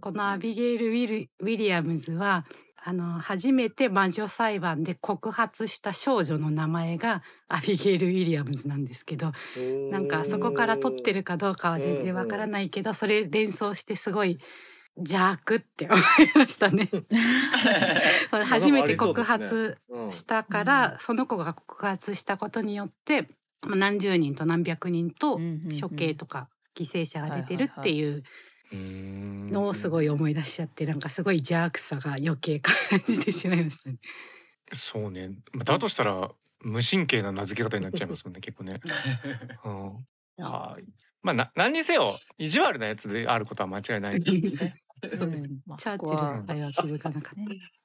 [0.00, 2.46] このアビゲイル・ウィルウィリアムズは
[2.82, 9.32] あの初めて魔女裁判で告発した少女の名前がアビゲイル・ウィリアムズなんですけど
[9.90, 14.38] なんかそこから取ってるかどうかは全然わからないけどそれ連想してすごい
[14.96, 16.00] 邪悪って思い
[16.34, 16.88] ましたね。
[18.46, 20.12] 初めて告発うん。
[20.12, 23.28] したから、その子が告発したことによって
[23.66, 25.80] まあ何十人と何百人とうんうんうん。
[25.80, 28.22] 処刑とか犠牲者が出てるっていう
[28.72, 32.74] うんのをすごい思い出しちゃってなんかすごい邪悪さが余計感
[33.06, 33.96] じてしまいましたね。
[34.72, 35.30] そうね。
[35.52, 36.30] まあだとしたら
[36.60, 38.80] 無神経な名付け方になっちゃいますもんね結構ね。
[39.64, 39.84] うん。
[40.44, 40.84] はい。
[41.22, 44.74] まあな何にせよ意地悪なやつであることは間違いないですね。
[45.08, 47.30] そうですねまあチャーチルさえは気づかなかった。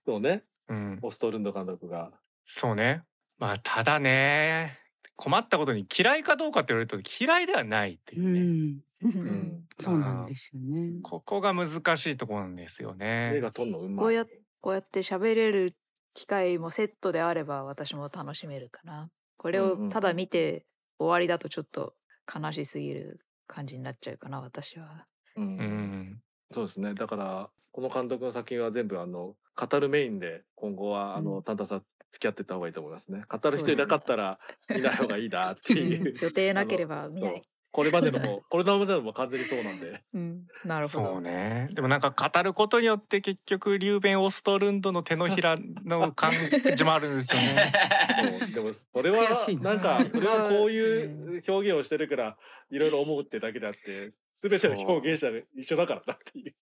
[0.05, 0.99] そうねうん。
[1.01, 2.11] オストルンド監督が
[2.45, 3.03] そうね。
[3.37, 4.80] まあただね
[5.21, 8.39] 困ったことに嫌いかどうかって言われると嫌いではないっていううね。
[8.39, 10.99] ん、うんそうなんですよね。
[11.03, 13.33] ここが難しいところなんですよね。
[13.35, 14.25] 映画撮るのうまいこうや
[14.61, 15.75] こうやって喋れる
[16.15, 19.11] 機会もセットであれば私も楽しめるかな。
[19.37, 20.65] これをただ見て
[20.97, 21.93] 終わりだとちょっと
[22.33, 25.05] 悲しすぎる感じになっちゃうかな私は。
[25.35, 26.21] うんうん
[26.51, 26.95] そうですね。
[26.95, 33.23] だからこの監督の作品は全部あの語るメインで今後はあうのタンタンさん付き合ってった方がいいと思いますね。
[33.29, 34.39] 語る人いなかったら
[34.69, 36.15] 見ない方がいいなっていう。
[36.21, 37.41] 予定なければ見なそうい。
[37.71, 40.03] これまでのも これまでのも完全にそうなんで。
[40.13, 41.05] うん、なるほど。
[41.05, 46.33] そうねでもなんか語ることによって結局リューベン・オストルンドの手のひらの感
[46.75, 47.71] じもあるんですよね。
[48.41, 49.29] そうでもそれは
[49.61, 52.37] なんかそれはこういう表現をしてるから
[52.69, 54.11] いろいろ思うってだけであって
[54.41, 56.53] 全ての表現者が一緒だからなっていう。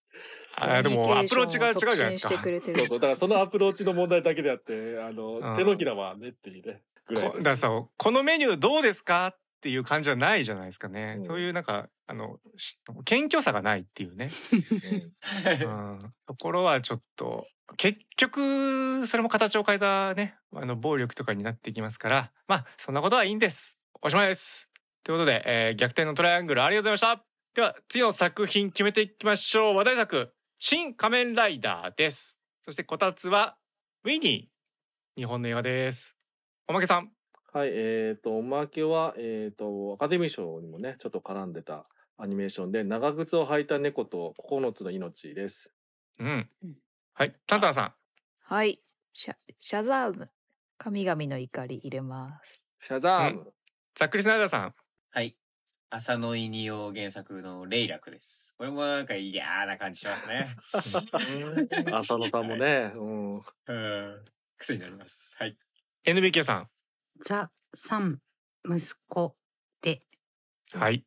[0.56, 2.30] あでもアプローチが違うじゃないですか。
[2.30, 5.58] そうそうだからそのアプローチの問題だけであってあのうん。
[5.58, 6.82] 手のひらはねっていうね。
[7.14, 11.26] だからさこのメニューどうですかっていう感じじゃないじゃないですかね、うん。
[11.26, 14.30] そういうなんかあのし謙虚さがないっていうね、
[15.64, 15.94] うん。
[15.94, 17.48] うん、ところはちょっと
[17.78, 23.78] 結局それも形を変えたねあの暴力とかになっていきますからまあそんなことはいいんです。
[24.02, 24.70] おしまいです。
[25.04, 27.29] ということで、えー逆転のトライアングルありがとうございました
[27.60, 33.58] では次の作品決めていきましょう話題作新仮面ライダーですそしてこたつは
[34.06, 36.16] ウィニー日本の映画です
[36.70, 37.12] おまけさん
[37.52, 41.86] はい、えっ、と、おまけは、えっ、と、アカデミー賞にもね、ちょっと絡んでた
[42.18, 45.70] アニメーションで、長靴を履いた猫と9つの命です。
[46.20, 46.76] うんうん。
[47.14, 47.94] はい、タンタンさん。
[48.42, 48.80] はい。
[49.12, 50.30] シャシャザーム。
[50.78, 52.62] 神々の怒り入れます。
[52.88, 53.52] シャザーム。
[53.96, 54.74] ざっくりスナイダーさん。
[55.12, 55.36] はい。
[55.92, 58.54] 浅野イニオ原作のレイラクです。
[58.60, 60.56] これもなんか嫌な感じしますね。
[60.72, 63.36] 浅野さんもね、うん。
[63.38, 63.44] うん。
[64.60, 65.36] 癖になります。
[65.40, 65.58] はい。
[66.06, 66.68] NBK さ
[67.26, 68.20] ザ・サン
[68.64, 69.36] 息子
[69.82, 70.00] で
[70.76, 70.78] ん。
[70.78, 71.04] はい。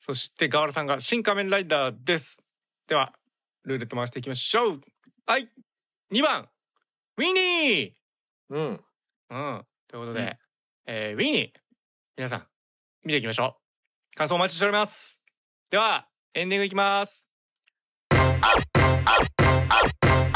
[0.00, 2.38] そしてガワラさんが新仮面ライダーです。
[2.88, 3.12] では、
[3.64, 4.80] ルーレット回していきましょう。
[5.26, 5.50] はい。
[6.10, 6.48] 2番、
[7.18, 7.92] ウィニー
[8.48, 8.84] うん。
[9.28, 9.66] うん。
[9.88, 10.36] ということで、うん
[10.86, 11.60] えーウィニー、
[12.16, 12.46] 皆さん、
[13.04, 13.65] 見ていきましょう。
[14.16, 15.20] 感想お待ちしております。
[15.70, 17.26] では、エンディングいきます。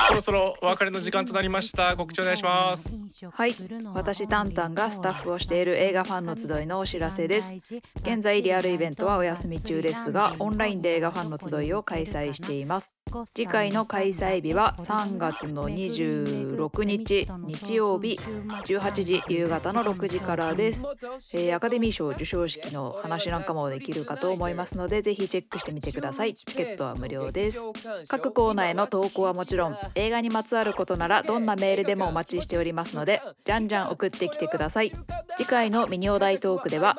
[0.07, 1.97] そろそろお別れの時間となりました。
[1.97, 2.95] 告知お願いします。
[3.33, 3.55] はい
[3.95, 7.55] 私タンタンがスタッフをしている映画ファンの集いのお知らせです
[7.97, 12.95] 現在リアルイベントはお休み中ですがオンラインで映画ファンの集いを開催しています
[13.27, 18.19] 次回の開催日は3月の26日日曜日
[18.67, 20.87] 18時夕方の6時からです、
[21.35, 26.35] えーアカデミー賞授賞式の話なんかもできるかと思いますのでぜひチェックしてみてください。
[26.35, 27.61] チケットは無料です。
[28.09, 34.93] 各コーナーへの投稿はもちろん映画にまつわることならどんなメールでもお待ちしておりますのでじゃんじゃん送ってきてください。
[35.37, 36.97] 次回のミニオ大トークでは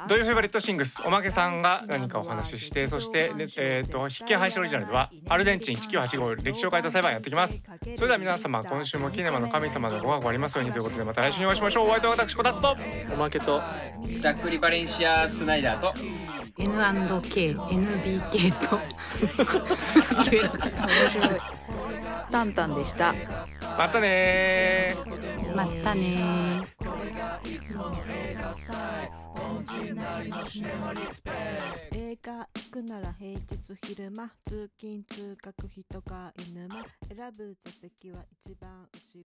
[0.08, 7.62] 土曜フェバリットシングスおまけさんが何かお話ししてそして、ねえー、と必見配信オリジナルではアルゼンチン1985歴史を変えた裁判やってきます。
[7.96, 11.85] それでは皆様今週もキネマの神様のご加護ありますようにということでまた来週にお会いしましょう。
[11.86, 12.76] お相手は私こたつと。
[13.12, 13.62] おまけと、
[14.20, 15.94] ざっくりバレンシア・スナイダーと。
[16.58, 18.80] N&K、NBK と。
[20.30, 21.40] 言えなかった面白い。
[22.32, 23.14] タンタンでした。
[23.78, 25.54] またねー。
[25.54, 26.66] またね
[31.92, 33.44] 映画行くなら平日
[33.82, 36.84] 昼間通勤通学費とか犬間。
[37.08, 39.06] 選ぶ座席は一番後ろ